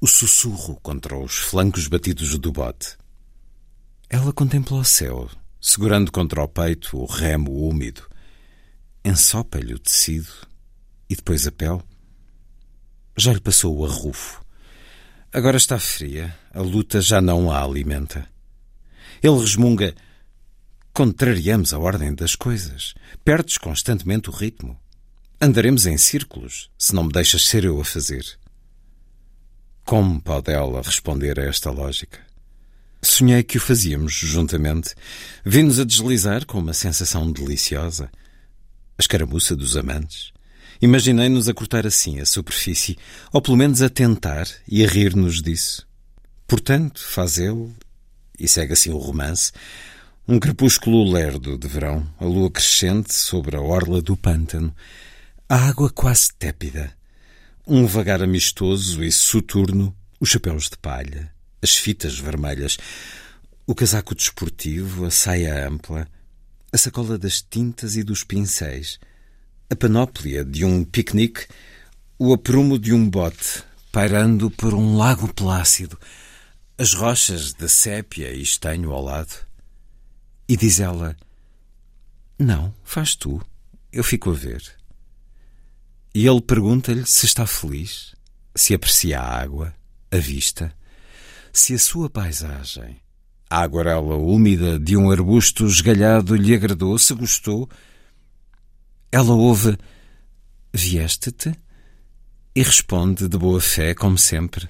o 0.00 0.06
sussurro 0.06 0.78
contra 0.82 1.18
os 1.18 1.36
flancos 1.36 1.86
batidos 1.86 2.38
do 2.38 2.50
bote. 2.50 2.96
Ela 4.08 4.32
contempla 4.32 4.78
o 4.78 4.84
céu, 4.84 5.28
segurando 5.60 6.10
contra 6.10 6.42
o 6.42 6.48
peito 6.48 6.96
o 6.96 7.04
remo 7.04 7.68
úmido. 7.68 8.02
Ensopa-lhe 9.06 9.72
o 9.72 9.78
tecido 9.78 10.32
e 11.08 11.14
depois 11.14 11.46
a 11.46 11.52
pele. 11.52 11.80
Já 13.16 13.32
lhe 13.32 13.40
passou 13.40 13.78
o 13.78 13.86
arrufo. 13.86 14.44
Agora 15.32 15.56
está 15.56 15.78
fria, 15.78 16.36
a 16.52 16.60
luta 16.60 17.00
já 17.00 17.20
não 17.20 17.48
a 17.48 17.62
alimenta. 17.62 18.28
Ele 19.22 19.38
resmunga: 19.38 19.94
contrariamos 20.92 21.72
a 21.72 21.78
ordem 21.78 22.12
das 22.16 22.34
coisas, 22.34 22.94
perdes 23.24 23.58
constantemente 23.58 24.28
o 24.28 24.32
ritmo. 24.32 24.76
Andaremos 25.40 25.86
em 25.86 25.96
círculos 25.96 26.68
se 26.76 26.92
não 26.92 27.04
me 27.04 27.12
deixas 27.12 27.46
ser 27.46 27.64
eu 27.64 27.80
a 27.80 27.84
fazer. 27.84 28.26
Como 29.84 30.20
pode 30.20 30.50
ela 30.50 30.82
responder 30.82 31.38
a 31.38 31.44
esta 31.44 31.70
lógica? 31.70 32.18
Sonhei 33.00 33.44
que 33.44 33.56
o 33.56 33.60
fazíamos 33.60 34.14
juntamente. 34.14 34.96
Vi-nos 35.44 35.78
a 35.78 35.84
deslizar 35.84 36.44
com 36.44 36.58
uma 36.58 36.74
sensação 36.74 37.30
deliciosa. 37.30 38.10
A 38.98 39.02
escaramuça 39.02 39.54
dos 39.54 39.76
amantes. 39.76 40.32
Imaginei-nos 40.80 41.48
a 41.48 41.54
cortar 41.54 41.86
assim 41.86 42.20
a 42.20 42.26
superfície, 42.26 42.96
ou 43.32 43.40
pelo 43.40 43.56
menos 43.56 43.82
a 43.82 43.88
tentar 43.88 44.46
e 44.68 44.84
a 44.84 44.88
rir-nos 44.88 45.40
disso. 45.40 45.86
Portanto, 46.46 47.00
faz 47.00 47.38
ele, 47.38 47.72
e 48.38 48.46
segue 48.46 48.72
assim 48.72 48.90
o 48.90 48.98
romance, 48.98 49.52
um 50.28 50.38
crepúsculo 50.38 51.10
lerdo 51.10 51.56
de 51.56 51.68
verão, 51.68 52.06
a 52.18 52.24
lua 52.24 52.50
crescente 52.50 53.14
sobre 53.14 53.56
a 53.56 53.60
orla 53.60 54.02
do 54.02 54.16
pântano, 54.16 54.74
a 55.48 55.56
água 55.56 55.90
quase 55.90 56.32
tépida, 56.38 56.92
um 57.66 57.86
vagar 57.86 58.22
amistoso 58.22 59.02
e 59.02 59.10
soturno, 59.10 59.96
os 60.20 60.28
chapéus 60.28 60.68
de 60.68 60.76
palha, 60.78 61.32
as 61.62 61.76
fitas 61.76 62.18
vermelhas, 62.18 62.76
o 63.66 63.74
casaco 63.74 64.14
desportivo, 64.14 65.04
a 65.04 65.10
saia 65.10 65.66
ampla, 65.68 66.08
a 66.76 66.78
sacola 66.78 67.16
das 67.16 67.40
tintas 67.40 67.96
e 67.96 68.02
dos 68.02 68.22
pincéis, 68.22 69.00
a 69.70 69.74
panóplia 69.74 70.44
de 70.44 70.62
um 70.62 70.84
piquenique, 70.84 71.46
o 72.18 72.34
aprumo 72.34 72.78
de 72.78 72.92
um 72.92 73.08
bote 73.08 73.64
pairando 73.90 74.50
por 74.50 74.74
um 74.74 74.94
lago 74.94 75.32
plácido, 75.32 75.98
as 76.76 76.92
rochas 76.92 77.54
de 77.54 77.66
sépia 77.66 78.30
e 78.30 78.42
estanho 78.42 78.92
ao 78.92 79.02
lado. 79.02 79.34
E 80.46 80.54
diz 80.54 80.78
ela: 80.78 81.16
Não, 82.38 82.74
faz 82.84 83.14
tu, 83.14 83.40
eu 83.90 84.04
fico 84.04 84.30
a 84.30 84.34
ver. 84.34 84.62
E 86.14 86.26
ele 86.26 86.42
pergunta-lhe 86.42 87.06
se 87.06 87.24
está 87.24 87.46
feliz, 87.46 88.14
se 88.54 88.74
aprecia 88.74 89.18
a 89.18 89.40
água, 89.40 89.74
a 90.10 90.18
vista, 90.18 90.76
se 91.54 91.72
a 91.72 91.78
sua 91.78 92.10
paisagem, 92.10 93.00
a 93.48 93.60
aguarela 93.62 94.16
úmida 94.16 94.78
de 94.78 94.96
um 94.96 95.10
arbusto 95.10 95.66
esgalhado 95.66 96.34
lhe 96.34 96.54
agradou, 96.54 96.98
se 96.98 97.14
gostou. 97.14 97.68
Ela 99.10 99.32
ouve: 99.34 99.76
Vieste-te? 100.72 101.52
E 102.54 102.62
responde 102.62 103.28
de 103.28 103.38
boa 103.38 103.60
fé, 103.60 103.94
como 103.94 104.18
sempre: 104.18 104.68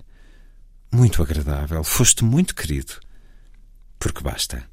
Muito 0.93 1.23
agradável, 1.23 1.83
foste 1.83 2.25
muito 2.25 2.55
querido. 2.55 2.95
Porque 3.99 4.23
basta. 4.23 4.69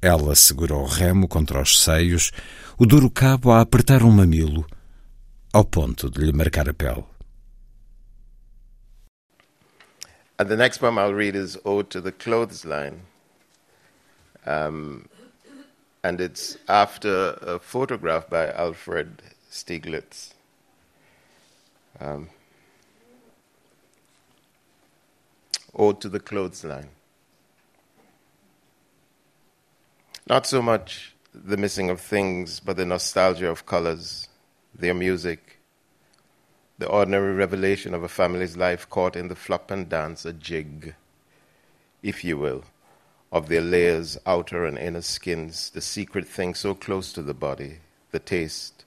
Ela 0.00 0.34
segura 0.34 0.76
o 0.76 0.86
remo 0.86 1.26
contra 1.26 1.60
os 1.60 1.80
seios, 1.82 2.30
o 2.78 2.86
duro 2.86 3.10
cabo 3.10 3.50
a 3.50 3.60
apertar 3.60 4.02
um 4.02 4.10
mamilo 4.10 4.64
ao 5.52 5.64
ponto 5.64 6.08
de 6.08 6.20
lhe 6.20 6.32
marcar 6.32 6.68
a 6.68 6.74
pele. 6.74 7.04
And 10.38 10.48
the 10.48 10.56
next 10.56 10.78
poem 10.78 10.98
I'll 10.98 11.14
read 11.14 11.34
is 11.34 11.58
Ode 11.64 11.90
to 11.90 12.00
the 12.00 12.12
Clothesline. 12.12 13.02
Um, 14.46 15.08
and 16.04 16.20
it's 16.20 16.56
after 16.68 17.36
a 17.42 17.58
photograph 17.58 18.30
by 18.30 18.50
Alfred 18.52 19.22
Stieglitz. 19.50 20.32
Um, 22.00 22.28
Ode 25.74 26.00
to 26.02 26.08
the 26.08 26.20
Clothesline. 26.20 26.90
Not 30.28 30.46
so 30.46 30.62
much 30.62 31.14
the 31.34 31.56
missing 31.56 31.90
of 31.90 32.00
things, 32.00 32.60
but 32.60 32.76
the 32.76 32.84
nostalgia 32.84 33.48
of 33.48 33.66
colors 33.66 34.28
their 34.74 34.94
music, 34.94 35.47
the 36.78 36.88
ordinary 36.88 37.34
revelation 37.34 37.92
of 37.92 38.04
a 38.04 38.08
family's 38.08 38.56
life 38.56 38.88
caught 38.88 39.16
in 39.16 39.28
the 39.28 39.34
flop 39.34 39.70
and 39.70 39.88
dance, 39.88 40.24
a 40.24 40.32
jig, 40.32 40.94
if 42.02 42.24
you 42.24 42.38
will, 42.38 42.64
of 43.32 43.48
their 43.48 43.60
layers, 43.60 44.16
outer 44.24 44.64
and 44.64 44.78
inner 44.78 45.02
skins, 45.02 45.70
the 45.70 45.80
secret 45.80 46.26
thing 46.26 46.54
so 46.54 46.74
close 46.74 47.12
to 47.12 47.22
the 47.22 47.34
body, 47.34 47.78
the 48.12 48.18
taste, 48.18 48.84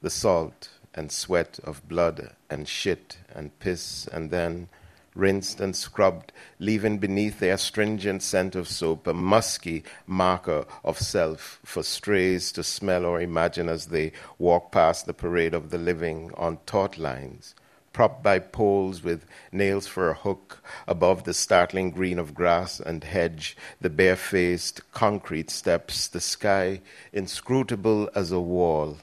the 0.00 0.10
salt 0.10 0.70
and 0.94 1.10
sweat 1.10 1.58
of 1.64 1.86
blood 1.88 2.34
and 2.48 2.68
shit 2.68 3.18
and 3.34 3.58
piss, 3.58 4.06
and 4.06 4.30
then 4.30 4.68
rinsed 5.16 5.60
and 5.60 5.74
scrubbed, 5.74 6.30
leaving 6.58 6.98
beneath 6.98 7.40
their 7.40 7.54
astringent 7.54 8.22
scent 8.22 8.54
of 8.54 8.68
soap 8.68 9.06
a 9.06 9.14
musky 9.14 9.82
marker 10.06 10.66
of 10.84 10.98
self 10.98 11.58
for 11.64 11.82
strays 11.82 12.52
to 12.52 12.62
smell 12.62 13.04
or 13.04 13.20
imagine 13.20 13.68
as 13.68 13.86
they 13.86 14.12
walk 14.38 14.70
past 14.70 15.06
the 15.06 15.14
parade 15.14 15.54
of 15.54 15.70
the 15.70 15.78
living 15.78 16.30
on 16.36 16.58
taut 16.66 16.98
lines, 16.98 17.54
propped 17.92 18.22
by 18.22 18.38
poles 18.38 19.02
with 19.02 19.24
nails 19.50 19.86
for 19.86 20.10
a 20.10 20.14
hook 20.14 20.62
above 20.86 21.24
the 21.24 21.34
startling 21.34 21.90
green 21.90 22.18
of 22.18 22.34
grass 22.34 22.78
and 22.78 23.02
hedge, 23.02 23.56
the 23.80 23.90
barefaced 23.90 24.80
concrete 24.92 25.50
steps, 25.50 26.08
the 26.08 26.20
sky 26.20 26.80
inscrutable 27.12 28.10
as 28.14 28.30
a 28.30 28.40
wall. 28.40 28.98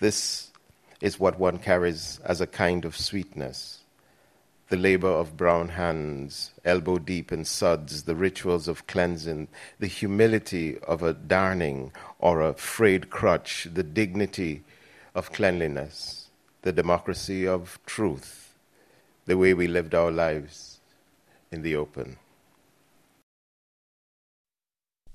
This 0.00 0.50
is 1.02 1.20
what 1.20 1.38
one 1.38 1.58
carries 1.58 2.20
as 2.24 2.40
a 2.40 2.46
kind 2.46 2.84
of 2.84 2.96
sweetness 2.96 3.79
the 4.70 4.76
labor 4.76 5.08
of 5.08 5.36
brown 5.36 5.68
hands, 5.70 6.52
elbow 6.64 6.96
deep 6.96 7.32
in 7.32 7.44
suds, 7.44 8.04
the 8.04 8.14
rituals 8.14 8.68
of 8.68 8.86
cleansing, 8.86 9.48
the 9.80 9.88
humility 9.88 10.78
of 10.86 11.02
a 11.02 11.12
darning 11.12 11.92
or 12.20 12.40
a 12.40 12.54
frayed 12.54 13.10
crutch, 13.10 13.66
the 13.74 13.82
dignity 13.82 14.62
of 15.12 15.32
cleanliness, 15.32 16.30
the 16.62 16.72
democracy 16.72 17.46
of 17.48 17.80
truth, 17.84 18.54
the 19.26 19.36
way 19.36 19.52
we 19.52 19.66
lived 19.66 19.92
our 19.92 20.12
lives 20.12 20.80
in 21.50 21.62
the 21.62 21.74
open. 21.74 22.16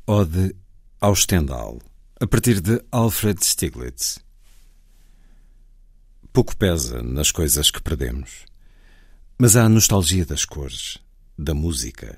Ode 0.05 0.53
ao 1.01 1.15
Stendhal, 1.15 1.81
a 2.19 2.27
partir 2.27 2.59
de 2.59 2.83
Alfred 2.91 3.41
Stieglitz. 3.41 4.19
Pouco 6.33 6.53
pesa 6.57 7.01
nas 7.01 7.31
coisas 7.31 7.71
que 7.71 7.81
perdemos 7.81 8.45
mas 9.37 9.57
há 9.57 9.65
a 9.65 9.69
nostalgia 9.69 10.25
das 10.25 10.45
cores, 10.45 10.97
da 11.37 11.53
música. 11.53 12.17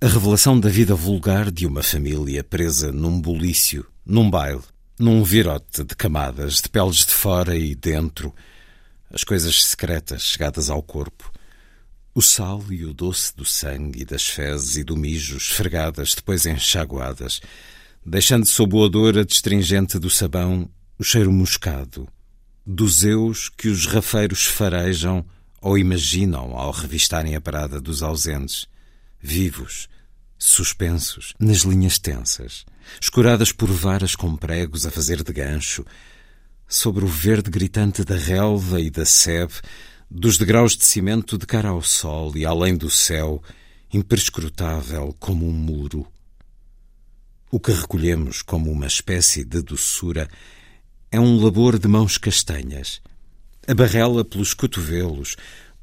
A 0.00 0.08
revelação 0.08 0.58
da 0.58 0.68
vida 0.68 0.94
vulgar 0.94 1.50
de 1.52 1.66
uma 1.66 1.84
família 1.84 2.42
presa 2.42 2.90
num 2.90 3.20
bulício, 3.20 3.86
num 4.04 4.28
baile, 4.28 4.62
num 4.98 5.22
virote 5.22 5.84
de 5.84 5.94
camadas, 5.94 6.60
de 6.60 6.68
peles 6.68 7.06
de 7.06 7.12
fora 7.12 7.56
e 7.56 7.76
dentro, 7.76 8.34
as 9.08 9.22
coisas 9.22 9.62
secretas 9.62 10.22
chegadas 10.22 10.68
ao 10.68 10.82
corpo, 10.82 11.30
o 12.12 12.20
sal 12.20 12.64
e 12.70 12.84
o 12.84 12.92
doce 12.92 13.34
do 13.36 13.44
sangue 13.44 14.04
das 14.04 14.26
fezes 14.26 14.76
e 14.78 14.84
do 14.84 14.96
mijo 14.96 15.36
esfregadas, 15.36 16.14
depois 16.14 16.44
enxaguadas, 16.44 17.40
deixando 18.04 18.46
sob 18.46 18.74
o 18.74 18.78
odor 18.78 19.16
adstringente 19.16 19.96
do 19.96 20.10
sabão 20.10 20.68
o 20.98 21.04
cheiro 21.04 21.32
moscado, 21.32 22.08
dos 22.66 23.04
eus 23.04 23.48
que 23.48 23.68
os 23.68 23.86
rafeiros 23.86 24.44
farejam 24.44 25.24
ou 25.60 25.76
imaginam 25.76 26.56
ao 26.56 26.70
revistarem 26.70 27.36
a 27.36 27.40
parada 27.40 27.80
dos 27.80 28.02
ausentes, 28.02 28.66
vivos, 29.20 29.88
suspensos, 30.38 31.34
nas 31.38 31.58
linhas 31.58 31.98
tensas, 31.98 32.64
escuradas 33.00 33.52
por 33.52 33.70
varas 33.70 34.16
com 34.16 34.34
pregos 34.36 34.86
a 34.86 34.90
fazer 34.90 35.22
de 35.22 35.32
gancho, 35.32 35.84
sobre 36.66 37.04
o 37.04 37.08
verde 37.08 37.50
gritante 37.50 38.04
da 38.04 38.16
relva 38.16 38.80
e 38.80 38.90
da 38.90 39.04
sebe, 39.04 39.54
dos 40.10 40.38
degraus 40.38 40.76
de 40.76 40.84
cimento 40.84 41.36
de 41.36 41.46
cara 41.46 41.68
ao 41.68 41.82
sol 41.82 42.36
e 42.36 42.46
além 42.46 42.76
do 42.76 42.88
céu, 42.88 43.42
imprescrutável 43.92 45.14
como 45.18 45.46
um 45.46 45.52
muro. 45.52 46.06
O 47.50 47.60
que 47.60 47.72
recolhemos 47.72 48.42
como 48.42 48.70
uma 48.70 48.86
espécie 48.86 49.44
de 49.44 49.60
doçura 49.60 50.28
é 51.10 51.18
um 51.20 51.42
labor 51.44 51.78
de 51.78 51.88
mãos 51.88 52.16
castanhas, 52.16 53.02
a 53.66 53.74
barrela 53.74 54.24
pelos 54.24 54.54
cotovelos, 54.54 55.36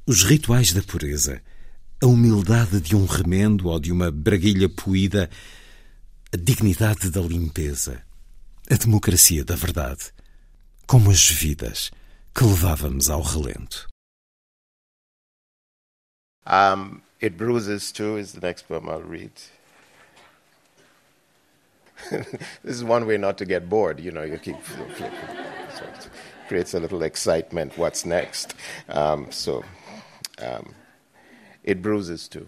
os 0.06 0.24
rituais 0.24 0.74
da 0.74 0.82
pureza, 0.82 1.42
a 2.02 2.06
humildade 2.06 2.82
de 2.82 2.96
um 2.96 3.06
remendo 3.06 3.68
ou 3.68 3.80
de 3.80 3.92
uma 3.92 4.12
braguilha 4.12 4.70
poída, 4.70 5.30
a 6.34 6.38
dignidade 6.38 7.10
da 7.10 7.22
limpeza, 7.22 8.04
a 8.70 8.76
democracia 8.76 9.44
da 9.44 9.56
verdade, 9.56 10.12
como 10.86 11.12
as 11.12 11.28
vidas 11.28 11.92
que 12.34 12.44
levávamos 12.44 13.10
ao 13.10 13.22
relento. 13.22 13.88
Um, 16.46 17.02
It 17.22 17.36
Bruises 17.36 17.92
Too 17.92 18.18
is 18.18 18.34
the 18.34 18.42
next 18.42 18.68
poem 18.68 18.88
I'll 18.88 19.02
read. 19.02 19.32
this 22.12 22.76
is 22.76 22.84
one 22.84 23.08
way 23.08 23.18
not 23.18 23.38
to 23.40 23.46
get 23.46 23.68
bored, 23.68 24.00
you 24.00 24.12
know, 24.12 24.22
you 24.22 24.38
keep 24.38 24.62
flipping. 24.62 25.12
Creates 26.48 26.74
a 26.74 26.80
little 26.80 27.04
excitement. 27.04 27.78
What's 27.78 28.06
next? 28.06 28.56
Um, 28.88 29.32
so, 29.32 29.64
um, 30.40 30.74
it 31.64 31.82
bruises 31.82 32.28
too. 32.28 32.48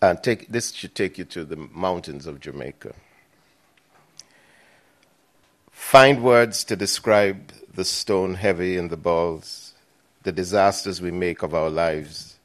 And 0.00 0.22
take, 0.22 0.48
this 0.48 0.72
should 0.72 0.94
take 0.94 1.18
you 1.18 1.24
to 1.26 1.44
the 1.44 1.56
mountains 1.56 2.26
of 2.26 2.40
Jamaica. 2.40 2.94
Find 5.70 6.22
words 6.22 6.64
to 6.64 6.76
describe 6.76 7.52
the 7.72 7.84
stone 7.84 8.34
heavy 8.34 8.76
in 8.76 8.88
the 8.88 8.96
balls, 8.96 9.74
the 10.22 10.32
disasters 10.32 11.00
we 11.00 11.10
make 11.10 11.42
of 11.42 11.54
our 11.54 11.70
lives, 11.70 12.38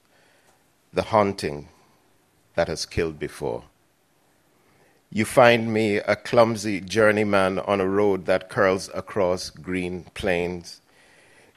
the 0.94 1.04
haunting 1.04 1.70
that 2.56 2.68
has 2.68 2.86
killed 2.86 3.18
before. 3.18 3.64
You 5.14 5.26
find 5.26 5.74
me 5.74 5.98
a 5.98 6.16
clumsy 6.16 6.80
journeyman 6.80 7.60
on 7.60 7.82
a 7.82 7.88
road 7.88 8.28
that 8.28 8.48
curls 8.48 8.90
across 8.94 9.50
green 9.50 10.06
plains. 10.14 10.80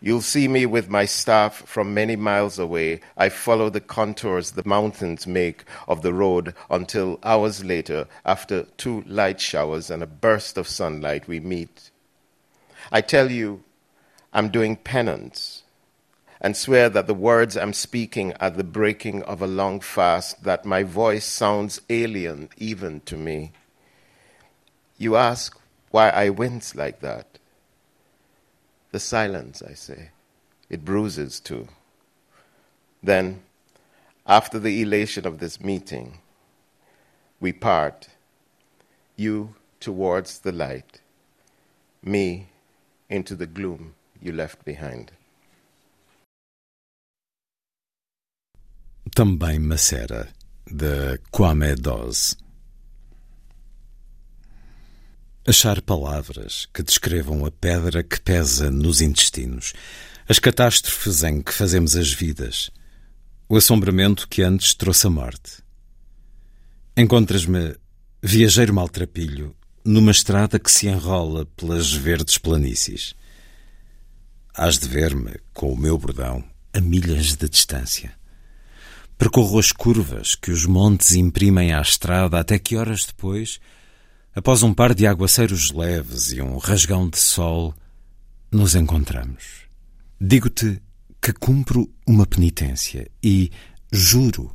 You'll 0.01 0.23
see 0.23 0.49
me 0.49 0.67
with 0.67 0.91
my 0.91 1.05
staff 1.05 1.59
from 1.65 1.95
many 1.95 2.17
miles 2.17 2.59
away. 2.59 3.01
I 3.17 3.29
follow 3.29 3.71
the 3.71 3.81
contours 3.81 4.51
the 4.51 4.67
mountains 4.67 5.25
make 5.29 5.65
of 5.87 6.03
the 6.03 6.13
road 6.13 6.53
until 6.69 7.21
hours 7.23 7.65
later, 7.65 8.09
after 8.25 8.65
two 8.77 9.03
light 9.07 9.41
showers 9.41 9.89
and 9.89 10.03
a 10.03 10.07
burst 10.09 10.59
of 10.59 10.67
sunlight, 10.67 11.29
we 11.29 11.39
meet. 11.39 11.93
I 12.91 13.03
tell 13.03 13.31
you, 13.31 13.63
I'm 14.33 14.49
doing 14.49 14.75
penance 14.75 15.64
and 16.45 16.59
swear 16.59 16.91
that 16.91 17.07
the 17.07 17.15
words 17.15 17.57
I'm 17.57 17.73
speaking 17.73 18.35
are 18.35 18.51
the 18.51 18.63
breaking 18.63 19.23
of 19.23 19.41
a 19.41 19.47
long 19.47 19.81
fast, 19.81 20.45
that 20.45 20.67
my 20.67 20.83
voice 20.83 21.25
sounds 21.25 21.81
alien 21.89 22.51
even 22.59 23.01
to 23.07 23.17
me. 23.17 23.53
You 24.99 25.17
ask 25.17 25.59
why 25.91 26.11
I 26.11 26.29
wince 26.29 26.75
like 26.75 27.01
that. 27.01 27.39
The 28.93 29.01
silence, 29.01 29.63
I 29.63 29.73
say. 29.73 30.11
It 30.69 30.85
bruises 30.85 31.41
too. 31.41 31.67
Then, 33.03 33.41
after 34.27 34.59
the 34.59 34.83
elation 34.83 35.27
of 35.27 35.39
this 35.39 35.63
meeting, 35.63 36.19
we 37.41 37.55
part, 37.55 38.09
you 39.17 39.55
towards 39.81 40.41
the 40.41 40.53
light, 40.53 41.01
me 42.03 42.49
into 43.09 43.35
the 43.35 43.47
gloom 43.47 43.95
you 44.21 44.31
left 44.31 44.63
behind. 44.67 45.13
Também 49.15 49.61
Macera, 49.61 50.29
de 50.69 51.21
Kwame 51.31 51.77
Dose. 51.77 52.35
Achar 55.47 55.81
palavras 55.81 56.67
que 56.75 56.83
descrevam 56.83 57.47
a 57.47 57.51
pedra 57.53 58.03
que 58.03 58.21
pesa 58.21 58.73
nos 58.73 59.01
intestinos, 59.01 59.73
as 60.29 60.41
catástrofes 60.41 61.23
em 61.23 61.41
que 61.41 61.55
fazemos 61.55 61.95
as 61.95 62.13
vidas, 62.13 62.73
o 63.49 63.57
assombramento 63.57 64.27
que 64.27 64.43
antes 64.43 64.75
trouxe 64.75 65.07
a 65.07 65.11
morte. 65.11 65.63
Encontras-me, 66.97 67.77
viajeiro 68.21 68.75
maltrapilho, 68.75 69.55
numa 69.85 70.11
estrada 70.11 70.59
que 70.59 70.73
se 70.73 70.89
enrola 70.89 71.47
pelas 71.57 71.93
verdes 71.93 72.37
planícies. 72.37 73.15
Hás 74.53 74.77
de 74.77 74.89
ver-me, 74.89 75.37
com 75.53 75.73
o 75.73 75.79
meu 75.79 75.97
bordão, 75.97 76.43
a 76.73 76.81
milhas 76.81 77.37
de 77.37 77.49
distância. 77.49 78.24
Percorro 79.17 79.59
as 79.59 79.73
curvas 79.73 80.35
que 80.35 80.51
os 80.51 80.67
montes 80.67 81.15
imprimem 81.15 81.73
à 81.73 81.81
estrada 81.81 82.39
até 82.39 82.59
que 82.59 82.77
horas 82.77 83.05
depois 83.05 83.61
Após 84.37 84.65
um 84.65 84.75
par 84.75 84.95
de 84.95 85.07
aguaceiros 85.07 85.71
leves 85.71 86.33
e 86.33 86.43
um 86.43 86.59
rasgão 86.59 87.09
de 87.09 87.19
sol, 87.19 87.73
nos 88.51 88.75
encontramos. 88.75 89.69
Digo-te 90.21 90.83
que 91.23 91.33
cumpro 91.33 91.89
uma 92.05 92.27
penitência 92.27 93.09
e, 93.23 93.53
juro, 93.93 94.53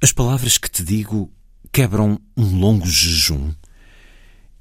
as 0.00 0.10
palavras 0.10 0.56
que 0.56 0.70
te 0.70 0.82
digo 0.82 1.30
quebram 1.70 2.18
um 2.34 2.58
longo 2.58 2.86
jejum. 2.86 3.54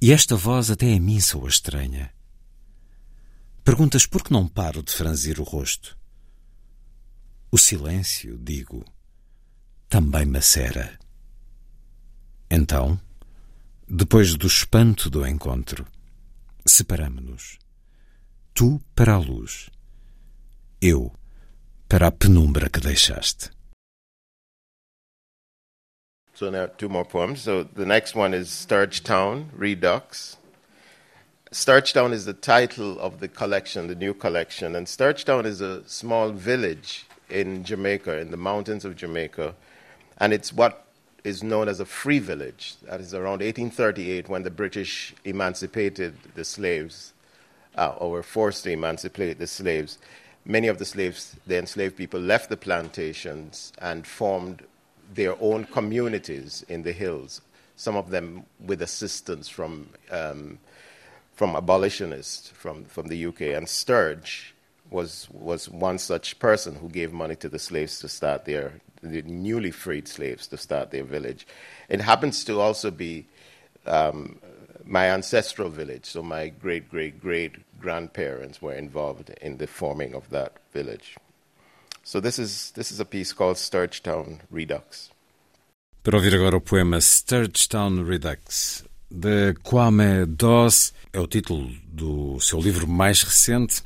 E 0.02 0.12
esta 0.12 0.36
voz 0.36 0.70
até 0.70 0.94
a 0.94 1.00
mim 1.00 1.22
soa 1.22 1.48
estranha. 1.48 2.12
Perguntas 3.64 4.06
por 4.06 4.22
que 4.22 4.34
não 4.34 4.46
paro 4.46 4.84
de 4.84 4.92
franzir 4.92 5.40
o 5.40 5.44
rosto. 5.44 5.98
O 7.50 7.58
silêncio, 7.58 8.38
digo, 8.38 8.84
também 9.94 10.26
macera. 10.26 10.98
Então, 12.50 13.00
depois 13.88 14.36
do 14.36 14.48
espanto 14.48 15.08
do 15.08 15.24
encontro, 15.24 15.86
separamo-nos. 16.66 17.60
Tu 18.56 18.82
para 18.96 19.14
a 19.14 19.20
luz, 19.20 19.70
eu 20.82 21.14
para 21.88 22.08
a 22.08 22.12
penumbra 22.12 22.72
que 22.72 22.80
deixaste. 22.80 23.52
So 26.34 26.50
now 26.50 26.68
two 26.70 26.90
more 26.90 27.08
poems. 27.08 27.42
So 27.44 27.64
the 27.64 27.86
next 27.86 28.18
one 28.18 28.36
is 28.36 28.50
Sturgetown 28.50 29.46
Redux. 29.56 30.40
Sturgetown 31.52 32.14
is 32.14 32.26
the 32.26 32.34
title 32.34 33.00
of 33.00 33.20
the 33.20 33.28
collection, 33.28 33.86
the 33.86 33.96
new 33.96 34.16
collection, 34.16 34.76
and 34.76 34.88
Sturgetown 34.88 35.46
is 35.46 35.62
a 35.62 35.88
small 35.88 36.32
village 36.32 37.06
in 37.30 37.64
Jamaica, 37.64 38.18
in 38.18 38.32
the 38.32 38.38
mountains 38.38 38.86
of 38.86 38.96
Jamaica, 38.96 39.54
and 40.24 40.32
it's 40.32 40.54
what 40.54 40.86
is 41.26 41.44
known 41.44 41.68
as 41.68 41.82
a 41.82 41.86
free 41.86 42.20
village. 42.20 42.76
That 42.84 43.02
is 43.02 43.14
around 43.14 43.42
1838 43.42 44.30
when 44.30 44.44
the 44.44 44.50
British 44.50 45.14
emancipated 45.26 46.16
the 46.34 46.46
slaves, 46.46 47.12
uh, 47.76 47.96
or 47.98 48.10
were 48.10 48.24
forced 48.24 48.64
to 48.64 48.72
emancipate 48.72 49.38
the 49.38 49.48
slaves. 49.48 49.98
Many 50.46 50.70
of 50.70 50.78
the 50.78 50.86
slaves, 50.86 51.36
the 51.46 51.58
enslaved 51.58 51.98
people, 51.98 52.22
left 52.22 52.50
the 52.50 52.56
plantations 52.56 53.74
and 53.80 54.08
formed 54.08 54.64
their 55.14 55.36
own 55.42 55.66
communities 55.66 56.64
in 56.70 56.84
the 56.84 56.94
hills, 56.94 57.42
some 57.76 57.98
of 57.98 58.10
them 58.10 58.46
with 58.62 58.82
assistance 58.82 59.50
from, 59.50 59.90
um, 60.10 60.58
from 61.34 61.54
abolitionists 61.54 62.48
from, 62.52 62.86
from 62.86 63.08
the 63.08 63.26
UK. 63.26 63.42
And 63.42 63.68
Sturge 63.68 64.56
was, 64.90 65.28
was 65.34 65.68
one 65.68 65.98
such 65.98 66.40
person 66.40 66.76
who 66.76 66.88
gave 66.88 67.12
money 67.12 67.36
to 67.36 67.50
the 67.50 67.60
slaves 67.60 68.00
to 68.00 68.08
start 68.08 68.46
their, 68.46 68.80
the 69.04 69.22
newly 69.24 69.72
freed 69.72 70.08
slaves 70.08 70.48
to 70.48 70.58
start 70.58 70.92
their 70.92 71.04
village. 71.04 71.46
It 71.90 72.02
happens 72.02 72.44
to 72.46 72.60
also 72.60 72.92
be 72.92 73.26
um, 73.86 74.40
my 74.86 75.10
ancestral 75.10 75.70
village, 75.70 76.06
so 76.06 76.22
my 76.22 76.50
great 76.50 76.90
great 76.90 77.22
great 77.22 77.54
grandparents 77.80 78.62
were 78.62 78.74
involved 78.74 79.30
in 79.42 79.58
the 79.58 79.68
forming 79.68 80.16
of 80.16 80.30
that 80.30 80.54
village. 80.74 81.18
So 82.04 82.20
this 82.20 82.40
is 82.40 82.72
this 82.72 82.92
is 82.92 83.00
a 83.00 83.06
piece 83.06 83.34
called 83.34 83.58
Sturgetown 83.58 84.40
Redux. 84.52 85.10
Para 86.04 86.18
ouvir 86.18 86.36
agora 86.36 86.58
o 86.58 86.62
poema 86.62 87.00
Sturgetown 87.00 88.04
Redux 88.04 88.84
de 89.10 89.54
Kwame 89.64 90.26
Doss, 90.26 90.92
é 91.14 91.20
o 91.20 91.28
título 91.28 91.70
do 91.86 92.40
seu 92.42 92.60
livro 92.60 92.88
mais 92.88 93.22
recente. 93.24 93.84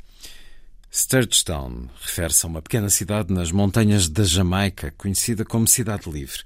Sturgetown 0.90 1.88
refere-se 2.00 2.46
a 2.46 2.48
uma 2.48 2.62
pequena 2.62 2.88
cidade 2.88 3.32
nas 3.32 3.52
montanhas 3.52 4.08
da 4.08 4.24
Jamaica, 4.24 4.92
conhecida 4.96 5.44
como 5.44 5.68
Cidade 5.68 6.10
Livre, 6.10 6.42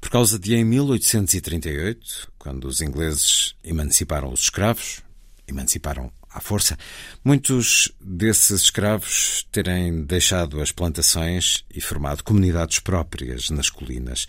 por 0.00 0.10
causa 0.10 0.38
de, 0.38 0.54
em 0.54 0.64
1838, 0.64 2.32
quando 2.38 2.66
os 2.66 2.80
ingleses 2.80 3.54
emanciparam 3.64 4.32
os 4.32 4.42
escravos, 4.42 5.00
emanciparam 5.46 6.12
à 6.28 6.40
força, 6.40 6.76
muitos 7.24 7.92
desses 8.00 8.62
escravos 8.62 9.46
terem 9.52 10.04
deixado 10.04 10.60
as 10.60 10.72
plantações 10.72 11.64
e 11.72 11.80
formado 11.80 12.24
comunidades 12.24 12.78
próprias 12.78 13.48
nas 13.48 13.70
colinas. 13.70 14.26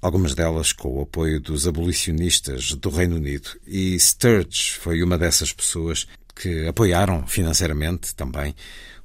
Algumas 0.00 0.34
delas 0.34 0.72
com 0.72 0.96
o 0.96 1.02
apoio 1.02 1.40
dos 1.40 1.66
abolicionistas 1.66 2.72
do 2.72 2.88
Reino 2.88 3.16
Unido, 3.16 3.50
e 3.66 3.98
Sturge 3.98 4.72
foi 4.72 5.02
uma 5.02 5.18
dessas 5.18 5.52
pessoas 5.52 6.06
que 6.40 6.68
apoiaram 6.68 7.26
financeiramente 7.26 8.14
também 8.14 8.54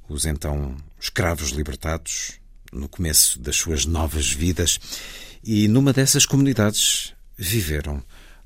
os 0.08 0.24
então 0.24 0.76
escravos 1.00 1.50
libertados 1.50 2.38
no 2.72 2.88
começo 2.88 3.38
das 3.38 3.56
suas 3.56 3.84
novas 3.86 4.30
vidas. 4.30 4.78
E 5.42 5.68
numa 5.68 5.92
dessas 5.92 6.24
comunidades 6.26 7.12
viveram 7.36 8.02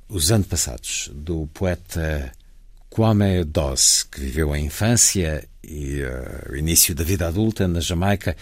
os 0.08 0.30
antepassados 0.30 1.10
do 1.14 1.46
poeta 1.48 2.32
Kwame 2.88 3.44
Doss, 3.44 4.04
que 4.10 4.20
viveu 4.20 4.52
a 4.52 4.58
infância 4.58 5.46
e 5.62 6.02
uh, 6.02 6.52
o 6.52 6.56
início 6.56 6.94
da 6.94 7.04
vida 7.04 7.28
adulta 7.28 7.68
na 7.68 7.80
Jamaica. 7.80 8.36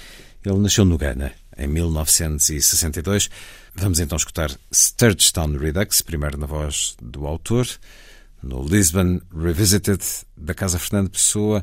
Ele 0.44 0.59
nasceu 0.59 0.85
no 0.85 0.97
Ghana 0.97 1.32
em 1.59 1.66
1962. 1.66 3.28
Vamos 3.74 3.98
então 3.98 4.16
escutar 4.16 4.51
Sturgetown 4.73 5.56
Redux, 5.59 6.01
primeiro 6.02 6.39
na 6.39 6.47
voz 6.47 6.97
do 7.02 7.27
autor, 7.27 7.68
no 8.47 8.60
Lisbon 8.60 9.20
Revisited 9.31 10.02
da 10.36 10.55
Casa 10.55 10.78
Fernando 10.78 11.10
Pessoa 11.10 11.62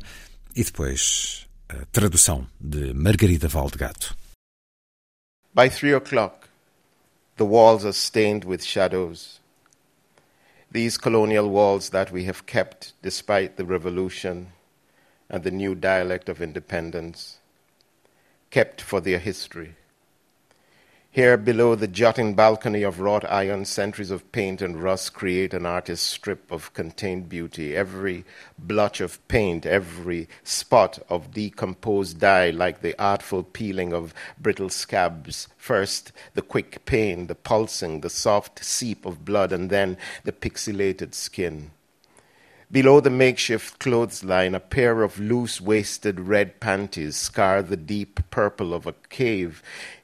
e 0.56 0.64
depois 0.64 1.48
a 1.70 1.86
tradução 1.92 2.46
de 2.60 2.94
Margarida 2.94 3.48
Valdegato. 3.48 4.16
By 5.54 5.70
three 5.70 5.94
o'clock, 5.94 6.50
the 7.38 7.46
walls 7.46 7.86
are 7.86 7.94
stained 7.94 8.46
with 8.46 8.64
shadows. 8.64 9.40
These 10.72 10.98
colonial 10.98 11.50
walls 11.50 11.90
that 11.92 12.12
we 12.12 12.26
have 12.26 12.46
kept 12.46 12.94
despite 13.02 13.56
the 13.56 13.64
revolution 13.64 14.48
and 15.30 15.44
the 15.44 15.52
new 15.52 15.76
dialect 15.76 16.30
of 16.30 16.42
independence, 16.42 17.40
kept 18.52 18.82
for 18.82 19.00
their 19.00 19.20
history. 19.20 19.76
Here 21.14 21.38
below 21.38 21.76
the 21.76 21.88
jutting 21.88 22.34
balcony 22.34 22.82
of 22.82 23.00
wrought 23.00 23.24
iron, 23.32 23.66
centuries 23.66 24.10
of 24.10 24.32
paint 24.32 24.64
and 24.64 24.82
rust 24.82 25.14
create 25.14 25.54
an 25.54 25.64
artist's 25.64 26.10
strip 26.10 26.52
of 26.52 26.74
contained 26.74 27.30
beauty. 27.30 27.76
Every 27.76 28.26
blotch 28.58 29.00
of 29.00 29.20
paint, 29.28 29.64
every 29.64 30.28
spot 30.44 30.98
of 31.10 31.32
decomposed 31.32 32.20
dye, 32.20 32.50
like 32.50 32.82
the 32.82 33.00
artful 33.00 33.44
peeling 33.44 33.94
of 33.94 34.16
brittle 34.40 34.70
scabs. 34.70 35.50
First, 35.56 36.14
the 36.34 36.42
quick 36.42 36.84
pain, 36.86 37.28
the 37.28 37.36
pulsing, 37.36 38.02
the 38.02 38.10
soft 38.10 38.66
seep 38.66 39.06
of 39.06 39.24
blood, 39.24 39.52
and 39.52 39.70
then 39.70 39.98
the 40.24 40.32
pixelated 40.32 41.14
skin. 41.14 41.70
Below 42.72 43.02
the 43.02 43.12
makeshift 43.12 43.78
clothesline, 43.78 44.56
a 44.56 44.60
pair 44.60 45.04
of 45.04 45.20
loose 45.20 45.62
waisted 45.62 46.20
red 46.20 46.60
panties 46.60 47.16
scar 47.16 47.62
the 47.62 47.78
deep 47.78 48.20
purple 48.32 48.74
of 48.74 48.88
a 48.88 48.96
cave 49.10 49.62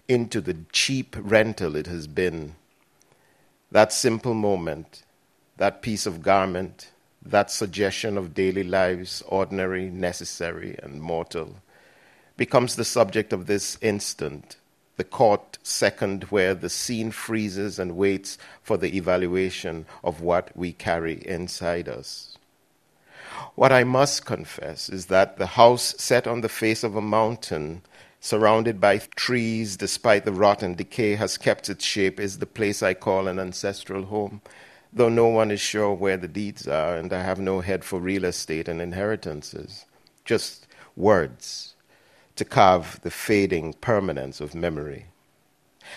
into 0.10 0.41
the 0.41 0.57
cheap 0.72 1.15
rental 1.18 1.76
it 1.76 1.86
has 1.86 2.07
been. 2.07 2.56
That 3.72 3.94
simple 3.94 4.34
moment, 4.34 5.03
that 5.57 5.84
piece 5.84 6.07
of 6.07 6.23
garment, 6.23 6.90
that 7.23 7.52
suggestion 7.52 8.18
of 8.18 8.34
daily 8.34 8.64
lives, 8.64 9.22
ordinary, 9.27 9.90
necessary, 9.91 10.77
and 10.81 10.99
mortal, 10.99 11.57
becomes 12.36 12.76
the 12.76 12.86
subject 12.86 13.31
of 13.31 13.45
this 13.45 13.77
instant, 13.81 14.57
the 14.98 15.03
caught 15.03 15.60
second 15.61 16.23
where 16.26 16.56
the 16.56 16.69
scene 16.69 17.11
freezes 17.11 17.77
and 17.77 17.95
waits 17.95 18.40
for 18.64 18.77
the 18.77 18.98
evaluation 18.98 19.86
of 20.03 20.22
what 20.22 20.49
we 20.57 20.73
carry 20.73 21.23
inside 21.27 21.88
us. 21.88 22.38
What 23.53 23.72
I 23.72 23.84
must 23.84 24.26
confess 24.26 24.90
is 24.90 25.06
that 25.06 25.38
the 25.38 25.45
house 25.45 25.94
set 25.99 26.26
on 26.26 26.41
the 26.41 26.49
face 26.49 26.84
of 26.84 26.95
a 26.95 27.02
mountain 27.02 27.84
surrounded 28.20 28.82
by 28.82 28.98
trees 29.16 29.78
despite 29.78 30.26
the 30.26 30.34
rot 30.34 30.62
and 30.62 30.78
decay, 30.78 31.16
has 31.16 31.38
kept 31.38 31.70
its 31.70 31.86
shape, 31.86 32.20
is 32.20 32.40
the 32.40 32.46
place 32.46 32.84
I 32.84 32.94
call 32.94 33.28
an 33.28 33.40
ancestral 33.40 34.06
home, 34.06 34.41
though 34.91 35.10
no 35.10 35.28
one 35.28 35.52
is 35.52 35.62
sure 35.62 35.94
where 35.94 36.18
the 36.18 36.28
deeds 36.28 36.68
are, 36.68 36.96
and 36.96 37.14
I 37.14 37.24
have 37.24 37.40
no 37.40 37.62
head 37.62 37.84
for 37.84 38.00
real 38.00 38.26
estate 38.26 38.68
and 38.68 38.82
inheritances, 38.82 39.86
just 40.26 40.68
words 40.96 41.76
to 42.36 42.46
carve 42.46 43.00
the 43.04 43.12
fading 43.12 43.74
permanence 43.74 44.41
of 44.41 44.56
memory. 44.56 45.06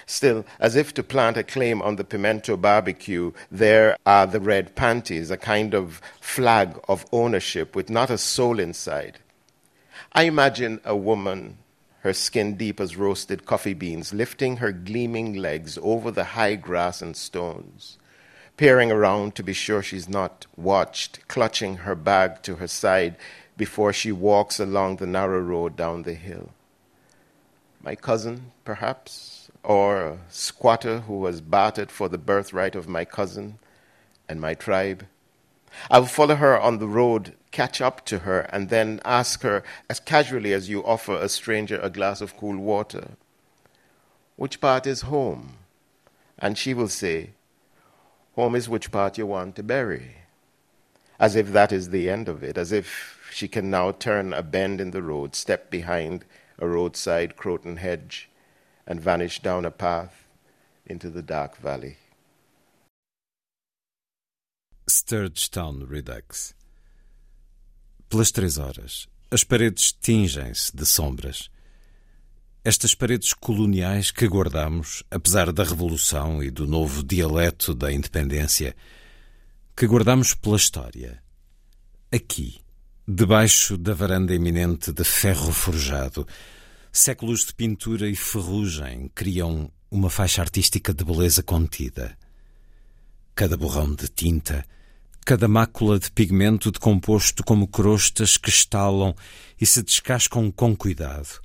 Still, 0.06 0.44
as 0.58 0.74
if 0.74 0.94
to 0.94 1.02
plant 1.02 1.36
a 1.36 1.42
claim 1.42 1.82
on 1.82 1.96
the 1.96 2.04
pimento 2.04 2.56
barbecue, 2.56 3.32
there 3.50 3.96
are 4.06 4.26
the 4.26 4.40
red 4.40 4.74
panties, 4.74 5.30
a 5.30 5.36
kind 5.36 5.74
of 5.74 6.00
flag 6.20 6.80
of 6.88 7.04
ownership 7.12 7.76
with 7.76 7.90
not 7.90 8.10
a 8.10 8.16
soul 8.18 8.58
inside. 8.58 9.18
I 10.12 10.24
imagine 10.24 10.80
a 10.84 10.96
woman 10.96 11.58
her 12.02 12.12
skin 12.12 12.56
deep 12.56 12.80
as 12.80 12.96
roasted 12.96 13.46
coffee 13.46 13.74
beans, 13.74 14.12
lifting 14.12 14.56
her 14.56 14.72
gleaming 14.72 15.34
legs 15.34 15.78
over 15.82 16.10
the 16.10 16.24
high 16.24 16.56
grass 16.56 17.00
and 17.00 17.16
stones, 17.16 17.96
peering 18.56 18.90
around 18.90 19.36
to 19.36 19.42
be 19.42 19.52
sure 19.52 19.82
she's 19.82 20.08
not 20.08 20.46
watched, 20.56 21.26
clutching 21.28 21.78
her 21.78 21.94
bag 21.94 22.42
to 22.42 22.56
her 22.56 22.66
side 22.66 23.16
before 23.56 23.92
she 23.92 24.10
walks 24.10 24.58
along 24.58 24.96
the 24.96 25.06
narrow 25.06 25.40
road 25.40 25.76
down 25.76 26.02
the 26.02 26.14
hill. 26.14 26.50
My 27.84 27.94
cousin, 27.94 28.50
perhaps, 28.64 29.48
or 29.62 30.02
a 30.02 30.18
squatter 30.28 31.00
who 31.00 31.18
was 31.20 31.40
bartered 31.40 31.92
for 31.92 32.08
the 32.08 32.18
birthright 32.18 32.74
of 32.74 32.88
my 32.88 33.04
cousin 33.04 33.60
and 34.28 34.40
my 34.40 34.54
tribe. 34.54 35.06
I 35.88 36.00
will 36.00 36.06
follow 36.06 36.34
her 36.34 36.60
on 36.60 36.78
the 36.78 36.88
road 36.88 37.34
catch 37.52 37.80
up 37.80 38.04
to 38.06 38.20
her 38.20 38.40
and 38.52 38.68
then 38.70 39.00
ask 39.04 39.42
her 39.42 39.62
as 39.88 40.00
casually 40.00 40.52
as 40.52 40.68
you 40.68 40.84
offer 40.84 41.14
a 41.14 41.28
stranger 41.28 41.78
a 41.80 41.90
glass 41.90 42.20
of 42.20 42.36
cool 42.36 42.56
water, 42.56 43.10
Which 44.36 44.60
part 44.60 44.86
is 44.86 45.02
home? 45.02 45.58
And 46.38 46.58
she 46.58 46.74
will 46.74 46.88
say, 46.88 47.30
Home 48.34 48.56
is 48.56 48.68
which 48.68 48.90
part 48.90 49.18
you 49.18 49.26
want 49.26 49.54
to 49.56 49.62
bury. 49.62 50.16
As 51.20 51.36
if 51.36 51.52
that 51.52 51.70
is 51.70 51.90
the 51.90 52.08
end 52.08 52.28
of 52.28 52.42
it, 52.42 52.56
as 52.58 52.72
if 52.72 53.30
she 53.30 53.46
can 53.46 53.70
now 53.70 53.92
turn 53.92 54.32
a 54.32 54.42
bend 54.42 54.80
in 54.80 54.90
the 54.90 55.02
road, 55.02 55.36
step 55.36 55.70
behind 55.70 56.24
a 56.58 56.66
roadside 56.66 57.36
croton 57.36 57.76
hedge, 57.76 58.30
and 58.86 59.00
vanish 59.00 59.40
down 59.40 59.64
a 59.64 59.70
path 59.70 60.26
into 60.86 61.10
the 61.10 61.22
dark 61.22 61.56
valley. 61.58 61.98
Sturgestown 64.88 65.88
Redux 65.88 66.54
Pelas 68.12 68.30
três 68.30 68.58
horas, 68.58 69.08
as 69.30 69.42
paredes 69.42 69.90
tingem-se 69.90 70.76
de 70.76 70.84
sombras. 70.84 71.48
Estas 72.62 72.94
paredes 72.94 73.32
coloniais 73.32 74.10
que 74.10 74.28
guardamos, 74.28 75.02
apesar 75.10 75.50
da 75.50 75.64
Revolução 75.64 76.42
e 76.42 76.50
do 76.50 76.66
novo 76.66 77.02
dialeto 77.02 77.74
da 77.74 77.90
independência, 77.90 78.76
que 79.74 79.86
guardamos 79.86 80.34
pela 80.34 80.56
história. 80.56 81.22
Aqui, 82.12 82.60
debaixo 83.08 83.78
da 83.78 83.94
varanda 83.94 84.34
eminente 84.34 84.92
de 84.92 85.04
ferro 85.04 85.50
forjado, 85.50 86.28
séculos 86.92 87.46
de 87.46 87.54
pintura 87.54 88.10
e 88.10 88.14
ferrugem 88.14 89.10
criam 89.14 89.72
uma 89.90 90.10
faixa 90.10 90.42
artística 90.42 90.92
de 90.92 91.02
beleza 91.02 91.42
contida. 91.42 92.14
Cada 93.34 93.56
borrão 93.56 93.94
de 93.94 94.06
tinta 94.06 94.66
cada 95.24 95.46
mácula 95.46 95.98
de 95.98 96.10
pigmento 96.10 96.70
decomposto 96.70 97.44
como 97.44 97.68
crostas 97.68 98.36
que 98.36 98.50
estalam 98.50 99.14
e 99.60 99.64
se 99.64 99.82
descascam 99.82 100.50
com 100.50 100.76
cuidado. 100.76 101.40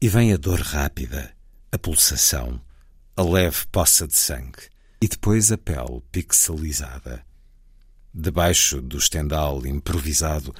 E 0.00 0.08
vem 0.08 0.32
a 0.32 0.36
dor 0.36 0.60
rápida, 0.60 1.34
a 1.70 1.78
pulsação, 1.78 2.60
a 3.16 3.22
leve 3.22 3.66
poça 3.70 4.06
de 4.06 4.16
sangue 4.16 4.70
e 5.00 5.06
depois 5.06 5.52
a 5.52 5.58
pele 5.58 6.02
pixelizada. 6.10 7.24
Debaixo 8.12 8.80
do 8.80 8.98
estendal 8.98 9.66
improvisado, 9.66 10.54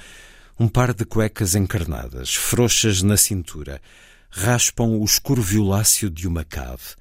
um 0.59 0.69
par 0.69 0.95
de 0.95 1.05
cuecas 1.05 1.55
encarnadas, 1.55 2.35
frouxas 2.35 3.03
na 3.03 3.17
cintura, 3.17 3.81
raspam 4.31 4.99
o 4.99 5.05
escuro 5.05 5.43
violáceo 5.43 6.09
de 6.11 6.29
uma 6.29 6.45
cave, 6.45 6.95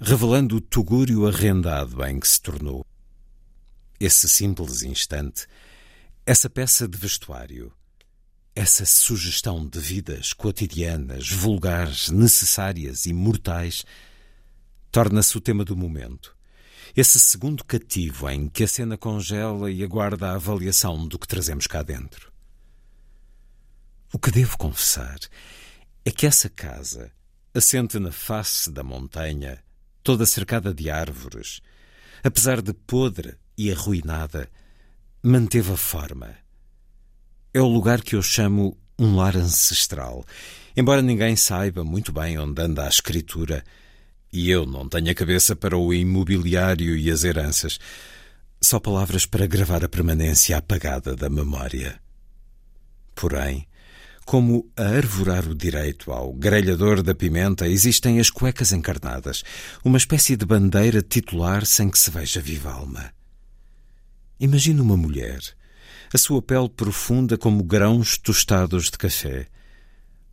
revelando 0.00 0.56
o 0.56 0.60
tugúrio 0.60 1.26
arrendado 1.26 2.04
em 2.04 2.20
que 2.20 2.28
se 2.28 2.40
tornou 2.40 2.84
esse 3.98 4.28
simples 4.28 4.82
instante, 4.82 5.46
essa 6.26 6.50
peça 6.50 6.88
de 6.88 6.98
vestuário, 6.98 7.72
essa 8.54 8.84
sugestão 8.84 9.66
de 9.66 9.78
vidas 9.78 10.32
cotidianas, 10.32 11.30
vulgares, 11.30 12.10
necessárias 12.10 13.06
e 13.06 13.12
mortais, 13.12 13.84
torna-se 14.90 15.36
o 15.36 15.40
tema 15.40 15.64
do 15.64 15.76
momento. 15.76 16.36
Esse 16.96 17.18
segundo 17.18 17.64
cativo 17.64 18.28
em 18.30 18.48
que 18.48 18.62
a 18.62 18.68
cena 18.68 18.96
congela 18.96 19.70
e 19.70 19.82
aguarda 19.82 20.28
a 20.28 20.34
avaliação 20.34 21.08
do 21.08 21.18
que 21.18 21.26
trazemos 21.26 21.66
cá 21.66 21.82
dentro. 21.82 22.32
O 24.12 24.18
que 24.18 24.30
devo 24.30 24.56
confessar 24.56 25.18
é 26.04 26.10
que 26.10 26.24
essa 26.24 26.48
casa, 26.48 27.10
assente 27.52 27.98
na 27.98 28.12
face 28.12 28.70
da 28.70 28.84
montanha, 28.84 29.62
toda 30.04 30.24
cercada 30.24 30.72
de 30.72 30.88
árvores, 30.88 31.60
apesar 32.22 32.62
de 32.62 32.72
podre 32.72 33.36
e 33.56 33.70
arruinada, 33.70 34.48
manteve 35.22 35.72
a 35.72 35.76
forma. 35.76 36.34
É 37.52 37.60
o 37.60 37.66
lugar 37.66 38.02
que 38.02 38.16
eu 38.16 38.22
chamo 38.22 38.76
um 38.98 39.16
lar 39.16 39.36
ancestral, 39.36 40.24
embora 40.76 41.02
ninguém 41.02 41.36
saiba 41.36 41.84
muito 41.84 42.12
bem 42.12 42.38
onde 42.38 42.60
anda 42.60 42.84
a 42.84 42.88
escritura 42.88 43.64
e 44.32 44.50
eu 44.50 44.66
não 44.66 44.88
tenha 44.88 45.14
cabeça 45.14 45.54
para 45.54 45.78
o 45.78 45.94
imobiliário 45.94 46.96
e 46.96 47.08
as 47.08 47.22
heranças, 47.22 47.78
só 48.60 48.80
palavras 48.80 49.24
para 49.24 49.46
gravar 49.46 49.84
a 49.84 49.88
permanência 49.88 50.56
apagada 50.56 51.14
da 51.14 51.30
memória. 51.30 52.00
Porém, 53.14 53.68
como 54.24 54.68
a 54.76 54.82
arvorar 54.82 55.46
o 55.46 55.54
direito 55.54 56.10
ao 56.10 56.32
grelhador 56.32 57.00
da 57.02 57.14
pimenta, 57.14 57.68
existem 57.68 58.18
as 58.18 58.28
cuecas 58.28 58.72
encarnadas, 58.72 59.44
uma 59.84 59.98
espécie 59.98 60.34
de 60.34 60.44
bandeira 60.44 61.00
titular 61.00 61.64
sem 61.64 61.88
que 61.88 61.98
se 61.98 62.10
veja 62.10 62.40
viva 62.40 62.72
alma. 62.72 63.12
Imagina 64.40 64.82
uma 64.82 64.96
mulher, 64.96 65.40
a 66.12 66.18
sua 66.18 66.42
pele 66.42 66.68
profunda 66.68 67.38
como 67.38 67.62
grãos 67.62 68.18
tostados 68.18 68.90
de 68.90 68.98
café, 68.98 69.46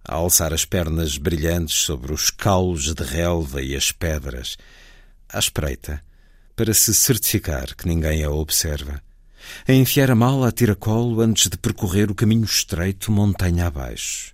a 0.03 0.15
alçar 0.15 0.51
as 0.53 0.65
pernas 0.65 1.17
brilhantes 1.17 1.75
sobre 1.75 2.11
os 2.11 2.31
caules 2.31 2.93
de 2.95 3.03
relva 3.03 3.61
e 3.61 3.75
as 3.75 3.91
pedras, 3.91 4.57
à 5.29 5.37
espreita, 5.37 6.03
para 6.55 6.73
se 6.73 6.93
certificar 6.95 7.75
que 7.75 7.87
ninguém 7.87 8.23
a 8.23 8.31
observa, 8.31 9.01
a 9.67 9.73
enfiar 9.73 10.09
a 10.09 10.15
mala 10.15 10.49
a 10.49 10.51
tiracolo 10.51 11.21
antes 11.21 11.47
de 11.47 11.57
percorrer 11.57 12.09
o 12.09 12.15
caminho 12.15 12.43
estreito 12.43 13.11
montanha 13.11 13.67
abaixo. 13.67 14.33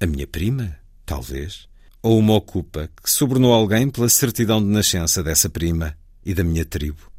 A 0.00 0.06
minha 0.06 0.26
prima, 0.26 0.78
talvez, 1.04 1.68
ou 2.02 2.18
uma 2.18 2.34
ocupa 2.34 2.88
que 3.02 3.10
sobornou 3.10 3.52
alguém 3.52 3.90
pela 3.90 4.08
certidão 4.08 4.62
de 4.62 4.68
nascença 4.68 5.22
dessa 5.22 5.50
prima 5.50 5.94
e 6.24 6.32
da 6.32 6.42
minha 6.42 6.64
tribo. 6.64 7.09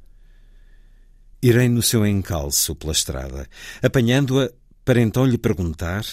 Irei 1.42 1.68
no 1.68 1.82
seu 1.82 2.06
encalço 2.06 2.76
pela 2.76 2.92
estrada, 2.92 3.48
apanhando-a 3.82 4.52
para 4.86 5.02
então 5.02 5.26
lhe 5.26 5.38
perguntar, 5.38 6.06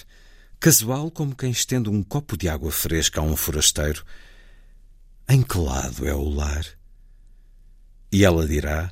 casual 0.58 1.10
como 1.10 1.36
quem 1.36 1.50
estende 1.50 1.90
um 1.90 2.02
copo 2.02 2.36
de 2.36 2.48
água 2.48 2.70
fresca 2.70 3.20
a 3.20 3.24
um 3.24 3.36
forasteiro, 3.36 4.04
em 5.28 5.42
que 5.42 5.58
lado 5.58 6.08
é 6.08 6.14
o 6.14 6.28
lar? 6.28 6.64
E 8.10 8.24
ela 8.24 8.46
dirá: 8.46 8.90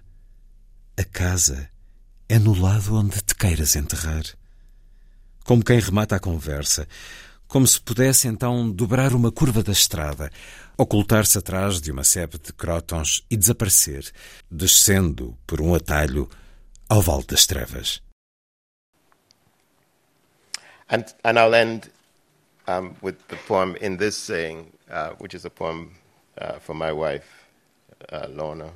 A 0.96 1.04
casa 1.04 1.70
é 2.28 2.38
no 2.38 2.58
lado 2.58 2.94
onde 2.94 3.20
te 3.22 3.34
queiras 3.34 3.74
enterrar. 3.74 4.24
Como 5.44 5.64
quem 5.64 5.80
remata 5.80 6.16
a 6.16 6.20
conversa, 6.20 6.86
como 7.46 7.66
se 7.66 7.80
pudesse 7.80 8.28
então 8.28 8.70
dobrar 8.70 9.14
uma 9.14 9.32
curva 9.32 9.62
da 9.62 9.72
estrada, 9.72 10.30
ocultar-se 10.77 11.39
atrás 11.39 11.81
de 11.81 11.90
uma 11.90 12.05
sebe 12.05 12.39
de 12.39 12.53
crótons 12.53 13.24
e 13.31 13.36
desaparecer, 13.36 14.12
descendo 14.51 15.36
por 15.47 15.61
um 15.61 15.74
atalho 15.74 16.28
ao 16.89 17.01
Vale 17.01 17.24
das 17.24 17.47
Trevas. 17.47 18.03
And, 20.89 21.05
and 21.24 21.39
I'll 21.39 21.55
end 21.55 21.90
um, 22.69 22.94
with 23.03 23.16
the 23.28 23.36
poem 23.48 23.77
in 23.81 23.97
this 23.97 24.16
saying, 24.16 24.73
uh, 24.90 25.11
which 25.19 25.35
is 25.35 25.44
a 25.44 25.51
poem 25.51 25.97
uh, 26.39 26.59
for 26.61 26.74
my 26.74 26.93
wife, 26.93 27.47
uh, 28.12 28.27
Lorna. 28.31 28.70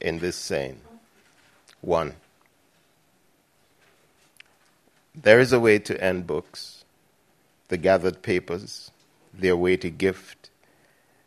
In 0.00 0.18
this 0.18 0.34
saying, 0.34 0.80
one, 1.82 2.14
there 5.14 5.40
is 5.40 5.52
a 5.52 5.60
way 5.60 5.78
to 5.78 6.02
end 6.02 6.26
books, 6.26 6.84
the 7.68 7.76
gathered 7.76 8.22
papers, 8.22 8.89
their 9.32 9.56
weighty 9.56 9.90
gift, 9.90 10.50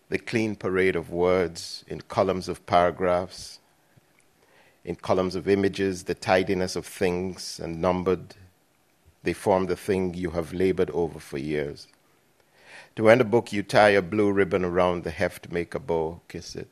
the 0.09 0.17
clean 0.19 0.55
parade 0.55 0.95
of 0.95 1.09
words 1.09 1.84
in 1.88 2.01
columns 2.01 2.47
of 2.47 2.65
paragraphs, 2.65 3.59
in 4.85 4.95
columns 4.95 5.35
of 5.35 5.47
images, 5.47 6.03
the 6.03 6.13
tidiness 6.13 6.75
of 6.75 6.85
things 6.85 7.59
and 7.59 7.81
numbered. 7.81 8.35
They 9.23 9.34
form 9.34 9.65
the 9.65 9.75
thing 9.75 10.13
you 10.13 10.31
have 10.31 10.53
labored 10.53 10.91
over 10.91 11.19
for 11.19 11.38
years. 11.38 11.88
To 12.97 13.09
end 13.09 13.21
a 13.21 13.25
book, 13.25 13.51
you 13.51 13.63
tie 13.63 13.89
a 13.89 14.01
blue 14.01 14.31
ribbon 14.31 14.63
around 14.63 15.03
the 15.03 15.09
heft, 15.09 15.51
make 15.51 15.73
a 15.73 15.80
bow, 15.80 16.21
kiss 16.27 16.55
it. 16.55 16.67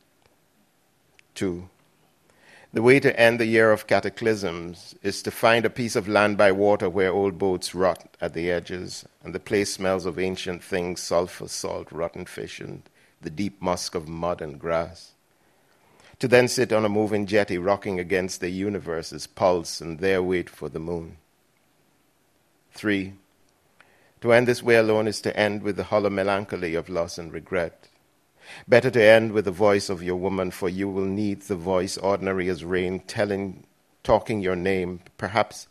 Two. 1.33 1.69
The 2.73 2.81
way 2.81 2.99
to 3.01 3.19
end 3.19 3.39
the 3.39 3.45
year 3.45 3.71
of 3.71 3.87
cataclysms 3.87 4.95
is 5.03 5.21
to 5.23 5.31
find 5.31 5.65
a 5.65 5.69
piece 5.69 5.95
of 5.95 6.07
land 6.07 6.37
by 6.37 6.51
water 6.51 6.89
where 6.89 7.11
old 7.11 7.37
boats 7.37 7.75
rot 7.75 8.15
at 8.21 8.33
the 8.33 8.49
edges, 8.49 9.05
and 9.23 9.35
the 9.35 9.39
place 9.39 9.73
smells 9.73 10.05
of 10.05 10.17
ancient 10.17 10.63
things 10.63 11.01
sulfur, 11.01 11.47
salt, 11.47 11.91
rotten 11.91 12.25
fish, 12.25 12.59
and 12.59 12.83
the 13.21 13.29
deep 13.29 13.61
musk 13.61 13.93
of 13.93 14.07
mud 14.07 14.41
and 14.41 14.59
grass 14.59 15.13
to 16.21 16.27
then 16.27 16.47
sit 16.47 16.71
on 16.71 16.85
a 16.85 16.89
moving 16.89 17.25
jetty 17.25 17.57
rocking 17.57 17.99
against 17.99 18.41
the 18.41 18.49
universe's 18.49 19.25
pulse 19.25 19.81
and 19.81 19.97
there 19.97 20.21
wait 20.21 20.51
for 20.51 20.69
the 20.69 20.79
moon. 20.79 21.17
Three, 22.73 23.13
to 24.21 24.31
end 24.31 24.47
this 24.47 24.61
way 24.61 24.75
alone 24.75 25.07
is 25.07 25.19
to 25.21 25.35
end 25.35 25.63
with 25.63 25.77
the 25.77 25.85
hollow 25.85 26.11
melancholy 26.11 26.75
of 26.75 26.89
loss 26.89 27.17
and 27.17 27.33
regret. 27.33 27.87
Better 28.67 28.91
to 28.91 29.03
end 29.03 29.31
with 29.31 29.45
the 29.45 29.51
voice 29.51 29.89
of 29.89 30.03
your 30.03 30.15
woman, 30.15 30.51
for 30.51 30.69
you 30.69 30.89
will 30.89 31.05
need 31.05 31.41
the 31.43 31.55
voice 31.55 31.97
ordinary 31.97 32.49
as 32.49 32.63
rain, 32.63 32.99
telling, 33.01 33.65
talking 34.03 34.41
your 34.41 34.55
name. 34.55 35.01
Perhaps 35.17 35.67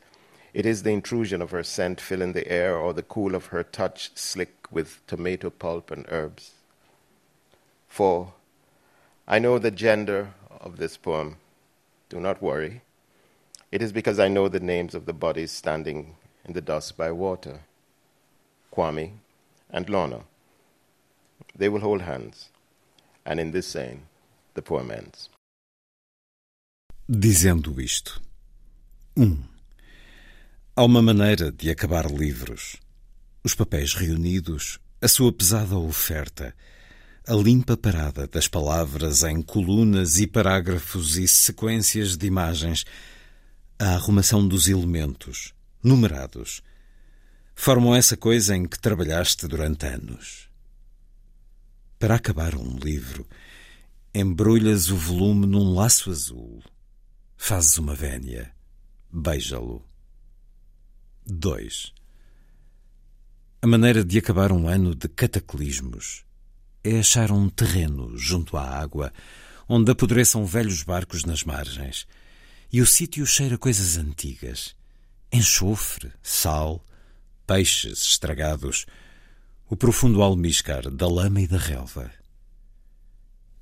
it 0.53 0.67
is 0.67 0.83
the 0.83 0.91
intrusion 0.91 1.41
of 1.41 1.51
her 1.51 1.63
scent 1.63 2.01
filling 2.01 2.33
the 2.33 2.49
air, 2.49 2.77
or 2.77 2.93
the 2.93 3.03
cool 3.03 3.35
of 3.35 3.47
her 3.47 3.63
touch 3.63 4.11
slick 4.15 4.67
with 4.71 5.01
tomato 5.07 5.51
pulp 5.51 5.91
and 5.91 6.07
herbs. 6.09 6.53
Four, 7.89 8.35
I 9.27 9.39
know 9.39 9.59
the 9.59 9.71
gender 9.71 10.35
of 10.61 10.77
this 10.77 10.97
poem. 10.97 11.37
Do 12.09 12.21
not 12.21 12.43
worry. 12.43 12.83
It 13.71 13.83
is 13.83 13.93
because 13.93 14.19
I 14.19 14.29
know 14.29 14.49
the 14.49 14.59
names 14.59 14.95
of 14.95 15.07
the 15.07 15.13
bodies 15.13 15.53
standing 15.53 16.17
in 16.45 16.55
the 16.55 16.61
dust 16.61 16.97
by 16.97 17.13
water 17.13 17.61
Kwame 18.73 19.13
and 19.71 19.89
Lorna. 19.89 20.21
They 21.55 21.69
will 21.69 21.81
hold 21.81 22.03
hands, 22.03 22.49
and 23.25 23.41
in 23.41 23.53
this 23.53 23.67
saying, 23.67 24.03
the 24.55 24.63
poem 24.63 24.91
ends. 24.91 25.31
Dizendo 27.09 27.81
isto. 27.81 28.21
1. 29.17 29.23
Um, 29.25 29.43
há 30.77 30.85
uma 30.85 31.03
maneira 31.03 31.51
de 31.51 31.71
acabar 31.71 32.11
livros. 32.11 32.77
Os 33.43 33.55
papéis 33.55 33.95
reunidos, 33.95 34.79
a 35.01 35.09
sua 35.09 35.33
pesada 35.33 35.77
oferta 35.77 36.55
a 37.31 37.35
limpa 37.35 37.77
parada 37.77 38.27
das 38.27 38.49
palavras 38.49 39.23
em 39.23 39.41
colunas 39.41 40.19
e 40.19 40.27
parágrafos 40.27 41.17
e 41.17 41.29
sequências 41.29 42.17
de 42.17 42.27
imagens, 42.27 42.85
a 43.79 43.95
arrumação 43.95 44.47
dos 44.47 44.67
elementos, 44.67 45.55
numerados, 45.81 46.61
formam 47.55 47.95
essa 47.95 48.17
coisa 48.17 48.57
em 48.57 48.67
que 48.67 48.81
trabalhaste 48.81 49.47
durante 49.47 49.87
anos. 49.87 50.50
Para 52.01 52.15
acabar 52.15 52.55
um 52.55 52.79
livro, 52.79 53.29
embrulhas 54.15 54.91
o 54.91 54.97
volume 54.97 55.47
num 55.47 55.75
laço 55.75 56.11
azul, 56.11 56.63
fazes 57.37 57.77
uma 57.77 57.95
vénia, 57.95 58.51
beija-lo. 59.13 59.85
2. 61.27 61.93
A 63.61 63.67
maneira 63.67 64.03
de 64.03 64.17
acabar 64.17 64.51
um 64.51 64.67
ano 64.67 64.95
de 64.95 65.09
cataclismos 65.09 66.25
é 66.83 67.01
achar 67.01 67.31
um 67.31 67.51
terreno 67.51 68.17
junto 68.17 68.57
à 68.57 68.67
água, 68.67 69.13
onde 69.69 69.91
apodreçam 69.91 70.47
velhos 70.47 70.83
barcos 70.83 71.27
nas 71.27 71.45
margens, 71.45 72.07
e 72.73 72.81
o 72.81 72.87
sítio 72.87 73.27
cheira 73.27 73.59
coisas 73.59 73.99
antigas: 73.99 74.75
enxofre, 75.31 76.11
sal, 76.23 76.83
peixes 77.47 78.01
estragados, 78.01 78.87
o 79.71 79.77
profundo 79.77 80.21
almíscar 80.21 80.91
da 80.91 81.07
lama 81.07 81.41
e 81.41 81.47
da 81.47 81.57
relva. 81.57 82.11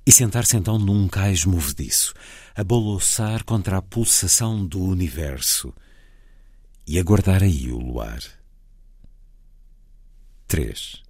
E 0.03 0.11
sentar-se 0.11 0.57
então 0.57 0.79
num 0.79 1.07
cais 1.07 1.45
movediço, 1.45 2.15
a 2.55 2.63
boloçar 2.63 3.43
contra 3.43 3.77
a 3.77 3.81
pulsação 3.81 4.65
do 4.65 4.81
universo 4.81 5.71
e 6.87 6.97
aguardar 6.97 7.43
aí 7.43 7.71
o 7.71 7.77
luar. 7.77 8.19
3. 10.47 11.03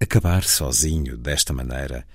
Acabar 0.00 0.44
sozinho 0.44 1.18
desta 1.18 1.52
maneira 1.52 2.06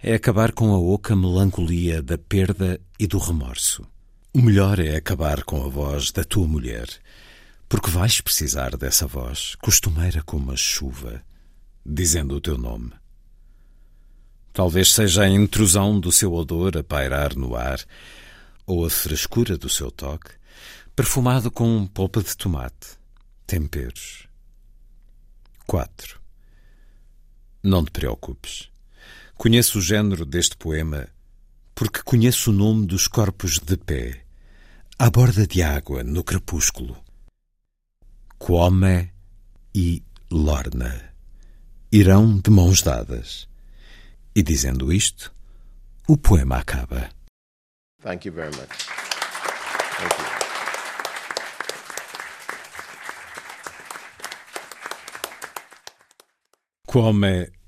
é 0.00 0.14
acabar 0.14 0.52
com 0.52 0.72
a 0.72 0.78
oca 0.78 1.16
melancolia 1.16 2.00
da 2.00 2.16
perda 2.16 2.80
e 3.00 3.08
do 3.08 3.18
remorso. 3.18 3.84
O 4.32 4.40
melhor 4.40 4.78
é 4.78 4.94
acabar 4.94 5.42
com 5.42 5.64
a 5.64 5.68
voz 5.68 6.12
da 6.12 6.22
tua 6.22 6.46
mulher, 6.46 6.86
porque 7.68 7.90
vais 7.90 8.20
precisar 8.20 8.76
dessa 8.76 9.06
voz, 9.06 9.54
costumeira 9.56 10.22
como 10.22 10.52
a 10.52 10.56
chuva, 10.56 11.22
dizendo 11.84 12.36
o 12.36 12.40
teu 12.40 12.56
nome. 12.56 12.92
Talvez 14.52 14.92
seja 14.92 15.22
a 15.22 15.28
intrusão 15.28 15.98
do 16.00 16.10
seu 16.10 16.32
odor 16.32 16.76
a 16.76 16.84
pairar 16.84 17.36
no 17.36 17.54
ar, 17.56 17.80
ou 18.66 18.84
a 18.84 18.90
frescura 18.90 19.58
do 19.58 19.68
seu 19.68 19.90
toque, 19.90 20.30
perfumado 20.94 21.50
com 21.50 21.86
polpa 21.86 22.22
de 22.22 22.36
tomate, 22.36 22.96
temperos. 23.46 24.26
4. 25.66 26.20
Não 27.62 27.84
te 27.84 27.90
preocupes. 27.90 28.70
Conheço 29.34 29.78
o 29.78 29.82
género 29.82 30.24
deste 30.24 30.56
poema 30.56 31.08
porque 31.74 32.02
conheço 32.02 32.50
o 32.50 32.54
nome 32.54 32.86
dos 32.86 33.06
corpos 33.06 33.58
de 33.58 33.76
pé, 33.76 34.24
à 34.98 35.10
borda 35.10 35.46
de 35.46 35.62
água, 35.62 36.02
no 36.02 36.24
crepúsculo. 36.24 36.96
Quome 38.38 39.12
e 39.74 40.02
Lorna 40.30 41.12
irão 41.90 42.38
de 42.38 42.50
mãos 42.50 42.82
dadas. 42.82 43.48
E 44.34 44.42
dizendo 44.42 44.92
isto, 44.92 45.32
o 46.06 46.16
poema 46.16 46.58
acaba. 46.58 47.08
Thank 48.02 48.28
you 48.28 48.34
very 48.34 48.54
much. 48.54 48.68
Thank 49.98 50.20
you. 50.20 50.36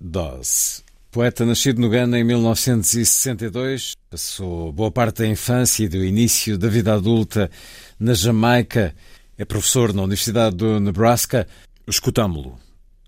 Dawes. 0.00 0.84
Poeta 1.10 1.44
nascido 1.44 1.80
no 1.80 1.88
Ghana 1.88 2.18
em 2.18 2.24
1962, 2.24 3.92
passou 4.10 4.72
boa 4.72 4.90
parte 4.90 5.18
da 5.18 5.26
infância 5.26 5.84
e 5.84 5.88
do 5.88 6.04
início 6.04 6.56
da 6.56 6.68
vida 6.68 6.94
adulta 6.94 7.50
na 7.98 8.14
Jamaica. 8.14 8.94
É 9.38 9.44
professor 9.44 9.94
na 9.94 10.02
Universidade 10.02 10.56
do 10.56 10.80
Nebraska. 10.80 11.46
Escutámo-lo 11.86 12.58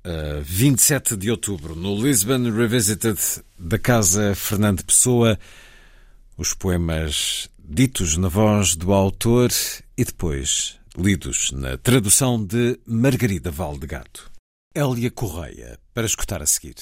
a 0.05 0.41
27 0.41 1.17
de 1.17 1.29
outubro 1.29 1.75
no 1.75 2.01
Lisbon 2.01 2.53
Revisited 2.53 3.19
da 3.59 3.77
Casa 3.77 4.33
Fernando 4.37 4.85
Pessoa. 4.85 5.37
Os 6.39 6.55
poemas 6.55 7.49
ditos 7.59 8.17
na 8.17 8.29
voz 8.29 8.77
do 8.77 8.93
autor 8.93 9.51
e 9.99 10.05
depois 10.05 10.79
lidos 10.97 11.51
na 11.51 11.77
tradução 11.77 12.43
de 12.43 12.79
Margarida 12.87 13.51
Valdegato. 13.51 14.31
Hélia 14.73 15.11
Correia, 15.11 15.81
para 15.93 16.07
escutar 16.07 16.41
a 16.41 16.47
seguir. 16.47 16.77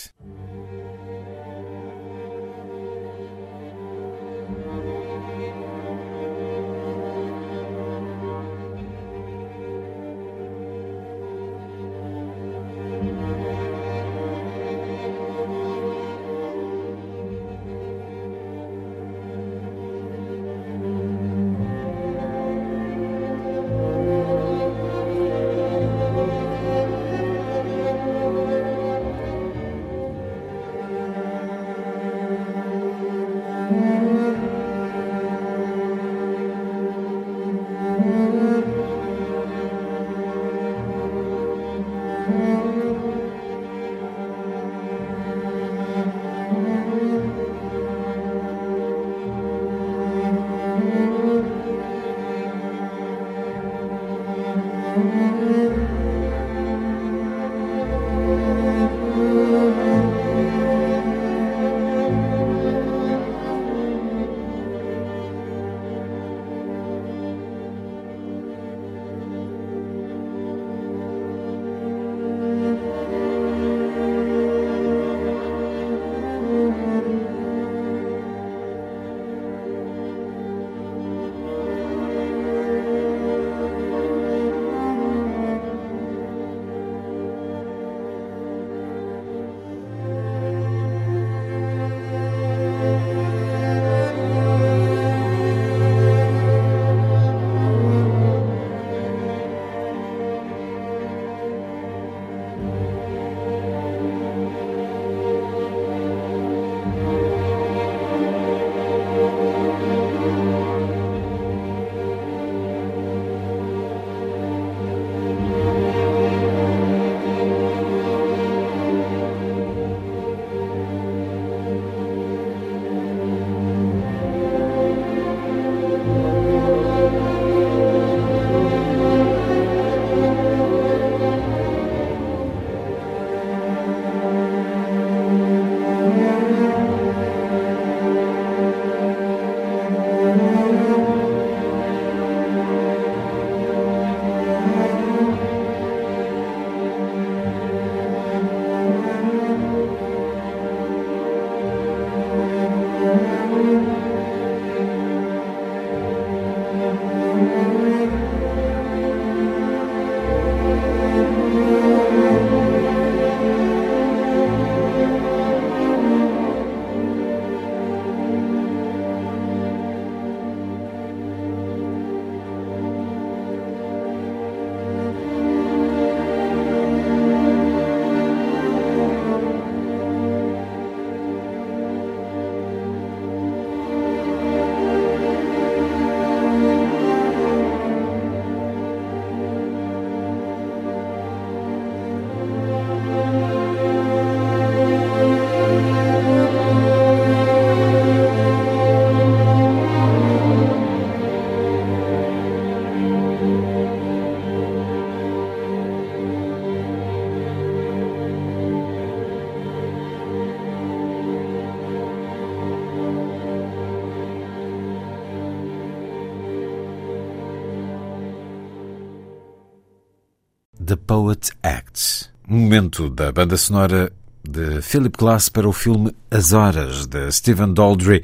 Poet 221.09 221.53
Acts, 221.63 222.31
momento 222.47 223.09
da 223.09 223.33
banda 223.33 223.57
sonora 223.57 224.13
de 224.45 224.83
Philip 224.83 225.17
Glass 225.17 225.49
para 225.49 225.67
o 225.67 225.73
filme 225.73 226.15
As 226.31 226.53
Horas, 226.53 227.07
de 227.07 227.33
Stephen 227.33 227.73
Daldry, 227.73 228.23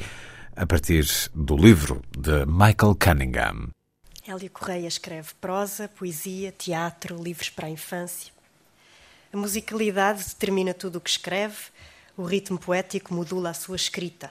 a 0.55 0.67
partir 0.67 1.07
do 1.35 1.57
livro 1.57 2.03
de 2.15 2.45
Michael 2.45 2.95
Cunningham. 3.03 3.71
Hélio 4.29 4.51
Correia 4.51 4.87
escreve 4.87 5.31
prosa, 5.41 5.89
poesia, 5.89 6.53
teatro, 6.53 7.17
livros 7.17 7.49
para 7.49 7.69
a 7.69 7.71
infância. 7.71 8.31
A 9.33 9.37
musicalidade 9.39 10.23
determina 10.23 10.75
tudo 10.75 10.97
o 10.97 11.01
que 11.01 11.09
escreve, 11.09 11.57
o 12.19 12.25
ritmo 12.25 12.59
poético 12.59 13.15
modula 13.15 13.49
a 13.49 13.55
sua 13.55 13.77
escrita. 13.77 14.31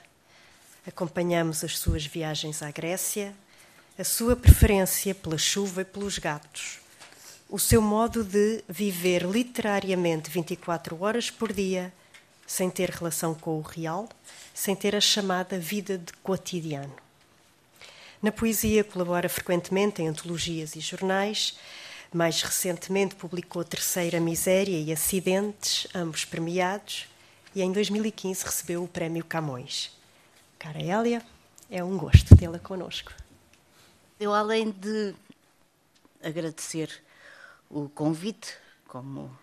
Acompanhamos 0.85 1.63
as 1.63 1.79
suas 1.79 2.05
viagens 2.05 2.61
à 2.61 2.69
Grécia, 2.69 3.33
a 3.97 4.03
sua 4.03 4.35
preferência 4.35 5.15
pela 5.15 5.39
chuva 5.39 5.81
e 5.81 5.85
pelos 5.85 6.19
gatos 6.19 6.82
o 7.53 7.59
seu 7.59 7.83
modo 7.83 8.23
de 8.23 8.63
viver 8.67 9.21
literariamente 9.21 10.27
24 10.27 10.99
horas 10.99 11.29
por 11.29 11.53
dia, 11.53 11.93
sem 12.47 12.67
ter 12.67 12.89
relação 12.89 13.35
com 13.35 13.59
o 13.59 13.61
real, 13.61 14.09
sem 14.55 14.75
ter 14.75 14.95
a 14.95 14.99
chamada 14.99 15.59
vida 15.59 15.99
de 15.99 16.11
cotidiano. 16.13 16.95
Na 18.23 18.31
poesia 18.31 18.83
colabora 18.83 19.29
frequentemente 19.29 20.01
em 20.01 20.07
antologias 20.07 20.75
e 20.75 20.79
jornais. 20.79 21.55
Mais 22.11 22.41
recentemente 22.41 23.13
publicou 23.13 23.63
Terceira 23.63 24.19
Miséria 24.19 24.79
e 24.79 24.91
Acidentes, 24.91 25.85
ambos 25.93 26.25
premiados, 26.25 27.07
e 27.53 27.61
em 27.61 27.71
2015 27.71 28.45
recebeu 28.45 28.83
o 28.83 28.87
Prémio 28.87 29.23
Camões. 29.23 29.91
Cara 30.57 30.81
Hélia, 30.81 31.21
é 31.69 31.83
um 31.83 31.99
gosto 31.99 32.35
tê-la 32.35 32.57
connosco. 32.57 33.13
Eu, 34.19 34.33
além 34.33 34.71
de 34.71 35.13
agradecer 36.23 36.89
o 37.73 37.89
convite, 37.89 38.55
como 38.87 39.35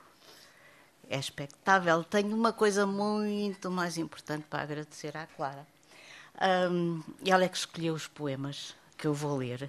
é 1.08 1.18
expectável. 1.18 2.04
Tenho 2.04 2.34
uma 2.36 2.52
coisa 2.52 2.86
muito 2.86 3.70
mais 3.70 3.98
importante 3.98 4.44
para 4.48 4.62
agradecer 4.62 5.16
à 5.16 5.26
Clara. 5.26 5.66
Um, 6.70 7.02
ela 7.26 7.44
é 7.44 7.48
que 7.48 7.56
escolheu 7.56 7.92
os 7.92 8.06
poemas 8.06 8.76
que 8.96 9.06
eu 9.06 9.12
vou 9.12 9.36
ler. 9.36 9.68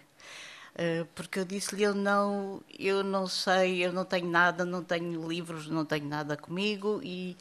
Uh, 0.74 1.06
porque 1.16 1.40
eu 1.40 1.44
disse-lhe 1.44 1.84
eu 1.84 1.94
não 1.94 2.62
eu 2.80 3.04
não 3.04 3.28
sei 3.28 3.86
eu 3.86 3.92
não 3.92 4.06
tenho 4.06 4.30
nada 4.30 4.64
não 4.64 4.82
tenho 4.82 5.28
livros 5.28 5.68
não 5.68 5.84
tenho 5.84 6.06
nada 6.06 6.38
comigo 6.38 7.02
e 7.04 7.36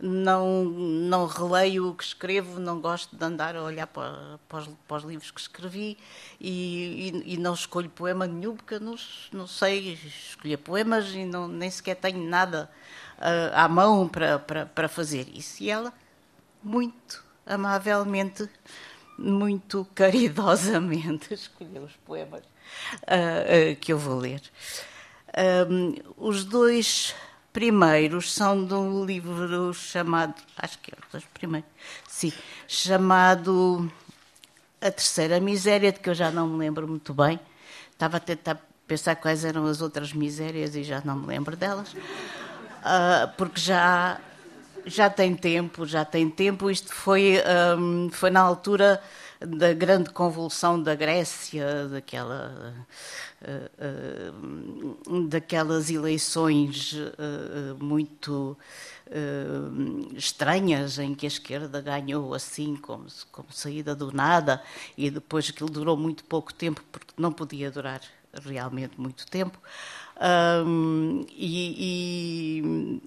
não 0.00 0.64
não 0.64 1.26
releio 1.26 1.88
o 1.88 1.94
que 1.94 2.04
escrevo 2.04 2.60
não 2.60 2.80
gosto 2.80 3.16
de 3.16 3.24
andar 3.24 3.56
a 3.56 3.62
olhar 3.62 3.86
para, 3.86 4.38
para, 4.48 4.58
os, 4.58 4.68
para 4.86 4.96
os, 4.98 5.04
livros 5.04 5.30
que 5.30 5.40
escrevi 5.40 5.96
e, 6.40 7.22
e, 7.24 7.34
e, 7.34 7.36
não 7.38 7.54
escolho 7.54 7.88
poema 7.88 8.26
nenhum 8.26 8.56
porque 8.56 8.78
não, 8.78 8.94
não 9.32 9.46
sei 9.46 9.94
escolher 10.04 10.58
poemas 10.58 11.08
e 11.14 11.24
não, 11.24 11.48
nem 11.48 11.70
sequer 11.70 11.96
tenho 11.96 12.22
nada 12.28 12.70
uh, 13.18 13.54
à 13.54 13.68
mão 13.68 14.06
para, 14.06 14.38
para, 14.38 14.66
para 14.66 14.88
fazer 14.88 15.28
isso 15.34 15.62
e 15.62 15.70
ela 15.70 15.92
muito 16.62 17.24
amavelmente 17.46 18.48
muito 19.18 19.86
caridosamente 19.94 21.32
escolheu 21.34 21.84
os 21.84 21.96
poemas 22.04 22.44
uh, 22.44 23.72
uh, 23.72 23.76
que 23.80 23.92
eu 23.92 23.98
vou 23.98 24.18
ler. 24.18 24.42
Um, 25.68 25.94
os 26.16 26.44
dois 26.44 27.14
primeiros 27.56 28.34
são 28.34 28.66
de 28.66 28.74
um 28.74 29.02
livro 29.02 29.72
chamado, 29.72 30.34
acho 30.58 30.78
que 30.78 30.92
é 30.92 31.16
os 31.16 31.24
primeiros, 31.24 31.66
sim, 32.06 32.30
chamado 32.68 33.90
A 34.78 34.90
Terceira 34.90 35.40
Miséria, 35.40 35.90
de 35.90 35.98
que 35.98 36.10
eu 36.10 36.14
já 36.14 36.30
não 36.30 36.46
me 36.46 36.58
lembro 36.58 36.86
muito 36.86 37.14
bem. 37.14 37.40
Estava 37.90 38.18
a 38.18 38.20
tentar 38.20 38.60
pensar 38.86 39.16
quais 39.16 39.42
eram 39.42 39.64
as 39.64 39.80
outras 39.80 40.12
misérias 40.12 40.76
e 40.76 40.84
já 40.84 41.00
não 41.02 41.16
me 41.16 41.28
lembro 41.28 41.56
delas, 41.56 41.94
uh, 41.94 43.32
porque 43.38 43.58
já 43.58 44.20
já 44.84 45.08
tem 45.08 45.34
tempo, 45.34 45.86
já 45.86 46.04
tem 46.04 46.28
tempo. 46.28 46.70
Isto 46.70 46.92
foi, 46.92 47.38
um, 47.78 48.10
foi 48.12 48.28
na 48.28 48.40
altura 48.40 49.02
da 49.40 49.72
grande 49.72 50.10
convulsão 50.10 50.82
da 50.82 50.94
Grécia, 50.94 51.88
daquela, 51.88 52.86
uh, 53.42 54.32
uh, 55.14 55.28
daquelas 55.28 55.90
eleições 55.90 56.92
uh, 56.92 57.82
muito 57.82 58.56
estranhas 60.16 60.98
em 60.98 61.14
que 61.14 61.26
a 61.26 61.28
esquerda 61.28 61.80
ganhou 61.80 62.34
assim, 62.34 62.74
como, 62.74 63.06
como 63.30 63.46
saída 63.52 63.94
do 63.94 64.10
nada, 64.10 64.60
e 64.98 65.08
depois 65.10 65.48
aquilo 65.48 65.70
durou 65.70 65.96
muito 65.96 66.24
pouco 66.24 66.52
tempo, 66.52 66.82
porque 66.90 67.14
não 67.16 67.32
podia 67.32 67.70
durar 67.70 68.00
realmente 68.44 69.00
muito 69.00 69.24
tempo. 69.28 69.60
Um, 70.66 71.24
e, 71.30 72.60
e 72.62 73.02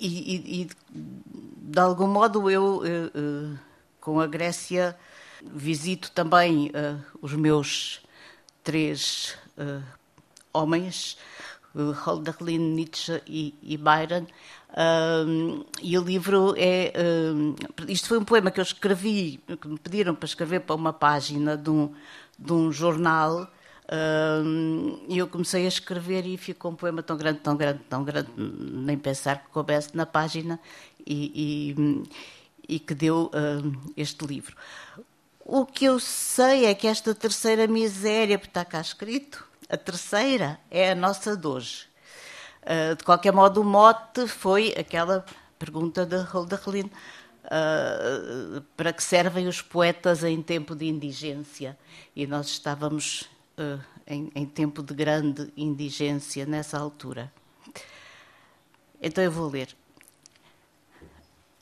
e, 0.00 0.62
e, 0.62 0.70
de 0.92 1.78
algum 1.78 2.06
modo 2.06 2.50
eu, 2.50 2.78
uh, 2.78 2.82
uh, 2.82 3.58
com 4.00 4.20
a 4.20 4.26
Grécia, 4.26 4.96
visito 5.42 6.10
também 6.12 6.68
uh, 6.68 7.02
os 7.20 7.32
meus 7.32 8.00
três 8.62 9.36
homens, 10.52 11.18
Hölderlin, 11.74 12.74
Nietzsche 12.74 13.22
e, 13.26 13.54
e 13.62 13.76
Byron. 13.76 14.26
e 15.82 15.98
o 15.98 16.02
livro 16.02 16.54
é. 16.56 16.92
isto 17.88 18.08
foi 18.08 18.18
um 18.18 18.24
poema 18.24 18.50
que 18.50 18.58
eu 18.58 18.62
escrevi, 18.62 19.40
que 19.60 19.68
me 19.68 19.78
pediram 19.78 20.14
para 20.14 20.26
escrever 20.26 20.60
para 20.60 20.74
uma 20.74 20.92
página 20.92 21.56
de 21.56 21.70
um, 21.70 21.92
de 22.38 22.52
um 22.52 22.72
jornal 22.72 23.50
e 25.08 25.18
eu 25.18 25.26
comecei 25.26 25.64
a 25.64 25.68
escrever 25.68 26.24
e 26.24 26.36
ficou 26.36 26.70
um 26.70 26.76
poema 26.76 27.02
tão 27.02 27.16
grande, 27.16 27.40
tão 27.40 27.56
grande, 27.56 27.80
tão 27.88 28.04
grande, 28.04 28.30
nem 28.36 28.96
pensar 28.96 29.42
que 29.42 29.50
coubesse 29.50 29.96
na 29.96 30.06
página 30.06 30.60
e, 31.04 31.74
e, 31.74 32.04
e 32.70 32.78
que 32.78 32.94
deu 32.94 33.32
uh, 33.34 33.92
este 33.96 34.24
livro. 34.24 34.56
O 35.44 35.66
que 35.66 35.86
eu 35.86 35.98
sei 35.98 36.66
é 36.66 36.74
que 36.74 36.86
esta 36.86 37.12
terceira 37.12 37.66
miséria, 37.66 38.38
porque 38.38 38.50
está 38.50 38.64
cá 38.64 38.80
escrito, 38.80 39.44
a 39.68 39.76
terceira 39.76 40.60
é 40.70 40.92
a 40.92 40.94
nossa 40.94 41.36
de 41.36 41.46
hoje. 41.46 41.88
Uh, 42.62 42.94
de 42.94 43.02
qualquer 43.02 43.32
modo, 43.32 43.60
o 43.60 43.64
mote 43.64 44.28
foi 44.28 44.72
aquela 44.78 45.24
pergunta 45.58 46.06
de 46.06 46.14
Hölderlin, 46.14 46.88
uh, 47.44 48.60
para 48.76 48.92
que 48.92 49.02
servem 49.02 49.48
os 49.48 49.60
poetas 49.60 50.22
em 50.22 50.40
tempo 50.40 50.76
de 50.76 50.86
indigência? 50.86 51.76
E 52.14 52.24
nós 52.24 52.46
estávamos 52.46 53.22
uh, 53.58 53.82
em, 54.06 54.30
em 54.32 54.46
tempo 54.46 54.80
de 54.80 54.94
grande 54.94 55.52
indigência 55.56 56.46
nessa 56.46 56.78
altura. 56.78 57.32
Então 59.02 59.24
eu 59.24 59.32
vou 59.32 59.50
ler. 59.50 59.74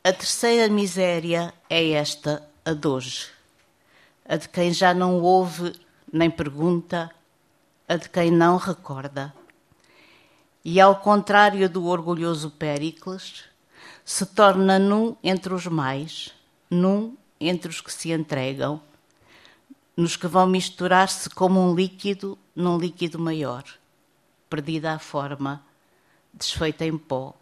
A 0.09 0.13
terceira 0.15 0.73
miséria 0.73 1.53
é 1.69 1.91
esta, 1.91 2.43
a 2.65 2.73
de 2.73 2.89
hoje. 2.89 3.27
A 4.27 4.37
de 4.37 4.49
quem 4.49 4.73
já 4.73 4.95
não 4.95 5.21
ouve 5.21 5.79
nem 6.11 6.31
pergunta, 6.31 7.11
a 7.87 7.95
de 7.95 8.09
quem 8.09 8.31
não 8.31 8.57
recorda. 8.57 9.35
E 10.65 10.81
ao 10.81 10.97
contrário 10.97 11.69
do 11.69 11.85
orgulhoso 11.85 12.51
Péricles, 12.53 13.45
se 14.03 14.25
torna 14.25 14.79
num 14.79 15.15
entre 15.23 15.53
os 15.53 15.67
mais, 15.67 16.35
num 16.71 17.15
entre 17.39 17.69
os 17.69 17.83
que 17.83 17.93
se 17.93 18.11
entregam, 18.11 18.81
nos 19.95 20.17
que 20.17 20.27
vão 20.27 20.47
misturar-se 20.47 21.29
como 21.29 21.61
um 21.61 21.75
líquido 21.75 22.39
num 22.57 22.79
líquido 22.79 23.19
maior, 23.19 23.63
perdida 24.49 24.95
a 24.95 24.99
forma, 24.99 25.63
desfeita 26.33 26.87
em 26.87 26.97
pó, 26.97 27.35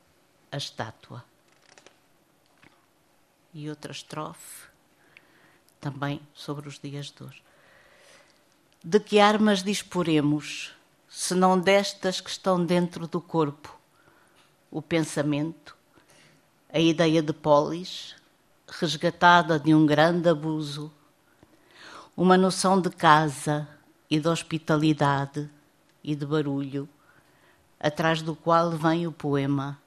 a 0.51 0.57
estátua. 0.57 1.23
E 3.59 3.71
outra 3.71 3.91
estrofe, 3.91 4.69
também 5.81 6.21
sobre 6.35 6.69
os 6.69 6.79
dias 6.79 7.07
de 7.07 7.25
hoje. 7.25 7.43
De 8.85 9.01
que 9.01 9.19
armas 9.19 9.63
disporemos, 9.63 10.75
se 11.09 11.35
não 11.35 11.59
destas 11.59 12.21
que 12.21 12.29
estão 12.29 12.63
dentro 12.63 13.07
do 13.07 13.19
corpo? 13.19 13.75
O 14.71 14.83
pensamento, 14.83 15.75
a 16.71 16.79
ideia 16.79 17.23
de 17.23 17.33
polis, 17.33 18.15
resgatada 18.69 19.59
de 19.59 19.75
um 19.75 19.87
grande 19.87 20.29
abuso, 20.29 20.93
uma 22.15 22.37
noção 22.37 22.79
de 22.79 22.91
casa 22.91 23.67
e 24.11 24.21
de 24.21 24.29
hospitalidade 24.29 25.49
e 26.05 26.15
de 26.15 26.27
barulho, 26.27 26.87
atrás 27.81 28.21
do 28.21 28.37
qual 28.37 28.73
vem 28.73 29.07
o 29.07 29.13
poema, 29.13 29.81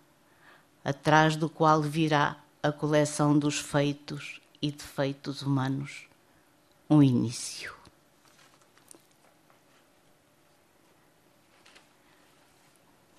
atrás 0.84 1.36
do 1.36 1.48
qual 1.48 1.84
virá 1.84 2.36
a 2.62 2.72
coleção 2.72 3.38
dos 3.38 3.60
feitos 3.60 4.42
e 4.62 4.72
defeitos 4.72 5.42
humanos, 5.42 6.08
um 6.90 7.02
início. 7.02 7.74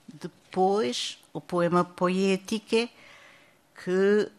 Depois, 0.07 1.19
o 1.33 1.41
poema 1.41 1.85
Poétique, 1.85 2.91
que 3.83 4.31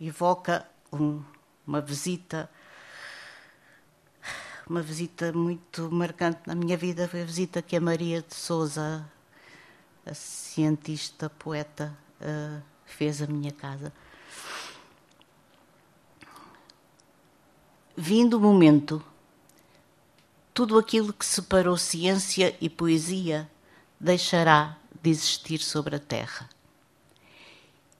evoca 0.00 0.68
um, 0.92 1.22
uma 1.66 1.80
visita 1.80 2.48
uma 4.68 4.82
visita 4.82 5.32
muito 5.32 5.90
marcante 5.92 6.40
na 6.44 6.54
minha 6.54 6.76
vida 6.76 7.08
foi 7.08 7.22
a 7.22 7.24
visita 7.24 7.62
que 7.62 7.76
a 7.76 7.80
Maria 7.80 8.20
de 8.20 8.34
Souza, 8.34 9.08
a 10.04 10.12
cientista, 10.12 11.30
poeta, 11.30 11.96
uh, 12.20 12.60
fez 12.96 13.20
à 13.20 13.26
minha 13.26 13.52
casa. 13.52 13.92
Vindo 17.94 18.38
o 18.38 18.40
momento, 18.40 19.04
tudo 20.54 20.78
aquilo 20.78 21.12
que 21.12 21.24
separou 21.24 21.76
ciência 21.76 22.56
e 22.58 22.70
poesia 22.70 23.50
deixará 24.00 24.78
de 25.02 25.10
existir 25.10 25.58
sobre 25.58 25.96
a 25.96 25.98
terra. 25.98 26.48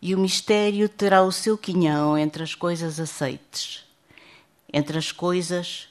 E 0.01 0.15
o 0.15 0.19
mistério 0.19 0.89
terá 0.89 1.23
o 1.23 1.33
seu 1.33 1.59
quinhão 1.59 2.17
entre 2.17 2.43
as 2.43 2.55
coisas 2.55 2.99
aceites, 2.99 3.85
entre 4.73 4.97
as 4.97 5.13
coisas 5.13 5.89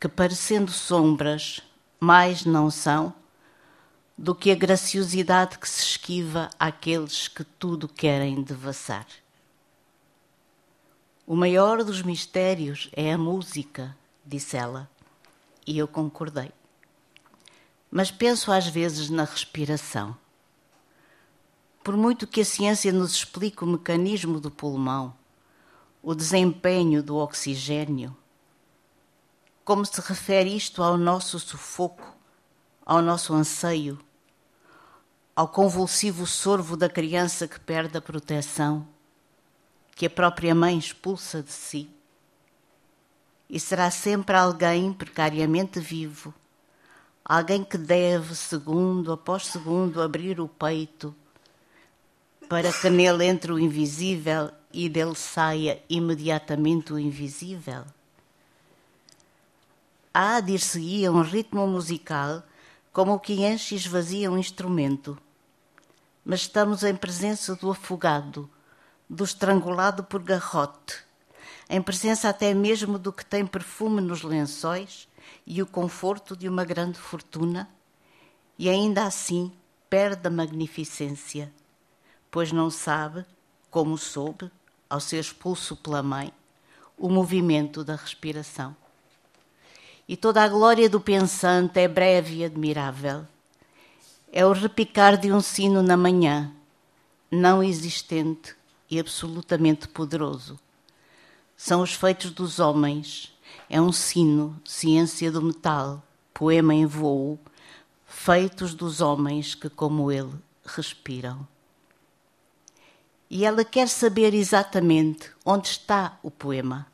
que, 0.00 0.08
parecendo 0.08 0.72
sombras, 0.72 1.60
mais 2.00 2.44
não 2.44 2.70
são 2.70 3.14
do 4.16 4.34
que 4.34 4.50
a 4.50 4.54
graciosidade 4.54 5.58
que 5.58 5.68
se 5.68 5.82
esquiva 5.82 6.50
àqueles 6.58 7.28
que 7.28 7.44
tudo 7.44 7.88
querem 7.88 8.42
devassar. 8.42 9.06
O 11.26 11.34
maior 11.34 11.82
dos 11.82 12.02
mistérios 12.02 12.90
é 12.92 13.12
a 13.12 13.18
música, 13.18 13.96
disse 14.24 14.56
ela, 14.56 14.90
e 15.66 15.78
eu 15.78 15.88
concordei. 15.88 16.52
Mas 17.90 18.10
penso 18.10 18.52
às 18.52 18.66
vezes 18.66 19.08
na 19.08 19.24
respiração. 19.24 20.16
Por 21.82 21.96
muito 21.96 22.26
que 22.26 22.40
a 22.40 22.44
ciência 22.44 22.92
nos 22.92 23.12
explique 23.12 23.64
o 23.64 23.66
mecanismo 23.66 24.38
do 24.38 24.50
pulmão, 24.50 25.14
o 26.02 26.14
desempenho 26.14 27.02
do 27.02 27.16
oxigênio, 27.16 28.16
como 29.64 29.86
se 29.86 30.00
refere 30.00 30.54
isto 30.56 30.82
ao 30.82 30.96
nosso 30.96 31.38
sufoco, 31.38 32.16
ao 32.92 33.00
nosso 33.00 33.32
anseio, 33.32 33.98
ao 35.34 35.48
convulsivo 35.48 36.26
sorvo 36.26 36.76
da 36.76 36.90
criança 36.90 37.48
que 37.48 37.58
perde 37.58 37.96
a 37.96 38.02
proteção, 38.02 38.86
que 39.96 40.04
a 40.04 40.10
própria 40.10 40.54
mãe 40.54 40.76
expulsa 40.76 41.42
de 41.42 41.50
si. 41.52 41.88
e 43.48 43.58
será 43.58 43.90
sempre 43.90 44.36
alguém 44.36 44.92
precariamente 44.92 45.80
vivo, 45.80 46.34
alguém 47.24 47.64
que 47.64 47.78
deve, 47.78 48.34
segundo 48.34 49.10
após 49.10 49.46
segundo, 49.46 50.02
abrir 50.02 50.38
o 50.38 50.46
peito 50.46 51.14
para 52.46 52.70
que 52.70 52.90
nele 52.90 53.24
entre 53.24 53.52
o 53.52 53.58
invisível 53.58 54.50
e 54.70 54.86
dele 54.86 55.14
saia 55.14 55.82
imediatamente 55.88 56.92
o 56.92 56.98
invisível. 56.98 57.84
Há, 60.12 60.40
dir-se-ia, 60.40 61.10
um 61.10 61.22
ritmo 61.22 61.66
musical 61.66 62.42
como 62.92 63.14
o 63.14 63.18
que 63.18 63.44
enche 63.44 63.74
e 63.74 63.78
esvazia 63.78 64.30
um 64.30 64.36
instrumento. 64.36 65.18
Mas 66.24 66.40
estamos 66.40 66.84
em 66.84 66.94
presença 66.94 67.56
do 67.56 67.70
afogado, 67.70 68.48
do 69.08 69.24
estrangulado 69.24 70.04
por 70.04 70.22
garrote, 70.22 71.02
em 71.68 71.80
presença 71.80 72.28
até 72.28 72.52
mesmo 72.52 72.98
do 72.98 73.12
que 73.12 73.24
tem 73.24 73.46
perfume 73.46 74.00
nos 74.00 74.22
lençóis 74.22 75.08
e 75.46 75.62
o 75.62 75.66
conforto 75.66 76.36
de 76.36 76.48
uma 76.48 76.64
grande 76.64 76.98
fortuna, 76.98 77.68
e 78.58 78.68
ainda 78.68 79.04
assim 79.04 79.50
perde 79.88 80.28
a 80.28 80.30
magnificência, 80.30 81.52
pois 82.30 82.52
não 82.52 82.70
sabe, 82.70 83.24
como 83.70 83.96
soube, 83.96 84.50
ao 84.88 85.00
ser 85.00 85.18
expulso 85.18 85.74
pela 85.76 86.02
mãe, 86.02 86.32
o 86.96 87.08
movimento 87.08 87.82
da 87.82 87.96
respiração. 87.96 88.76
E 90.12 90.16
toda 90.16 90.44
a 90.44 90.48
glória 90.48 90.90
do 90.90 91.00
pensante 91.00 91.80
é 91.80 91.88
breve 91.88 92.40
e 92.40 92.44
admirável. 92.44 93.26
É 94.30 94.44
o 94.44 94.52
repicar 94.52 95.16
de 95.16 95.32
um 95.32 95.40
sino 95.40 95.82
na 95.82 95.96
manhã, 95.96 96.52
não 97.30 97.62
existente 97.62 98.54
e 98.90 99.00
absolutamente 99.00 99.88
poderoso 99.88 100.60
são 101.62 101.80
os 101.80 101.94
feitos 101.94 102.32
dos 102.32 102.58
homens. 102.58 103.32
É 103.70 103.80
um 103.80 103.92
sino, 103.92 104.60
ciência 104.64 105.30
do 105.30 105.40
metal, 105.40 106.02
poema 106.34 106.74
em 106.74 106.86
voo, 106.86 107.38
feitos 108.04 108.74
dos 108.74 109.00
homens 109.00 109.54
que, 109.54 109.70
como 109.70 110.10
ele, 110.10 110.34
respiram. 110.66 111.46
E 113.30 113.44
ela 113.44 113.64
quer 113.64 113.88
saber 113.88 114.34
exatamente 114.34 115.30
onde 115.44 115.68
está 115.68 116.18
o 116.20 116.32
poema. 116.32 116.84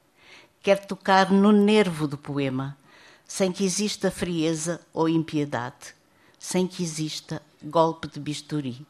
Quer 0.63 0.85
tocar 0.85 1.33
no 1.33 1.51
nervo 1.51 2.07
do 2.07 2.19
poema, 2.19 2.77
sem 3.29 3.53
que 3.53 3.63
exista 3.63 4.11
frieza 4.11 4.81
ou 4.91 5.07
impiedade, 5.07 5.95
sem 6.39 6.67
que 6.67 6.83
exista 6.83 7.43
golpe 7.63 8.09
de 8.09 8.19
bisturi. 8.19 8.87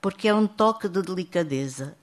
Porque 0.00 0.28
é 0.28 0.34
um 0.34 0.46
toque 0.46 0.88
de 0.88 1.02
delicadeza, 1.02 1.96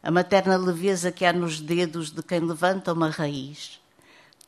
a 0.00 0.10
materna 0.10 0.56
leveza 0.56 1.10
que 1.10 1.24
há 1.24 1.32
nos 1.32 1.60
dedos 1.60 2.12
de 2.12 2.22
quem 2.22 2.38
levanta 2.38 2.92
uma 2.92 3.10
raiz, 3.10 3.80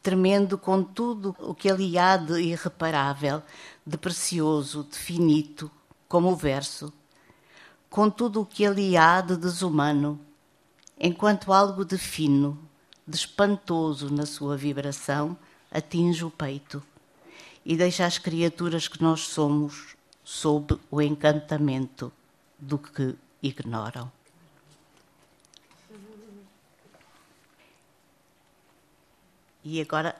tremendo 0.03 0.57
com 0.57 0.85
tudo 0.85 1.35
o 1.41 1.53
que 1.53 1.69
ali 1.69 1.99
há 1.99 2.17
de 2.17 2.41
irreparável, 2.41 3.43
de 3.85 3.99
precioso, 3.99 4.85
de 4.85 4.97
finito, 4.97 5.69
como 6.09 6.31
o 6.31 6.37
verso, 6.37 6.93
com 7.91 8.09
tudo 8.09 8.43
o 8.43 8.47
que 8.47 8.65
ali 8.65 8.97
há 8.97 9.21
de 9.21 9.37
desumano, 9.37 10.21
enquanto 10.99 11.53
algo 11.53 11.85
de 11.85 11.99
fino, 11.99 12.57
de 13.07 13.17
espantoso 13.17 14.13
na 14.13 14.27
sua 14.27 14.57
vibração, 14.57 15.37
atinge 15.77 16.25
o 16.25 16.31
peito 16.31 16.83
e 17.65 17.77
deixa 17.77 18.07
as 18.07 18.17
criaturas 18.17 18.89
que 18.89 19.03
nós 19.03 19.21
somos 19.21 19.97
sob 20.25 20.79
o 20.91 21.03
encantamento 21.03 22.13
do 22.59 22.79
que 22.79 23.15
ignoram. 23.43 24.11
E 29.63 29.81
agora, 29.81 30.17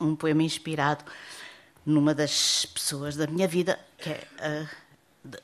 um 0.00 0.14
poema 0.14 0.42
inspirado 0.42 1.04
numa 1.86 2.14
das 2.14 2.66
pessoas 2.66 3.16
da 3.16 3.26
minha 3.26 3.46
vida, 3.48 3.78
que 3.96 4.10
é 4.10 4.26
uh, 4.40 4.68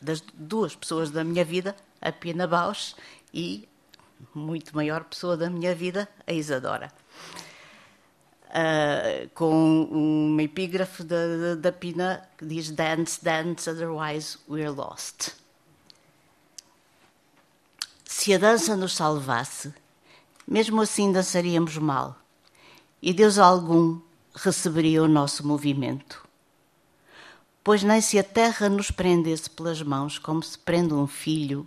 das 0.01 0.21
duas 0.35 0.75
pessoas 0.75 1.11
da 1.11 1.25
minha 1.25 1.45
vida, 1.45 1.75
a 2.01 2.13
Pina 2.13 2.47
Bausch 2.47 2.95
e 3.33 3.69
muito 4.35 4.75
maior 4.75 5.05
pessoa 5.05 5.37
da 5.37 5.49
minha 5.49 5.75
vida, 5.75 6.09
a 6.27 6.33
Isadora. 6.33 6.93
Uh, 8.55 9.29
com 9.35 9.83
uma 9.91 10.41
epígrafe 10.45 11.03
da, 11.03 11.57
da 11.59 11.73
Pina 11.73 12.23
que 12.39 12.47
diz 12.47 12.71
Dance, 12.71 13.19
dance, 13.25 13.69
otherwise 13.69 14.39
we're 14.49 14.71
lost. 14.71 15.33
Se 18.05 18.33
a 18.33 18.39
dança 18.39 18.77
nos 18.77 18.95
salvasse, 18.95 19.75
mesmo 20.47 20.81
assim 20.81 21.11
dançaríamos 21.11 21.77
mal 21.79 22.17
e 23.03 23.13
Deus 23.13 23.39
algum 23.39 24.01
receberia 24.35 25.03
o 25.03 25.09
nosso 25.09 25.47
movimento. 25.47 26.25
Pois 27.63 27.83
nem 27.83 28.01
se 28.01 28.19
a 28.19 28.25
terra 28.25 28.69
nos 28.69 28.91
prendesse 28.91 29.51
pelas 29.51 29.83
mãos 29.83 30.17
como 30.17 30.43
se 30.43 30.57
prende 30.57 30.95
um 30.95 31.07
filho, 31.09 31.67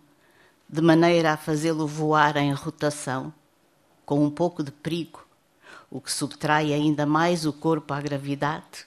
de 0.69 0.81
maneira 0.81 1.34
a 1.34 1.38
fazê-lo 1.38 1.85
voar 1.85 2.38
em 2.38 2.51
rotação, 2.53 3.34
com 4.05 4.23
um 4.23 4.30
pouco 4.30 4.64
de 4.64 4.72
perigo, 4.72 5.27
o 5.89 6.01
que 6.01 6.11
subtrai 6.11 6.73
ainda 6.73 7.05
mais 7.05 7.45
o 7.45 7.53
corpo 7.53 7.93
à 7.93 8.01
gravidade, 8.01 8.85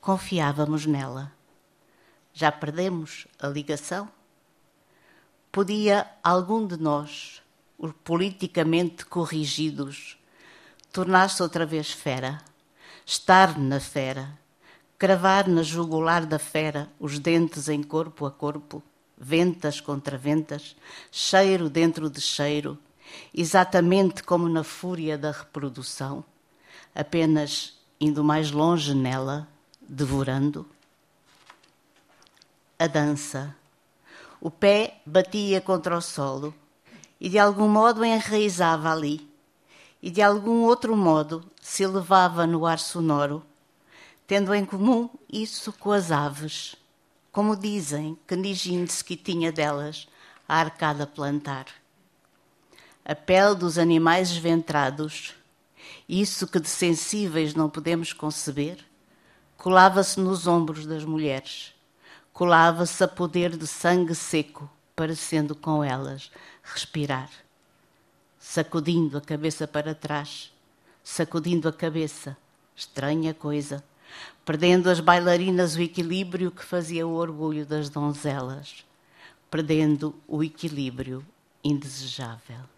confiávamos 0.00 0.86
nela. 0.86 1.32
Já 2.32 2.52
perdemos 2.52 3.26
a 3.38 3.48
ligação? 3.48 4.08
Podia 5.50 6.06
algum 6.22 6.66
de 6.66 6.76
nós, 6.76 7.42
os 7.76 7.92
politicamente 8.04 9.04
corrigidos, 9.04 10.16
tornar-se 10.92 11.42
outra 11.42 11.66
vez 11.66 11.90
fera, 11.90 12.40
estar 13.04 13.58
na 13.58 13.80
fera, 13.80 14.38
cravar 14.96 15.48
na 15.48 15.62
jugular 15.62 16.26
da 16.26 16.38
fera 16.38 16.88
os 17.00 17.18
dentes 17.18 17.68
em 17.68 17.82
corpo 17.82 18.26
a 18.26 18.30
corpo, 18.30 18.82
ventas 19.16 19.80
contra 19.80 20.16
ventas, 20.16 20.76
cheiro 21.10 21.68
dentro 21.68 22.08
de 22.08 22.20
cheiro, 22.20 22.78
exatamente 23.34 24.22
como 24.22 24.48
na 24.48 24.64
fúria 24.64 25.16
da 25.16 25.30
reprodução, 25.30 26.24
apenas 26.94 27.78
indo 28.00 28.22
mais 28.22 28.50
longe 28.50 28.94
nela, 28.94 29.48
devorando. 29.80 30.66
A 32.78 32.86
dança. 32.86 33.54
O 34.40 34.50
pé 34.50 35.00
batia 35.04 35.60
contra 35.60 35.96
o 35.96 36.00
solo 36.00 36.54
e 37.20 37.28
de 37.28 37.38
algum 37.38 37.68
modo 37.68 38.04
enraizava 38.04 38.92
ali 38.92 39.28
e 40.00 40.10
de 40.10 40.22
algum 40.22 40.62
outro 40.62 40.96
modo 40.96 41.44
se 41.60 41.82
elevava 41.82 42.46
no 42.46 42.64
ar 42.64 42.78
sonoro, 42.78 43.44
tendo 44.26 44.54
em 44.54 44.64
comum 44.64 45.10
isso 45.28 45.72
com 45.72 45.90
as 45.90 46.12
aves, 46.12 46.76
como 47.32 47.56
dizem 47.56 48.16
que 48.26 48.36
Nijinsky 48.36 49.16
tinha 49.16 49.50
delas 49.50 50.08
a 50.48 50.60
arcada 50.60 51.06
plantar. 51.06 51.66
A 53.08 53.14
pele 53.14 53.54
dos 53.54 53.78
animais 53.78 54.28
esventrados, 54.28 55.32
isso 56.06 56.46
que 56.46 56.60
de 56.60 56.68
sensíveis 56.68 57.54
não 57.54 57.70
podemos 57.70 58.12
conceber, 58.12 58.76
colava-se 59.56 60.20
nos 60.20 60.46
ombros 60.46 60.84
das 60.84 61.06
mulheres, 61.06 61.72
colava-se 62.34 63.02
a 63.02 63.08
poder 63.08 63.56
de 63.56 63.66
sangue 63.66 64.14
seco, 64.14 64.70
parecendo 64.94 65.56
com 65.56 65.82
elas 65.82 66.30
respirar. 66.62 67.30
Sacudindo 68.38 69.16
a 69.16 69.22
cabeça 69.22 69.66
para 69.66 69.94
trás, 69.94 70.52
sacudindo 71.02 71.66
a 71.66 71.72
cabeça, 71.72 72.36
estranha 72.76 73.32
coisa, 73.32 73.82
perdendo 74.44 74.90
as 74.90 75.00
bailarinas 75.00 75.76
o 75.76 75.80
equilíbrio 75.80 76.50
que 76.50 76.62
fazia 76.62 77.06
o 77.06 77.14
orgulho 77.14 77.64
das 77.64 77.88
donzelas, 77.88 78.84
perdendo 79.50 80.14
o 80.28 80.44
equilíbrio 80.44 81.24
indesejável. 81.64 82.77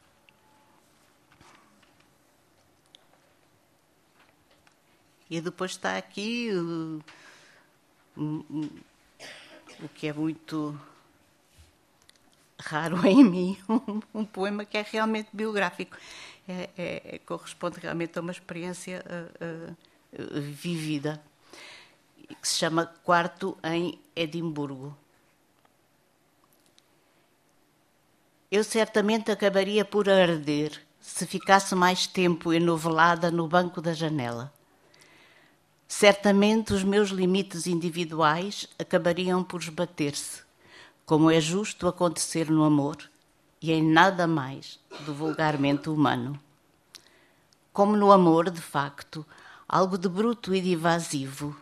E 5.31 5.41
depois 5.41 5.71
está 5.71 5.97
aqui 5.97 6.51
o, 6.53 7.01
o, 8.17 9.89
que 9.95 10.09
é 10.09 10.13
muito 10.13 10.79
raro 12.59 12.97
em 13.07 13.23
mim 13.23 13.59
um, 13.69 14.03
um, 14.13 14.25
poema 14.25 14.65
que 14.65 14.77
é 14.77 14.83
realmente 14.83 15.29
biográfico. 15.33 15.97
É, 16.49 16.69
é, 16.77 17.19
corresponde 17.25 17.79
realmente 17.79 18.19
a 18.19 18.23
uma 18.23 18.33
experiência 18.33 19.05
uh, 19.07 19.73
uh, 19.73 20.41
vivida, 20.41 21.23
que 22.29 22.49
se 22.49 22.57
chama 22.57 22.87
Quarto 23.05 23.57
em 23.63 24.01
Edimburgo. 24.17 24.97
Eu 28.51 28.65
certamente 28.65 29.31
acabaria 29.31 29.85
por 29.85 30.09
arder 30.09 30.85
se 31.01 31.25
ficasse 31.25 31.73
mais 31.77 32.09
tempo 32.09 32.53
enovelada 32.53 33.31
no 33.31 33.47
banco 33.47 33.81
da 33.81 33.95
janela. 33.95 34.53
Certamente 35.93 36.73
os 36.73 36.85
meus 36.85 37.11
limites 37.11 37.67
individuais 37.67 38.69
acabariam 38.79 39.43
por 39.43 39.61
esbater-se 39.61 40.41
como 41.05 41.29
é 41.29 41.41
justo 41.41 41.89
acontecer 41.89 42.49
no 42.49 42.63
amor 42.63 42.97
e 43.61 43.73
em 43.73 43.83
nada 43.83 44.25
mais 44.25 44.79
do 45.05 45.13
vulgarmente 45.13 45.91
humano. 45.91 46.41
como 47.73 47.97
no 47.97 48.13
amor, 48.13 48.51
de 48.51 48.61
facto, 48.61 49.27
algo 49.69 49.99
de 49.99 50.09
bruto 50.09 50.55
e 50.55 50.61
de 50.61 50.75
evasivo, 50.75 51.61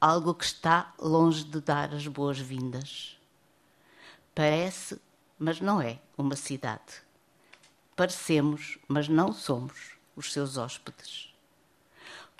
algo 0.00 0.34
que 0.34 0.44
está 0.44 0.92
longe 0.98 1.44
de 1.44 1.60
dar 1.60 1.94
as 1.94 2.04
boas-vindas. 2.08 3.16
Parece, 4.34 5.00
mas 5.38 5.60
não 5.60 5.80
é, 5.80 6.00
uma 6.18 6.34
cidade. 6.34 7.00
Parecemos, 7.94 8.76
mas 8.88 9.08
não 9.08 9.32
somos 9.32 9.92
os 10.16 10.32
seus 10.32 10.56
hóspedes. 10.56 11.27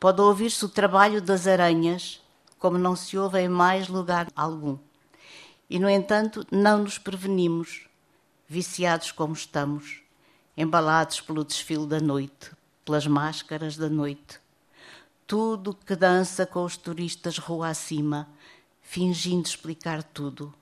Pode 0.01 0.21
ouvir-se 0.21 0.65
o 0.65 0.69
trabalho 0.69 1.21
das 1.21 1.49
aranhas, 1.49 2.23
como 2.57 2.79
não 2.79 2.95
se 2.95 3.19
ouve 3.19 3.41
em 3.41 3.49
mais 3.49 3.89
lugar 3.89 4.29
algum. 4.37 4.79
E, 5.69 5.77
no 5.81 5.91
entanto, 5.91 6.47
não 6.53 6.85
nos 6.85 6.99
prevenimos, 6.99 7.89
viciados 8.47 9.11
como 9.11 9.33
estamos, 9.33 10.01
embalados 10.57 11.21
pelo 11.21 11.45
desfile 11.45 11.85
da 11.85 11.99
noite, 11.99 12.53
pelas 12.85 13.09
máscaras 13.09 13.77
da 13.77 13.89
noite. 13.89 14.39
Tudo 15.27 15.75
que 15.75 15.97
dança 15.97 16.47
com 16.47 16.65
os 16.65 16.77
turistas 16.77 17.37
rua 17.37 17.69
acima, 17.69 18.29
fingindo 18.81 19.49
explicar 19.49 20.05
tudo, 20.05 20.55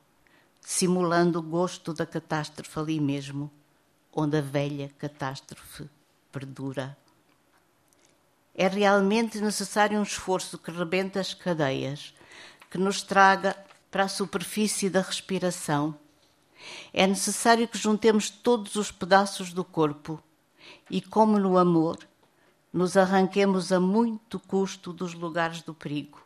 simulando 0.62 1.40
o 1.40 1.42
gosto 1.42 1.92
da 1.92 2.06
catástrofe 2.06 2.78
ali 2.78 2.98
mesmo, 2.98 3.50
onde 4.10 4.38
a 4.38 4.40
velha 4.40 4.90
catástrofe 4.98 5.90
perdura. 6.32 6.96
É 8.58 8.68
realmente 8.68 9.38
necessário 9.38 9.98
um 9.98 10.02
esforço 10.02 10.56
que 10.56 10.70
rebenta 10.70 11.20
as 11.20 11.34
cadeias, 11.34 12.14
que 12.70 12.78
nos 12.78 13.02
traga 13.02 13.54
para 13.90 14.04
a 14.04 14.08
superfície 14.08 14.88
da 14.88 15.02
respiração. 15.02 15.94
É 16.90 17.06
necessário 17.06 17.68
que 17.68 17.76
juntemos 17.76 18.30
todos 18.30 18.74
os 18.76 18.90
pedaços 18.90 19.52
do 19.52 19.62
corpo 19.62 20.22
e, 20.90 21.02
como 21.02 21.38
no 21.38 21.58
amor, 21.58 21.98
nos 22.72 22.96
arranquemos 22.96 23.72
a 23.72 23.78
muito 23.78 24.40
custo 24.40 24.90
dos 24.90 25.12
lugares 25.12 25.60
do 25.60 25.74
perigo, 25.74 26.22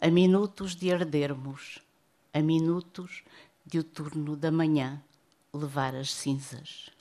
a 0.00 0.08
minutos 0.08 0.74
de 0.74 0.92
ardermos, 0.92 1.78
a 2.34 2.40
minutos 2.40 3.22
de 3.64 3.78
o 3.78 3.84
turno 3.84 4.34
da 4.34 4.50
manhã 4.50 5.00
levar 5.54 5.94
as 5.94 6.12
cinzas. 6.12 6.97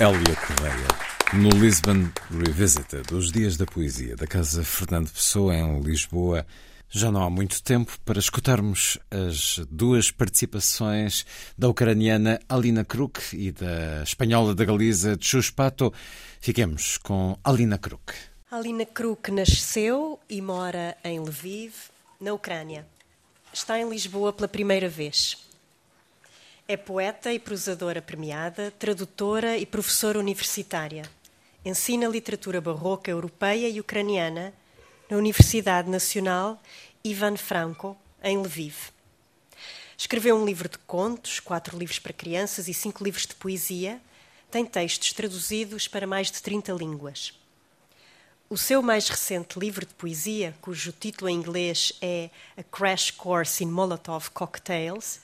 Hélia 0.00 0.34
Correia, 0.36 0.88
no 1.34 1.50
Lisbon 1.50 2.10
Revisited, 2.30 3.14
os 3.14 3.30
dias 3.30 3.56
da 3.56 3.66
poesia 3.66 4.16
da 4.16 4.26
Casa 4.26 4.64
Fernando 4.64 5.10
Pessoa 5.10 5.54
em 5.54 5.80
Lisboa. 5.80 6.46
Já 6.88 7.12
não 7.12 7.22
há 7.22 7.30
muito 7.30 7.62
tempo 7.62 7.92
para 8.04 8.18
escutarmos 8.18 8.98
as 9.10 9.60
duas 9.70 10.10
participações 10.10 11.26
da 11.56 11.68
ucraniana 11.68 12.40
Alina 12.48 12.84
Kruk 12.84 13.20
e 13.32 13.52
da 13.52 14.02
espanhola 14.02 14.54
da 14.54 14.64
Galiza 14.64 15.16
Chuspato. 15.20 15.92
Fiquemos 16.40 16.96
com 16.96 17.38
Alina 17.44 17.76
Kruk. 17.78 18.14
Alina 18.50 18.86
Kruk 18.86 19.30
nasceu 19.30 20.18
e 20.28 20.40
mora 20.40 20.96
em 21.04 21.20
Lviv, 21.20 21.74
na 22.18 22.32
Ucrânia. 22.32 22.86
Está 23.52 23.78
em 23.78 23.88
Lisboa 23.88 24.32
pela 24.32 24.48
primeira 24.48 24.88
vez. 24.88 25.51
É 26.68 26.76
poeta 26.76 27.32
e 27.32 27.40
prosadora 27.40 28.00
premiada, 28.00 28.70
tradutora 28.78 29.58
e 29.58 29.66
professora 29.66 30.18
universitária. 30.18 31.02
Ensina 31.64 32.06
literatura 32.06 32.60
barroca 32.60 33.10
europeia 33.10 33.68
e 33.68 33.80
ucraniana 33.80 34.54
na 35.10 35.16
Universidade 35.16 35.90
Nacional 35.90 36.62
Ivan 37.02 37.36
Franco, 37.36 37.96
em 38.22 38.38
Lviv. 38.38 38.76
Escreveu 39.98 40.36
um 40.36 40.46
livro 40.46 40.68
de 40.68 40.78
contos, 40.78 41.40
quatro 41.40 41.76
livros 41.76 41.98
para 41.98 42.12
crianças 42.12 42.68
e 42.68 42.74
cinco 42.74 43.02
livros 43.02 43.26
de 43.26 43.34
poesia. 43.34 44.00
Tem 44.48 44.64
textos 44.64 45.12
traduzidos 45.12 45.88
para 45.88 46.06
mais 46.06 46.30
de 46.30 46.40
30 46.40 46.72
línguas. 46.74 47.32
O 48.48 48.56
seu 48.56 48.80
mais 48.82 49.08
recente 49.08 49.58
livro 49.58 49.84
de 49.84 49.94
poesia, 49.94 50.54
cujo 50.60 50.92
título 50.92 51.28
em 51.28 51.34
inglês 51.34 51.92
é 52.00 52.30
A 52.56 52.62
Crash 52.62 53.10
Course 53.10 53.64
in 53.64 53.68
Molotov 53.68 54.30
Cocktails, 54.30 55.20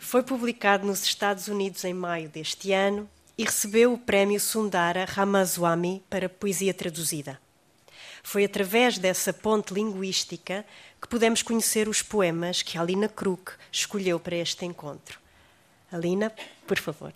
foi 0.00 0.22
publicado 0.22 0.86
nos 0.86 1.04
Estados 1.04 1.46
Unidos 1.46 1.84
em 1.84 1.92
maio 1.92 2.28
deste 2.28 2.72
ano 2.72 3.08
e 3.36 3.44
recebeu 3.44 3.92
o 3.92 3.98
prémio 3.98 4.40
Sundara 4.40 5.04
Ramaswamy 5.04 6.02
para 6.08 6.28
poesia 6.28 6.74
traduzida. 6.74 7.38
Foi 8.22 8.44
através 8.44 8.98
dessa 8.98 9.32
ponte 9.32 9.72
linguística 9.72 10.64
que 11.00 11.08
pudemos 11.08 11.42
conhecer 11.42 11.88
os 11.88 12.02
poemas 12.02 12.62
que 12.62 12.76
Alina 12.76 13.08
Kruk 13.08 13.52
escolheu 13.70 14.18
para 14.18 14.36
este 14.36 14.64
encontro. 14.64 15.18
Alina, 15.92 16.32
por 16.66 16.78
favor. 16.78 17.12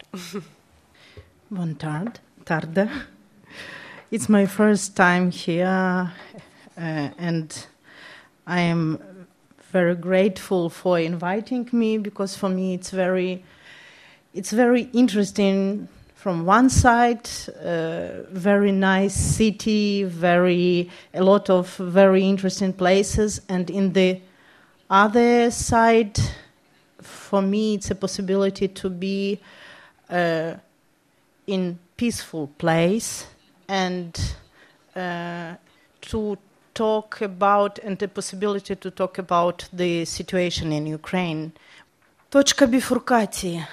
Boa 1.50 1.74
tarde. 1.74 2.20
tarde. 2.44 2.88
It's 4.12 4.28
my 4.28 4.46
first 4.46 4.94
time 4.94 5.30
here 5.30 6.12
uh, 6.76 7.10
and 7.18 7.48
I 8.46 8.60
am 8.60 8.98
very 9.74 9.96
grateful 9.96 10.70
for 10.70 11.00
inviting 11.00 11.68
me 11.72 11.98
because 11.98 12.36
for 12.36 12.48
me 12.48 12.74
it's 12.74 12.90
very 12.90 13.42
it's 14.32 14.52
very 14.52 14.82
interesting 14.92 15.88
from 16.14 16.46
one 16.46 16.70
side 16.70 17.28
uh, 17.64 18.22
very 18.30 18.70
nice 18.70 19.14
city 19.14 20.04
very 20.04 20.88
a 21.12 21.24
lot 21.24 21.50
of 21.50 21.74
very 21.76 22.22
interesting 22.22 22.72
places. 22.72 23.40
And 23.48 23.68
in 23.68 23.92
the 23.92 24.20
other 24.88 25.50
side 25.50 26.20
for 27.02 27.42
me 27.42 27.74
it's 27.74 27.90
a 27.90 27.96
possibility 27.96 28.68
to 28.68 28.88
be 28.88 29.40
uh, 30.08 30.54
in 31.48 31.80
peaceful 31.96 32.46
place 32.58 33.26
and 33.68 34.16
uh, 34.94 35.54
to 36.00 36.38
talk 36.74 37.22
about 37.22 37.78
and 37.84 37.98
the 37.98 38.08
possibility 38.08 38.74
to 38.74 38.90
talk 38.90 39.18
about 39.18 39.68
the 39.72 40.04
situation 40.04 40.72
in 40.72 40.86
Ukraine. 40.86 41.50
Точка 42.28 42.66
біфуркації. 42.66 43.66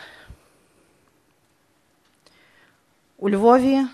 У 3.18 3.30
Львові 3.30 3.86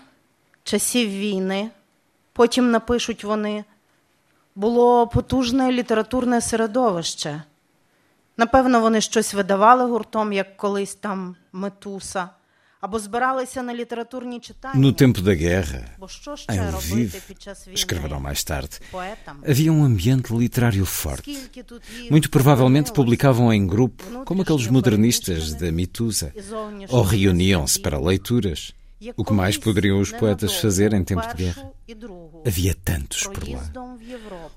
часів 0.64 1.08
війни, 1.08 1.70
потім 2.32 2.70
напишуть 2.70 3.24
вони, 3.24 3.64
було 4.54 5.06
потужне 5.06 5.72
літературне 5.72 6.40
середовище. 6.40 7.42
Напевно, 8.36 8.80
вони 8.80 9.00
щось 9.00 9.34
видавали 9.34 9.84
гуртом, 9.84 10.32
як 10.32 10.56
колись 10.56 10.94
там 10.94 11.36
Метуса. 11.52 12.28
No 14.74 14.92
tempo 14.92 15.20
da 15.20 15.34
guerra, 15.34 15.96
em 16.48 16.60
Lviv, 16.60 17.14
escreverão 17.72 18.20
mais 18.20 18.44
tarde, 18.44 18.78
havia 19.44 19.72
um 19.72 19.82
ambiente 19.82 20.32
literário 20.32 20.86
forte. 20.86 21.50
Muito 22.08 22.30
provavelmente 22.30 22.92
publicavam 22.92 23.52
em 23.52 23.66
grupo, 23.66 24.04
como 24.24 24.42
aqueles 24.42 24.68
modernistas 24.68 25.54
da 25.54 25.72
Mitusa, 25.72 26.32
ou 26.88 27.02
reuniam-se 27.02 27.80
para 27.80 27.98
leituras. 27.98 28.72
O 29.16 29.24
que 29.24 29.32
mais 29.32 29.56
poderiam 29.56 30.00
os 30.00 30.12
poetas 30.12 30.56
fazer 30.56 30.92
em 30.92 31.02
tempo 31.02 31.26
de 31.28 31.34
guerra? 31.34 31.70
Havia 32.46 32.74
tantos 32.74 33.24
por 33.24 33.48
lá. 33.48 33.72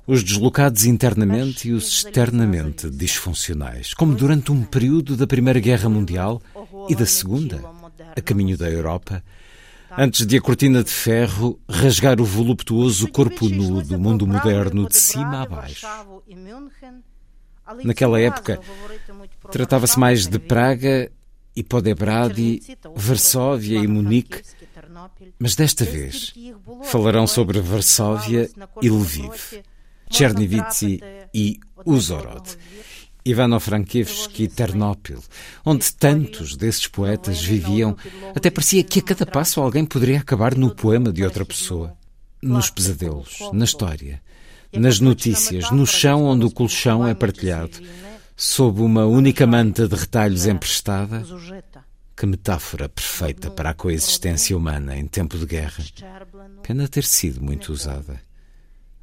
Os 0.05 0.23
deslocados 0.23 0.85
internamente 0.85 1.69
e 1.69 1.73
os 1.73 1.87
externamente 1.87 2.89
disfuncionais, 2.89 3.93
como 3.93 4.15
durante 4.15 4.51
um 4.51 4.63
período 4.63 5.15
da 5.15 5.25
Primeira 5.25 5.59
Guerra 5.59 5.89
Mundial 5.89 6.41
e 6.89 6.95
da 6.95 7.05
Segunda 7.05 7.80
a 8.15 8.21
caminho 8.21 8.57
da 8.57 8.69
Europa, 8.69 9.23
antes 9.97 10.25
de 10.25 10.37
a 10.37 10.41
cortina 10.41 10.83
de 10.83 10.89
ferro 10.89 11.59
rasgar 11.67 12.19
o 12.21 12.25
voluptuoso 12.25 13.07
corpo 13.09 13.49
nu 13.49 13.81
do 13.81 13.99
mundo 13.99 14.25
moderno 14.25 14.87
de 14.87 14.95
cima 14.95 15.43
a 15.43 15.45
baixo. 15.45 15.87
Naquela 17.83 18.19
época, 18.19 18.59
tratava-se 19.51 19.99
mais 19.99 20.27
de 20.27 20.39
Praga 20.39 21.11
e 21.55 21.63
Podebrady, 21.63 22.61
Varsóvia 22.95 23.79
e 23.79 23.87
Munique, 23.87 24.41
mas 25.37 25.55
desta 25.55 25.85
vez 25.85 26.33
falarão 26.83 27.27
sobre 27.27 27.59
Varsóvia 27.59 28.49
e 28.81 28.89
Lviv, 28.89 29.63
Chernivtsi 30.09 30.99
e 31.33 31.59
Uzhorod. 31.85 32.57
Ivano-Frankivsky 33.25 34.43
e 34.43 34.47
Ternópil, 34.47 35.19
onde 35.65 35.93
tantos 35.93 36.55
desses 36.55 36.87
poetas 36.87 37.41
viviam, 37.41 37.95
até 38.35 38.49
parecia 38.49 38.83
que 38.83 38.99
a 38.99 39.03
cada 39.03 39.25
passo 39.25 39.61
alguém 39.61 39.85
poderia 39.85 40.19
acabar 40.19 40.55
no 40.55 40.73
poema 40.73 41.11
de 41.11 41.23
outra 41.23 41.45
pessoa. 41.45 41.93
Nos 42.41 42.71
pesadelos, 42.71 43.37
na 43.53 43.65
história, 43.65 44.21
nas 44.73 44.99
notícias, 44.99 45.69
no 45.69 45.85
chão 45.85 46.23
onde 46.23 46.45
o 46.45 46.51
colchão 46.51 47.07
é 47.07 47.13
partilhado, 47.13 47.77
sob 48.35 48.81
uma 48.81 49.05
única 49.05 49.45
manta 49.45 49.87
de 49.87 49.95
retalhos 49.95 50.47
emprestada. 50.47 51.23
Que 52.17 52.25
metáfora 52.25 52.89
perfeita 52.89 53.51
para 53.51 53.69
a 53.69 53.73
coexistência 53.73 54.57
humana 54.57 54.97
em 54.97 55.07
tempo 55.07 55.37
de 55.37 55.45
guerra. 55.45 55.83
Pena 56.63 56.87
ter 56.87 57.03
sido 57.03 57.43
muito 57.43 57.71
usada. 57.71 58.19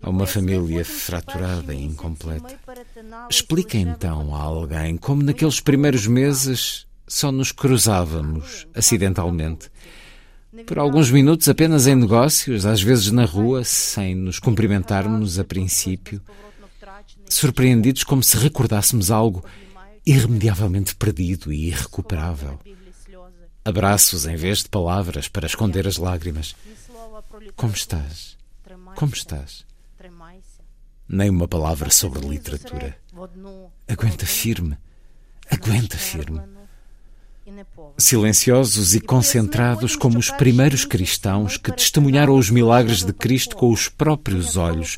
A 0.00 0.10
uma 0.10 0.26
família 0.26 0.84
fraturada 0.84 1.74
e 1.74 1.84
incompleta 1.84 2.56
Explica 3.28 3.76
então 3.76 4.34
a 4.34 4.40
alguém 4.40 4.96
como 4.96 5.22
naqueles 5.22 5.60
primeiros 5.60 6.06
meses 6.06 6.86
só 7.06 7.32
nos 7.32 7.52
cruzávamos 7.52 8.66
acidentalmente. 8.74 9.70
Por 10.66 10.78
alguns 10.78 11.10
minutos 11.10 11.48
apenas 11.48 11.86
em 11.86 11.94
negócios, 11.94 12.64
às 12.66 12.82
vezes 12.82 13.10
na 13.10 13.24
rua, 13.24 13.64
sem 13.64 14.14
nos 14.14 14.38
cumprimentarmos 14.38 15.38
a 15.38 15.44
princípio, 15.44 16.20
surpreendidos 17.28 18.04
como 18.04 18.22
se 18.22 18.36
recordássemos 18.36 19.10
algo 19.10 19.44
irremediavelmente 20.06 20.94
perdido 20.96 21.52
e 21.52 21.68
irrecuperável. 21.68 22.58
Abraços 23.64 24.26
em 24.26 24.36
vez 24.36 24.62
de 24.62 24.68
palavras 24.68 25.28
para 25.28 25.46
esconder 25.46 25.86
as 25.86 25.98
lágrimas. 25.98 26.56
Como 27.54 27.74
estás? 27.74 28.36
Como 28.94 29.12
estás? 29.12 29.66
Nem 31.08 31.30
uma 31.30 31.48
palavra 31.48 31.90
sobre 31.90 32.20
literatura. 32.26 32.96
Aguenta 33.88 34.26
firme. 34.26 34.76
Aguenta 35.50 35.96
firme. 35.96 36.40
Silenciosos 37.96 38.94
e 38.94 39.00
concentrados 39.00 39.96
como 39.96 40.18
os 40.18 40.30
primeiros 40.30 40.84
cristãos 40.84 41.56
que 41.56 41.72
testemunharam 41.72 42.36
os 42.36 42.50
milagres 42.50 43.02
de 43.02 43.12
Cristo 43.12 43.56
com 43.56 43.72
os 43.72 43.88
próprios 43.88 44.56
olhos 44.56 44.96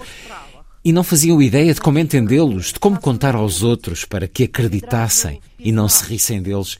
e 0.85 0.93
não 0.93 1.05
faziam 1.05 1.41
ideia 1.41 1.73
de 1.73 1.81
como 1.81 1.99
entendê-los, 1.99 2.73
de 2.73 2.81
como 2.81 3.01
contar 3.01 3.35
aos 3.35 3.62
outros 3.62 4.05
para 4.05 4.27
que 4.27 4.45
acreditassem 4.45 5.41
e 5.59 5.70
não 5.70 5.89
se 5.89 6.05
rissem 6.05 6.43
deles. 6.43 6.78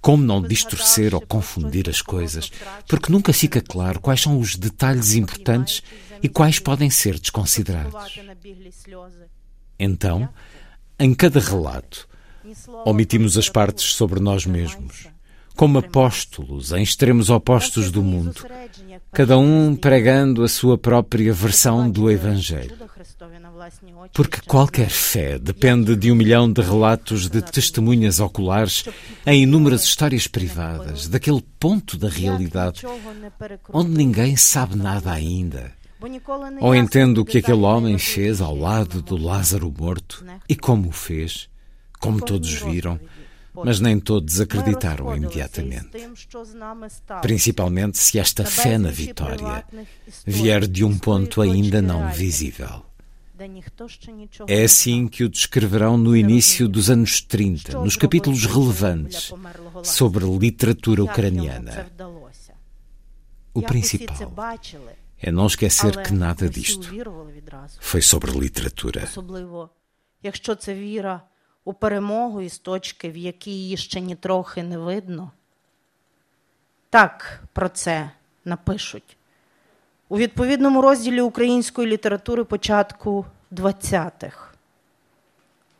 Como 0.00 0.22
não 0.22 0.42
distorcer 0.42 1.14
ou 1.14 1.20
confundir 1.20 1.88
as 1.88 2.00
coisas, 2.00 2.50
porque 2.88 3.10
nunca 3.12 3.32
fica 3.32 3.60
claro 3.60 4.00
quais 4.00 4.20
são 4.20 4.38
os 4.38 4.56
detalhes 4.56 5.14
importantes 5.14 5.82
e 6.22 6.28
quais 6.28 6.58
podem 6.58 6.90
ser 6.90 7.18
desconsiderados. 7.18 8.18
Então, 9.78 10.28
em 10.98 11.14
cada 11.14 11.40
relato, 11.40 12.08
omitimos 12.84 13.36
as 13.36 13.48
partes 13.48 13.94
sobre 13.94 14.20
nós 14.20 14.46
mesmos, 14.46 15.08
como 15.54 15.78
apóstolos 15.78 16.72
em 16.72 16.82
extremos 16.82 17.30
opostos 17.30 17.90
do 17.90 18.02
mundo, 18.02 18.46
cada 19.12 19.38
um 19.38 19.74
pregando 19.74 20.44
a 20.44 20.48
sua 20.48 20.78
própria 20.78 21.32
versão 21.32 21.90
do 21.90 22.10
Evangelho. 22.10 22.76
Porque 24.12 24.40
qualquer 24.46 24.88
fé 24.88 25.38
depende 25.38 25.96
de 25.96 26.12
um 26.12 26.14
milhão 26.14 26.50
de 26.50 26.60
relatos 26.62 27.28
de 27.28 27.42
testemunhas 27.42 28.20
oculares 28.20 28.84
em 29.26 29.42
inúmeras 29.42 29.84
histórias 29.84 30.26
privadas, 30.26 31.08
daquele 31.08 31.42
ponto 31.58 31.96
da 31.96 32.08
realidade 32.08 32.82
onde 33.72 33.90
ninguém 33.90 34.36
sabe 34.36 34.76
nada 34.76 35.10
ainda. 35.10 35.72
Ou 36.60 36.74
entende 36.74 37.20
o 37.20 37.24
que 37.24 37.38
aquele 37.38 37.62
homem 37.62 37.98
fez 37.98 38.40
ao 38.40 38.54
lado 38.54 39.00
do 39.00 39.16
Lázaro 39.16 39.72
morto 39.76 40.24
e 40.48 40.54
como 40.54 40.88
o 40.88 40.92
fez, 40.92 41.48
como 41.98 42.20
todos 42.20 42.52
viram, 42.52 43.00
mas 43.54 43.80
nem 43.80 43.98
todos 43.98 44.40
acreditaram 44.40 45.16
imediatamente. 45.16 45.90
Principalmente 47.22 47.98
se 47.98 48.18
esta 48.18 48.44
fé 48.44 48.76
na 48.76 48.90
vitória 48.90 49.64
vier 50.26 50.66
de 50.66 50.84
um 50.84 50.98
ponto 50.98 51.40
ainda 51.40 51.80
não 51.80 52.10
visível. 52.10 52.84
É 54.46 54.64
assim 54.64 55.06
que 55.06 55.22
o 55.22 55.28
descreverão 55.28 55.98
no 55.98 56.16
início 56.16 56.66
dos 56.68 56.88
anos 56.88 57.20
30, 57.20 57.80
nos 57.80 57.96
capítulos 57.96 58.46
relevantes 58.46 59.32
sobre 59.82 60.24
literatura 60.24 61.04
ucraniana. 61.04 61.86
O 63.52 63.62
principal 63.62 64.16
é 65.20 65.30
não 65.30 65.46
esquecer 65.46 66.02
que 66.02 66.12
nada 66.12 66.48
disto 66.48 66.88
foi 67.80 68.02
sobre 68.02 68.30
literatura. 68.32 69.02
у 71.64 71.72
перемогу 71.72 72.40
із 72.40 72.58
точки, 72.58 73.10
в 73.10 73.16
якій 73.16 73.50
її 73.50 73.76
ще 73.76 74.00
ні 74.00 74.16
трохи 74.16 74.62
не 74.62 74.78
видно. 74.78 75.30
Так 76.90 77.42
про 77.52 77.68
це 77.68 78.10
напишуть 78.44 79.16
у 80.08 80.16
відповідному 80.16 80.82
розділі 80.82 81.20
української 81.20 81.88
літератури 81.88 82.44
початку 82.44 83.26
20-х. 83.52 84.52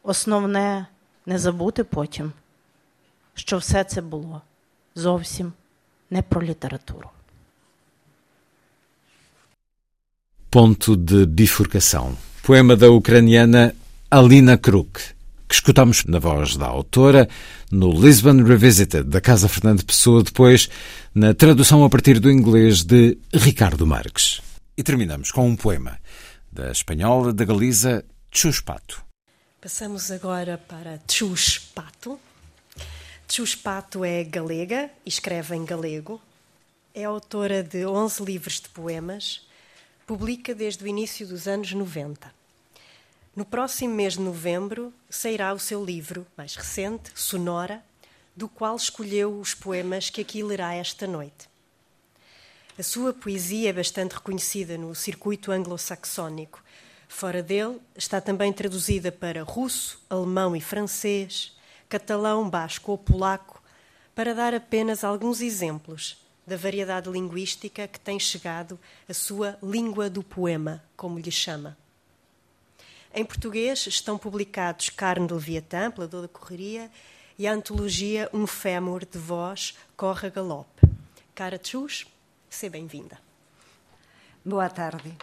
Основне 0.03 0.87
не 1.27 1.39
забути 1.39 1.85
потім, 1.85 2.33
що 3.35 3.59
все 3.59 3.85
це 3.85 4.01
було 4.01 4.43
зовсім 4.95 5.53
не 6.11 6.23
про 6.23 6.43
літературу. 6.43 7.11
Ponto 10.57 10.97
de 10.97 11.27
bifurcação. 11.27 12.17
Poema 12.43 12.75
da 12.75 12.91
ucraniana 12.91 13.77
Alina 14.11 14.57
Kruk. 14.57 14.99
que 15.47 15.55
escutamos 15.55 16.07
na 16.07 16.19
voz 16.19 16.57
da 16.57 16.65
autora, 16.65 17.29
no 17.71 17.93
Lisbon 17.93 18.43
Revisited, 18.43 19.05
da 19.05 19.21
Casa 19.21 19.51
Fernando 19.51 19.85
Pessoa, 19.85 20.23
depois 20.23 20.71
na 21.15 21.35
tradução 21.35 21.85
a 21.85 21.91
partir 21.91 22.19
do 22.19 22.31
inglês 22.31 22.83
de 22.83 23.19
Ricardo 23.35 23.87
Marques. 23.87 24.41
E 24.79 24.83
terminamos 24.83 25.31
com 25.31 25.47
um 25.47 25.55
poema 25.55 25.99
da 26.51 26.73
espanhola 26.73 27.35
da 27.35 27.45
Galiza 27.45 28.03
Chus 28.33 28.59
Pato. 28.59 29.05
Passamos 29.61 30.11
agora 30.11 30.57
para 30.57 30.99
Chus 31.07 31.59
Pato. 31.59 32.19
Chus 33.29 33.55
Pato 33.55 34.03
é 34.07 34.25
galega 34.25 34.89
e 35.05 35.11
escreve 35.11 35.55
em 35.55 35.67
galego. 35.67 36.19
É 36.95 37.05
autora 37.05 37.63
de 37.63 37.85
11 37.85 38.25
livros 38.25 38.59
de 38.59 38.71
poemas. 38.71 39.46
Publica 40.07 40.55
desde 40.55 40.85
o 40.85 40.87
início 40.87 41.27
dos 41.27 41.49
anos 41.49 41.73
90. 41.73 42.33
No 43.35 43.45
próximo 43.45 43.93
mês 43.93 44.13
de 44.13 44.21
novembro 44.21 44.95
sairá 45.11 45.53
o 45.53 45.59
seu 45.59 45.85
livro 45.85 46.25
mais 46.37 46.55
recente, 46.55 47.11
Sonora, 47.13 47.83
do 48.37 48.49
qual 48.49 48.77
escolheu 48.77 49.37
os 49.41 49.53
poemas 49.53 50.09
que 50.09 50.21
aqui 50.21 50.45
lerá 50.45 50.73
esta 50.77 51.09
noite. 51.09 51.49
A 52.79 52.85
sua 52.85 53.13
poesia 53.13 53.71
é 53.71 53.73
bastante 53.73 54.13
reconhecida 54.13 54.79
no 54.79 54.95
circuito 54.95 55.51
anglo-saxónico. 55.51 56.63
Fora 57.09 57.43
dele, 57.43 57.81
está 57.97 58.21
também 58.21 58.53
traduzida 58.53 59.11
para 59.11 59.43
russo, 59.43 60.01
alemão 60.09 60.55
e 60.55 60.61
francês, 60.61 61.53
catalão, 61.89 62.49
basco 62.49 62.93
ou 62.93 62.99
polaco, 62.99 63.61
para 64.15 64.37
dar 64.37 64.55
apenas 64.55 65.03
alguns 65.03 65.41
exemplos 65.41 66.25
da 66.47 66.57
variedade 66.57 67.11
linguística 67.11 67.89
que 67.89 67.99
tem 67.99 68.21
chegado 68.21 68.79
a 69.09 69.13
sua 69.13 69.59
língua 69.63 70.09
do 70.09 70.23
poema, 70.23 70.83
como 70.97 71.19
lhe 71.19 71.31
chama. 71.31 71.77
Em 73.13 73.25
português 73.25 73.87
estão 73.87 74.17
publicados 74.19 74.91
Carne 74.91 75.27
do 75.27 75.35
Leviatã, 75.35 75.91
pela 75.91 76.07
Dor 76.07 76.23
da 76.23 76.29
Correria, 76.29 76.91
e 77.39 77.47
a 77.47 77.53
antologia 77.53 78.31
Um 78.33 78.47
Fémur 78.47 79.05
de 79.05 79.19
Voz, 79.19 79.77
Corre 79.97 80.29
a 80.29 80.31
Galope. 80.31 80.83
Cara 81.35 81.59
Chus, 81.63 82.07
seja 82.49 82.71
bem-vinda. 82.71 83.19
Boa 84.45 84.69
tarde. 84.71 85.17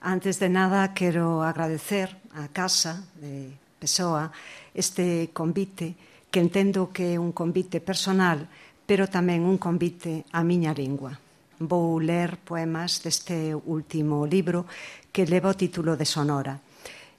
Antes 0.00 0.38
de 0.38 0.48
nada, 0.48 0.88
quero 0.94 1.42
agradecer 1.42 2.14
á 2.30 2.48
Casa 2.48 3.02
de 3.16 3.50
Pessoa 3.80 4.30
este 4.74 5.30
convite, 5.32 5.96
que 6.30 6.38
entendo 6.38 6.92
que 6.92 7.14
é 7.14 7.18
un 7.18 7.32
convite 7.32 7.80
personal, 7.80 8.46
pero 8.86 9.10
tamén 9.10 9.42
un 9.42 9.58
convite 9.58 10.24
á 10.32 10.46
miña 10.46 10.72
lingua. 10.72 11.18
Vou 11.58 11.98
ler 11.98 12.38
poemas 12.38 13.02
deste 13.02 13.52
último 13.52 14.24
libro 14.24 14.64
que 15.10 15.26
leva 15.26 15.52
o 15.52 15.58
título 15.58 15.98
de 15.98 16.06
Sonora 16.06 16.56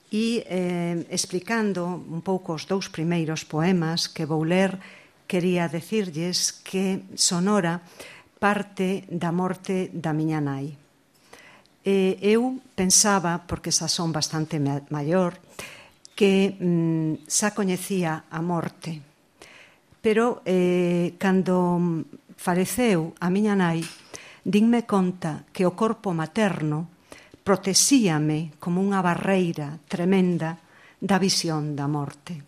e 0.07 0.47
eh, 0.47 1.03
explicando 1.11 1.83
un 1.83 2.23
pouco 2.23 2.55
os 2.55 2.63
dous 2.63 2.87
primeiros 2.87 3.43
poemas 3.43 4.07
que 4.07 4.23
vou 4.23 4.47
ler, 4.47 4.79
quería 5.27 5.67
decirlles 5.67 6.55
que 6.63 7.03
Sonora 7.19 7.83
parte 8.39 9.03
da 9.11 9.35
morte 9.35 9.91
da 9.91 10.15
miña 10.15 10.39
nai. 10.39 10.79
E 11.83 12.19
eu 12.23 12.59
pensaba, 12.75 13.43
porque 13.43 13.75
xa 13.75 13.91
son 13.91 14.15
bastante 14.15 14.59
maior, 14.91 15.39
que 16.15 16.55
mm, 16.55 17.27
xa 17.27 17.51
coñecía 17.51 18.31
a 18.31 18.39
morte, 18.39 19.06
pero 20.01 20.41
eh, 20.45 21.15
cando 21.17 22.05
faleceu 22.37 23.17
a 23.19 23.27
miña 23.33 23.57
nai, 23.57 23.81
dinme 24.45 24.85
conta 24.85 25.43
que 25.51 25.65
o 25.65 25.75
corpo 25.75 26.13
materno 26.13 26.87
protexíame 27.47 28.59
como 28.59 28.83
unha 28.83 28.99
barreira 28.99 29.79
tremenda 29.87 30.59
da 30.99 31.15
visión 31.15 31.79
da 31.79 31.87
morte. 31.87 32.43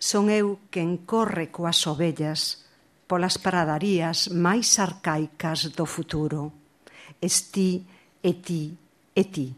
Son 0.00 0.32
eu 0.32 0.70
quen 0.72 1.04
corre 1.04 1.52
coas 1.52 1.84
ovellas 1.84 2.64
polas 3.08 3.36
pradarías 3.36 4.32
máis 4.32 4.80
arcaicas 4.80 5.72
do 5.76 5.84
futuro. 5.84 6.52
Esti, 7.20 7.82
e 8.22 8.32
ti, 8.40 8.76
e 9.16 9.22
ti. 9.28 9.48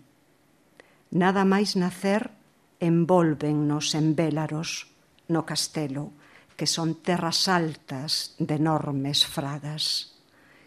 Nada 1.15 1.43
máis 1.47 1.75
nacer 1.75 2.31
envolvennos 2.79 3.95
en 3.95 4.15
vélaros 4.15 4.90
no 5.31 5.47
castelo, 5.47 6.13
que 6.59 6.67
son 6.67 7.01
terras 7.01 7.49
altas 7.49 8.37
de 8.37 8.61
enormes 8.61 9.25
fragas, 9.25 10.19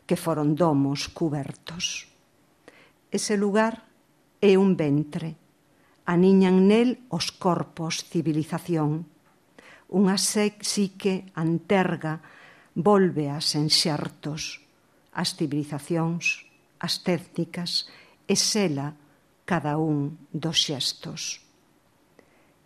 que 0.07 0.17
foron 0.17 0.55
domos 0.57 1.11
cubertos. 1.11 2.07
Ese 3.11 3.37
lugar 3.37 3.85
é 4.41 4.57
un 4.57 4.73
ventre, 4.73 5.37
aniñan 6.09 6.65
nel 6.65 7.05
os 7.13 7.29
corpos 7.29 8.01
civilización. 8.09 9.05
Unha 9.93 10.17
psique 10.17 11.29
anterga 11.37 12.23
volve 12.73 13.29
as 13.29 13.53
enxertos, 13.53 14.65
as 15.13 15.37
civilizacións, 15.37 16.49
as 16.81 17.05
técnicas 17.05 17.85
e 18.25 18.33
sela 18.33 18.97
cada 19.45 19.77
un 19.77 20.17
dos 20.33 20.57
xestos. 20.57 21.42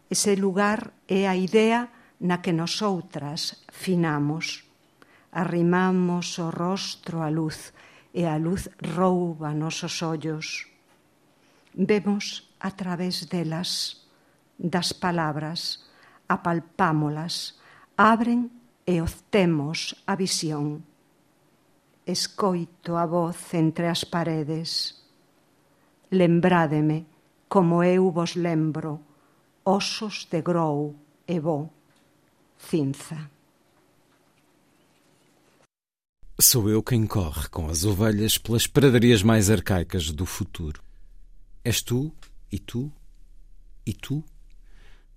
Ese 0.09 0.39
lugar 0.39 0.95
é 1.07 1.27
a 1.27 1.35
idea 1.35 1.91
na 2.23 2.39
que 2.39 2.55
nosoutras 2.55 3.67
finamos. 3.67 4.63
Arrimamos 5.35 6.39
o 6.39 6.47
rostro 6.47 7.19
á 7.19 7.27
luz 7.27 7.75
e 8.15 8.23
a 8.23 8.39
luz 8.39 8.71
rouba 8.79 9.51
nosos 9.51 9.99
ollos. 9.99 10.71
Vemos 11.75 12.47
a 12.63 12.71
través 12.71 13.27
delas, 13.27 14.07
das 14.55 14.95
palabras, 14.95 15.83
apalpámolas, 16.31 17.59
abren 17.99 18.47
e 18.87 19.03
obtemos 19.03 19.91
a 20.07 20.15
visión. 20.15 20.87
Escoito 22.07 22.95
a 22.95 23.03
voz 23.03 23.51
entre 23.51 23.91
as 23.91 24.07
paredes. 24.07 25.03
Lembrádeme 26.07 27.03
como 27.51 27.83
eu 27.83 28.07
vos 28.07 28.39
lembro 28.39 29.06
osos 29.67 30.25
de 30.31 30.41
grou 30.41 30.95
e 31.27 31.41
bo, 31.41 31.69
cinza. 32.57 33.29
Sou 36.39 36.69
eu 36.69 36.81
quem 36.81 37.05
corre 37.05 37.49
com 37.49 37.67
as 37.67 37.83
ovelhas 37.83 38.37
pelas 38.37 38.65
pradarias 38.65 39.21
mais 39.21 39.49
arcaicas 39.49 40.09
do 40.09 40.25
futuro. 40.25 40.81
És 41.65 41.81
tu, 41.81 42.13
e 42.49 42.57
tu, 42.57 42.89
e 43.85 43.93
tu. 43.93 44.23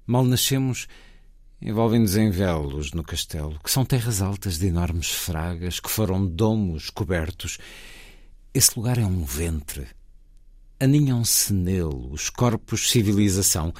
Mal 0.04 0.24
nascemos, 0.24 0.88
envolvem-nos 1.62 2.16
em 2.16 2.28
velos 2.32 2.90
no 2.90 3.04
castelo, 3.04 3.56
que 3.62 3.70
são 3.70 3.84
terras 3.84 4.20
altas 4.20 4.58
de 4.58 4.66
enormes 4.66 5.10
fragas 5.10 5.78
que 5.78 5.88
foram 5.88 6.26
domos 6.26 6.90
cobertos. 6.90 7.56
Esse 8.52 8.76
lugar 8.76 8.98
é 8.98 9.06
um 9.06 9.24
ventre. 9.24 9.86
Aninham-se 10.80 11.52
nele 11.52 12.08
os 12.10 12.30
corpos 12.30 12.90
civilização. 12.90 13.72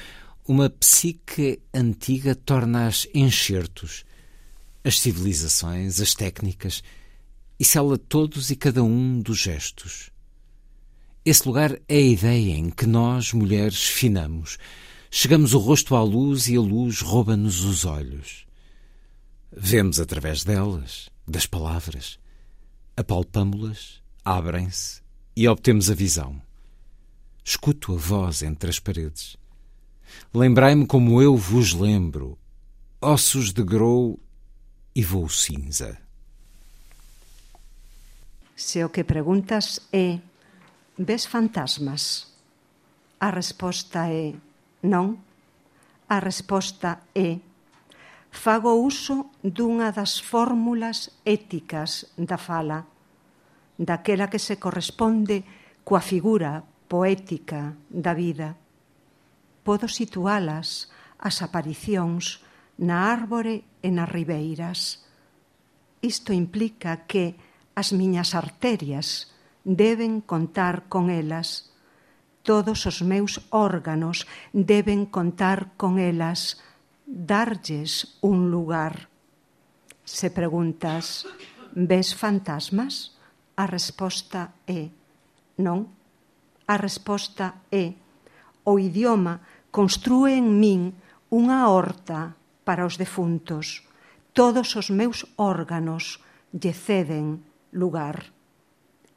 Uma 0.51 0.69
psique 0.69 1.63
antiga 1.73 2.35
torna-as 2.35 3.07
enxertos. 3.15 4.05
As 4.83 4.99
civilizações, 4.99 6.01
as 6.01 6.13
técnicas 6.13 6.83
e 7.57 7.65
sela 7.65 7.97
todos 7.97 8.51
e 8.51 8.57
cada 8.57 8.83
um 8.83 9.21
dos 9.21 9.39
gestos. 9.39 10.11
Esse 11.25 11.47
lugar 11.47 11.81
é 11.87 11.99
a 11.99 12.01
ideia 12.01 12.57
em 12.57 12.69
que 12.69 12.85
nós, 12.85 13.33
mulheres, 13.33 13.81
finamos. 13.81 14.59
Chegamos 15.09 15.55
o 15.55 15.59
rosto 15.61 15.95
à 15.95 16.03
luz 16.03 16.49
e 16.49 16.57
a 16.57 16.61
luz 16.61 17.01
rouba-nos 17.01 17.63
os 17.63 17.85
olhos. 17.85 18.45
Vemos 19.57 20.01
através 20.01 20.43
delas, 20.43 21.11
das 21.29 21.47
palavras. 21.47 22.19
Apalpamo-las, 22.97 24.03
abrem-se 24.25 25.01
e 25.37 25.47
obtemos 25.47 25.89
a 25.89 25.95
visão. 25.95 26.43
Escuto 27.45 27.95
a 27.95 27.97
voz 27.97 28.43
entre 28.43 28.69
as 28.69 28.81
paredes. 28.81 29.39
Lembrai-me 30.33 30.87
como 30.87 31.21
eu 31.21 31.37
vos 31.37 31.73
lembro, 31.73 32.39
ossos 33.01 33.53
de 33.53 33.63
grou 33.63 34.19
e 34.95 35.03
voo 35.03 35.29
cinza. 35.29 35.99
Se 38.55 38.85
o 38.85 38.91
que 38.91 39.05
preguntas 39.05 39.81
é 39.93 40.21
ves 40.99 41.25
fantasmas? 41.25 42.29
A 43.19 43.31
resposta 43.31 44.09
é 44.09 44.37
non. 44.85 45.17
A 46.09 46.21
resposta 46.21 47.01
é 47.15 47.41
fago 48.31 48.77
uso 48.85 49.33
dunha 49.43 49.91
das 49.93 50.21
fórmulas 50.21 51.11
éticas 51.25 52.13
da 52.21 52.37
fala, 52.37 52.85
daquela 53.79 54.29
que 54.29 54.39
se 54.39 54.61
corresponde 54.61 55.43
coa 55.83 56.05
figura 56.05 56.63
poética 56.85 57.77
da 57.89 58.13
vida. 58.13 58.60
podo 59.65 59.89
situalas, 59.89 60.91
as 61.19 61.43
aparicións, 61.45 62.41
na 62.81 63.13
árbore 63.13 63.65
e 63.85 63.89
nas 63.93 64.09
ribeiras. 64.09 65.05
Isto 66.01 66.33
implica 66.33 67.05
que 67.05 67.37
as 67.77 67.93
miñas 67.93 68.33
arterias 68.33 69.37
deben 69.65 70.25
contar 70.25 70.89
con 70.89 71.13
elas, 71.13 71.71
todos 72.43 72.89
os 72.89 73.05
meus 73.05 73.45
órganos 73.53 74.25
deben 74.57 75.05
contar 75.05 75.77
con 75.77 76.01
elas, 76.01 76.57
darlles 77.05 78.17
un 78.25 78.51
lugar. 78.51 79.13
Se 80.05 80.33
preguntas, 80.33 81.29
ves 81.77 82.17
fantasmas? 82.17 83.13
A 83.61 83.69
resposta 83.69 84.57
é 84.65 84.89
non. 85.61 85.93
A 86.65 86.81
resposta 86.81 87.61
é 87.69 88.00
o 88.71 88.79
idioma 88.79 89.43
construe 89.75 90.39
en 90.39 90.63
min 90.63 90.95
unha 91.35 91.67
horta 91.67 92.39
para 92.63 92.87
os 92.87 92.95
defuntos. 92.95 93.83
Todos 94.31 94.79
os 94.79 94.95
meus 94.95 95.27
órganos 95.35 96.23
lle 96.55 96.75
ceden 96.75 97.43
lugar. 97.75 98.31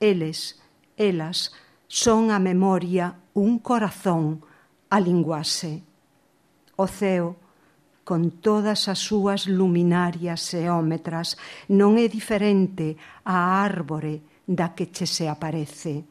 Eles, 0.01 0.61
elas, 0.97 1.53
son 1.87 2.33
a 2.33 2.41
memoria 2.41 3.17
un 3.33 3.61
corazón 3.61 4.41
a 4.89 4.97
linguase. 4.97 5.81
O 6.77 6.85
ceo, 6.89 7.37
con 8.03 8.41
todas 8.41 8.89
as 8.89 8.99
súas 8.99 9.45
luminarias 9.45 10.53
eómetras, 10.53 11.37
non 11.69 11.97
é 11.97 12.05
diferente 12.09 12.97
á 13.25 13.61
árbore 13.61 14.21
da 14.45 14.73
que 14.77 14.89
che 14.89 15.05
se 15.05 15.25
aparece. 15.29 16.05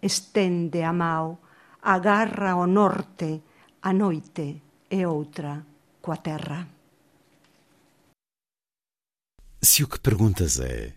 Estende 0.00 0.84
a 0.84 0.92
mao 0.92 1.51
agarra 1.82 2.56
o 2.56 2.66
norte, 2.66 3.42
a 3.82 3.92
noite 3.92 4.62
e 4.90 5.06
outra 5.06 5.66
coa 6.00 6.16
terra. 6.16 6.68
Se 9.60 9.84
o 9.84 9.88
que 9.88 10.00
perguntas 10.00 10.58
é 10.58 10.94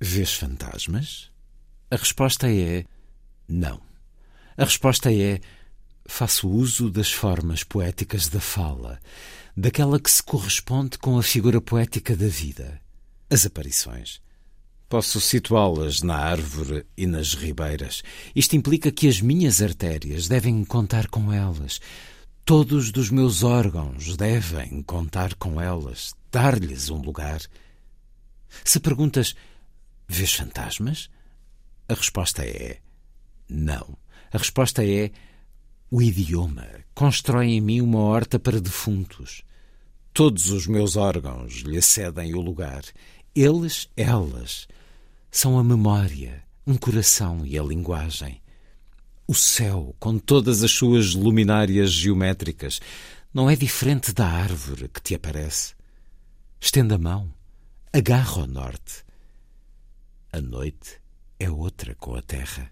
Vês 0.00 0.34
fantasmas? 0.34 1.30
A 1.90 1.96
resposta 1.96 2.50
é 2.50 2.84
não. 3.48 3.80
A 4.56 4.64
resposta 4.64 5.10
é 5.10 5.40
faço 6.06 6.46
uso 6.48 6.90
das 6.90 7.10
formas 7.10 7.62
poéticas 7.64 8.28
da 8.28 8.40
fala, 8.40 9.00
daquela 9.56 9.98
que 9.98 10.10
se 10.10 10.22
corresponde 10.22 10.98
com 10.98 11.16
a 11.16 11.22
figura 11.22 11.60
poética 11.60 12.14
da 12.14 12.26
vida. 12.26 12.80
As 13.30 13.46
aparições. 13.46 14.20
Posso 14.94 15.20
situá-las 15.20 16.02
na 16.02 16.16
árvore 16.16 16.86
e 16.96 17.04
nas 17.04 17.34
ribeiras. 17.34 18.04
Isto 18.32 18.54
implica 18.54 18.92
que 18.92 19.08
as 19.08 19.20
minhas 19.20 19.60
artérias 19.60 20.28
devem 20.28 20.64
contar 20.64 21.08
com 21.08 21.32
elas. 21.32 21.80
Todos 22.44 22.92
os 22.96 23.10
meus 23.10 23.42
órgãos 23.42 24.16
devem 24.16 24.84
contar 24.84 25.34
com 25.34 25.60
elas, 25.60 26.14
dar-lhes 26.30 26.90
um 26.90 27.02
lugar. 27.02 27.40
Se 28.64 28.78
perguntas 28.78 29.34
Vês 30.06 30.32
fantasmas? 30.32 31.10
A 31.88 31.94
resposta 31.94 32.44
é 32.44 32.78
não. 33.48 33.98
A 34.32 34.38
resposta 34.38 34.86
é 34.86 35.10
o 35.90 36.00
idioma 36.00 36.68
constrói 36.94 37.46
em 37.46 37.60
mim 37.60 37.80
uma 37.80 37.98
horta 37.98 38.38
para 38.38 38.60
defuntos. 38.60 39.42
Todos 40.12 40.50
os 40.50 40.68
meus 40.68 40.94
órgãos 40.94 41.62
lhe 41.62 41.82
cedem 41.82 42.32
o 42.36 42.40
lugar. 42.40 42.84
Eles, 43.34 43.88
elas, 43.96 44.68
são 45.36 45.58
a 45.58 45.64
memória, 45.64 46.44
um 46.64 46.76
coração 46.76 47.44
e 47.44 47.58
a 47.58 47.62
linguagem. 47.62 48.40
O 49.26 49.34
céu, 49.34 49.92
com 49.98 50.16
todas 50.16 50.62
as 50.62 50.70
suas 50.70 51.12
luminárias 51.12 51.90
geométricas, 51.90 52.80
não 53.32 53.50
é 53.50 53.56
diferente 53.56 54.12
da 54.12 54.28
árvore 54.28 54.88
que 54.88 55.02
te 55.02 55.12
aparece. 55.16 55.74
Estenda 56.60 56.94
a 56.94 56.98
mão, 56.98 57.34
agarra 57.92 58.44
o 58.44 58.46
norte, 58.46 59.04
a 60.32 60.40
noite 60.40 61.00
é 61.40 61.50
outra 61.50 61.96
com 61.96 62.14
a 62.14 62.22
terra. 62.22 62.70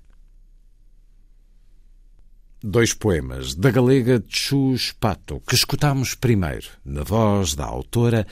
Dois 2.63 2.95
poemas 2.95 3.57
da 3.57 3.73
galega 3.73 4.23
Chus 4.29 4.93
Pato, 4.93 5.43
que 5.49 5.57
escutamos 5.57 6.15
primeiro 6.15 6.69
na 6.85 7.03
voz 7.03 7.57
da 7.57 7.65
autora, 7.65 8.25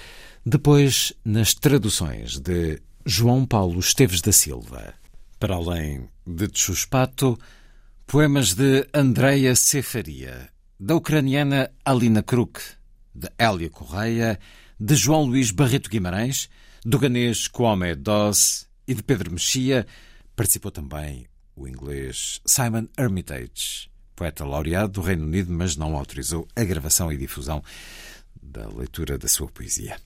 depois 0.47 1.13
nas 1.25 1.53
traduções 1.53 2.39
de 2.39 2.81
João 3.07 3.47
Paulo 3.47 3.81
Esteves 3.81 4.21
da 4.21 4.31
Silva. 4.31 4.93
Para 5.39 5.55
além 5.55 6.09
de 6.27 6.49
Chus 6.53 6.85
Pato, 6.85 7.39
poemas 8.07 8.53
de 8.53 8.87
Andreia 8.93 9.57
Cefaria, 9.57 10.51
da 10.79 10.95
ucraniana 10.95 11.71
Alina 11.83 12.23
Kruk, 12.23 12.61
de 13.15 13.29
Hélia 13.39 13.71
Correia, 13.71 14.39
de 14.79 14.95
João 14.95 15.25
Luís 15.25 15.51
Barreto 15.51 15.89
Guimarães, 15.89 16.51
do 16.85 16.99
ganês 16.99 17.49
Kwame 17.49 17.95
Doss 17.95 18.69
e 18.87 18.95
de 18.95 19.03
Pedro 19.03 19.33
Mexia 19.33 19.87
participou 20.37 20.71
também 20.71 21.27
o 21.57 21.67
inglês 21.67 22.41
Simon 22.45 22.87
Hermitage, 22.99 23.91
poeta 24.15 24.45
laureado 24.45 24.93
do 24.93 25.01
Reino 25.01 25.25
Unido, 25.25 25.51
mas 25.53 25.75
não 25.75 25.97
autorizou 25.97 26.47
a 26.55 26.65
gravação 26.65 27.11
e 27.11 27.17
difusão 27.17 27.63
da 28.43 28.69
leitura 28.69 29.17
da 29.17 29.29
sua 29.29 29.49
poesia. 29.49 29.97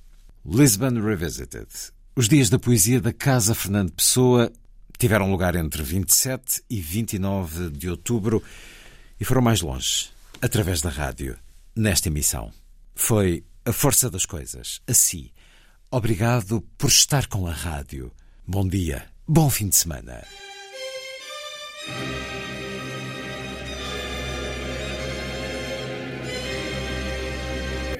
Lisbon 0.46 1.00
Revisited. 1.00 1.68
Os 2.16 2.28
dias 2.28 2.48
da 2.48 2.60
poesia 2.60 3.00
da 3.00 3.12
Casa 3.12 3.56
Fernando 3.56 3.90
Pessoa 3.90 4.52
tiveram 4.96 5.32
lugar 5.32 5.56
entre 5.56 5.82
27 5.82 6.62
e 6.70 6.80
29 6.80 7.70
de 7.70 7.90
outubro 7.90 8.40
e 9.18 9.24
foram 9.24 9.42
mais 9.42 9.60
longe, 9.60 10.10
através 10.40 10.80
da 10.80 10.90
rádio, 10.90 11.36
nesta 11.74 12.06
emissão. 12.06 12.52
Foi 12.94 13.44
a 13.64 13.72
força 13.72 14.08
das 14.08 14.24
coisas, 14.24 14.80
assim. 14.86 15.28
Obrigado 15.90 16.60
por 16.78 16.88
estar 16.88 17.26
com 17.26 17.48
a 17.48 17.52
rádio. 17.52 18.12
Bom 18.46 18.64
dia, 18.68 19.06
bom 19.26 19.50
fim 19.50 19.68
de 19.68 19.74
semana. 19.74 20.22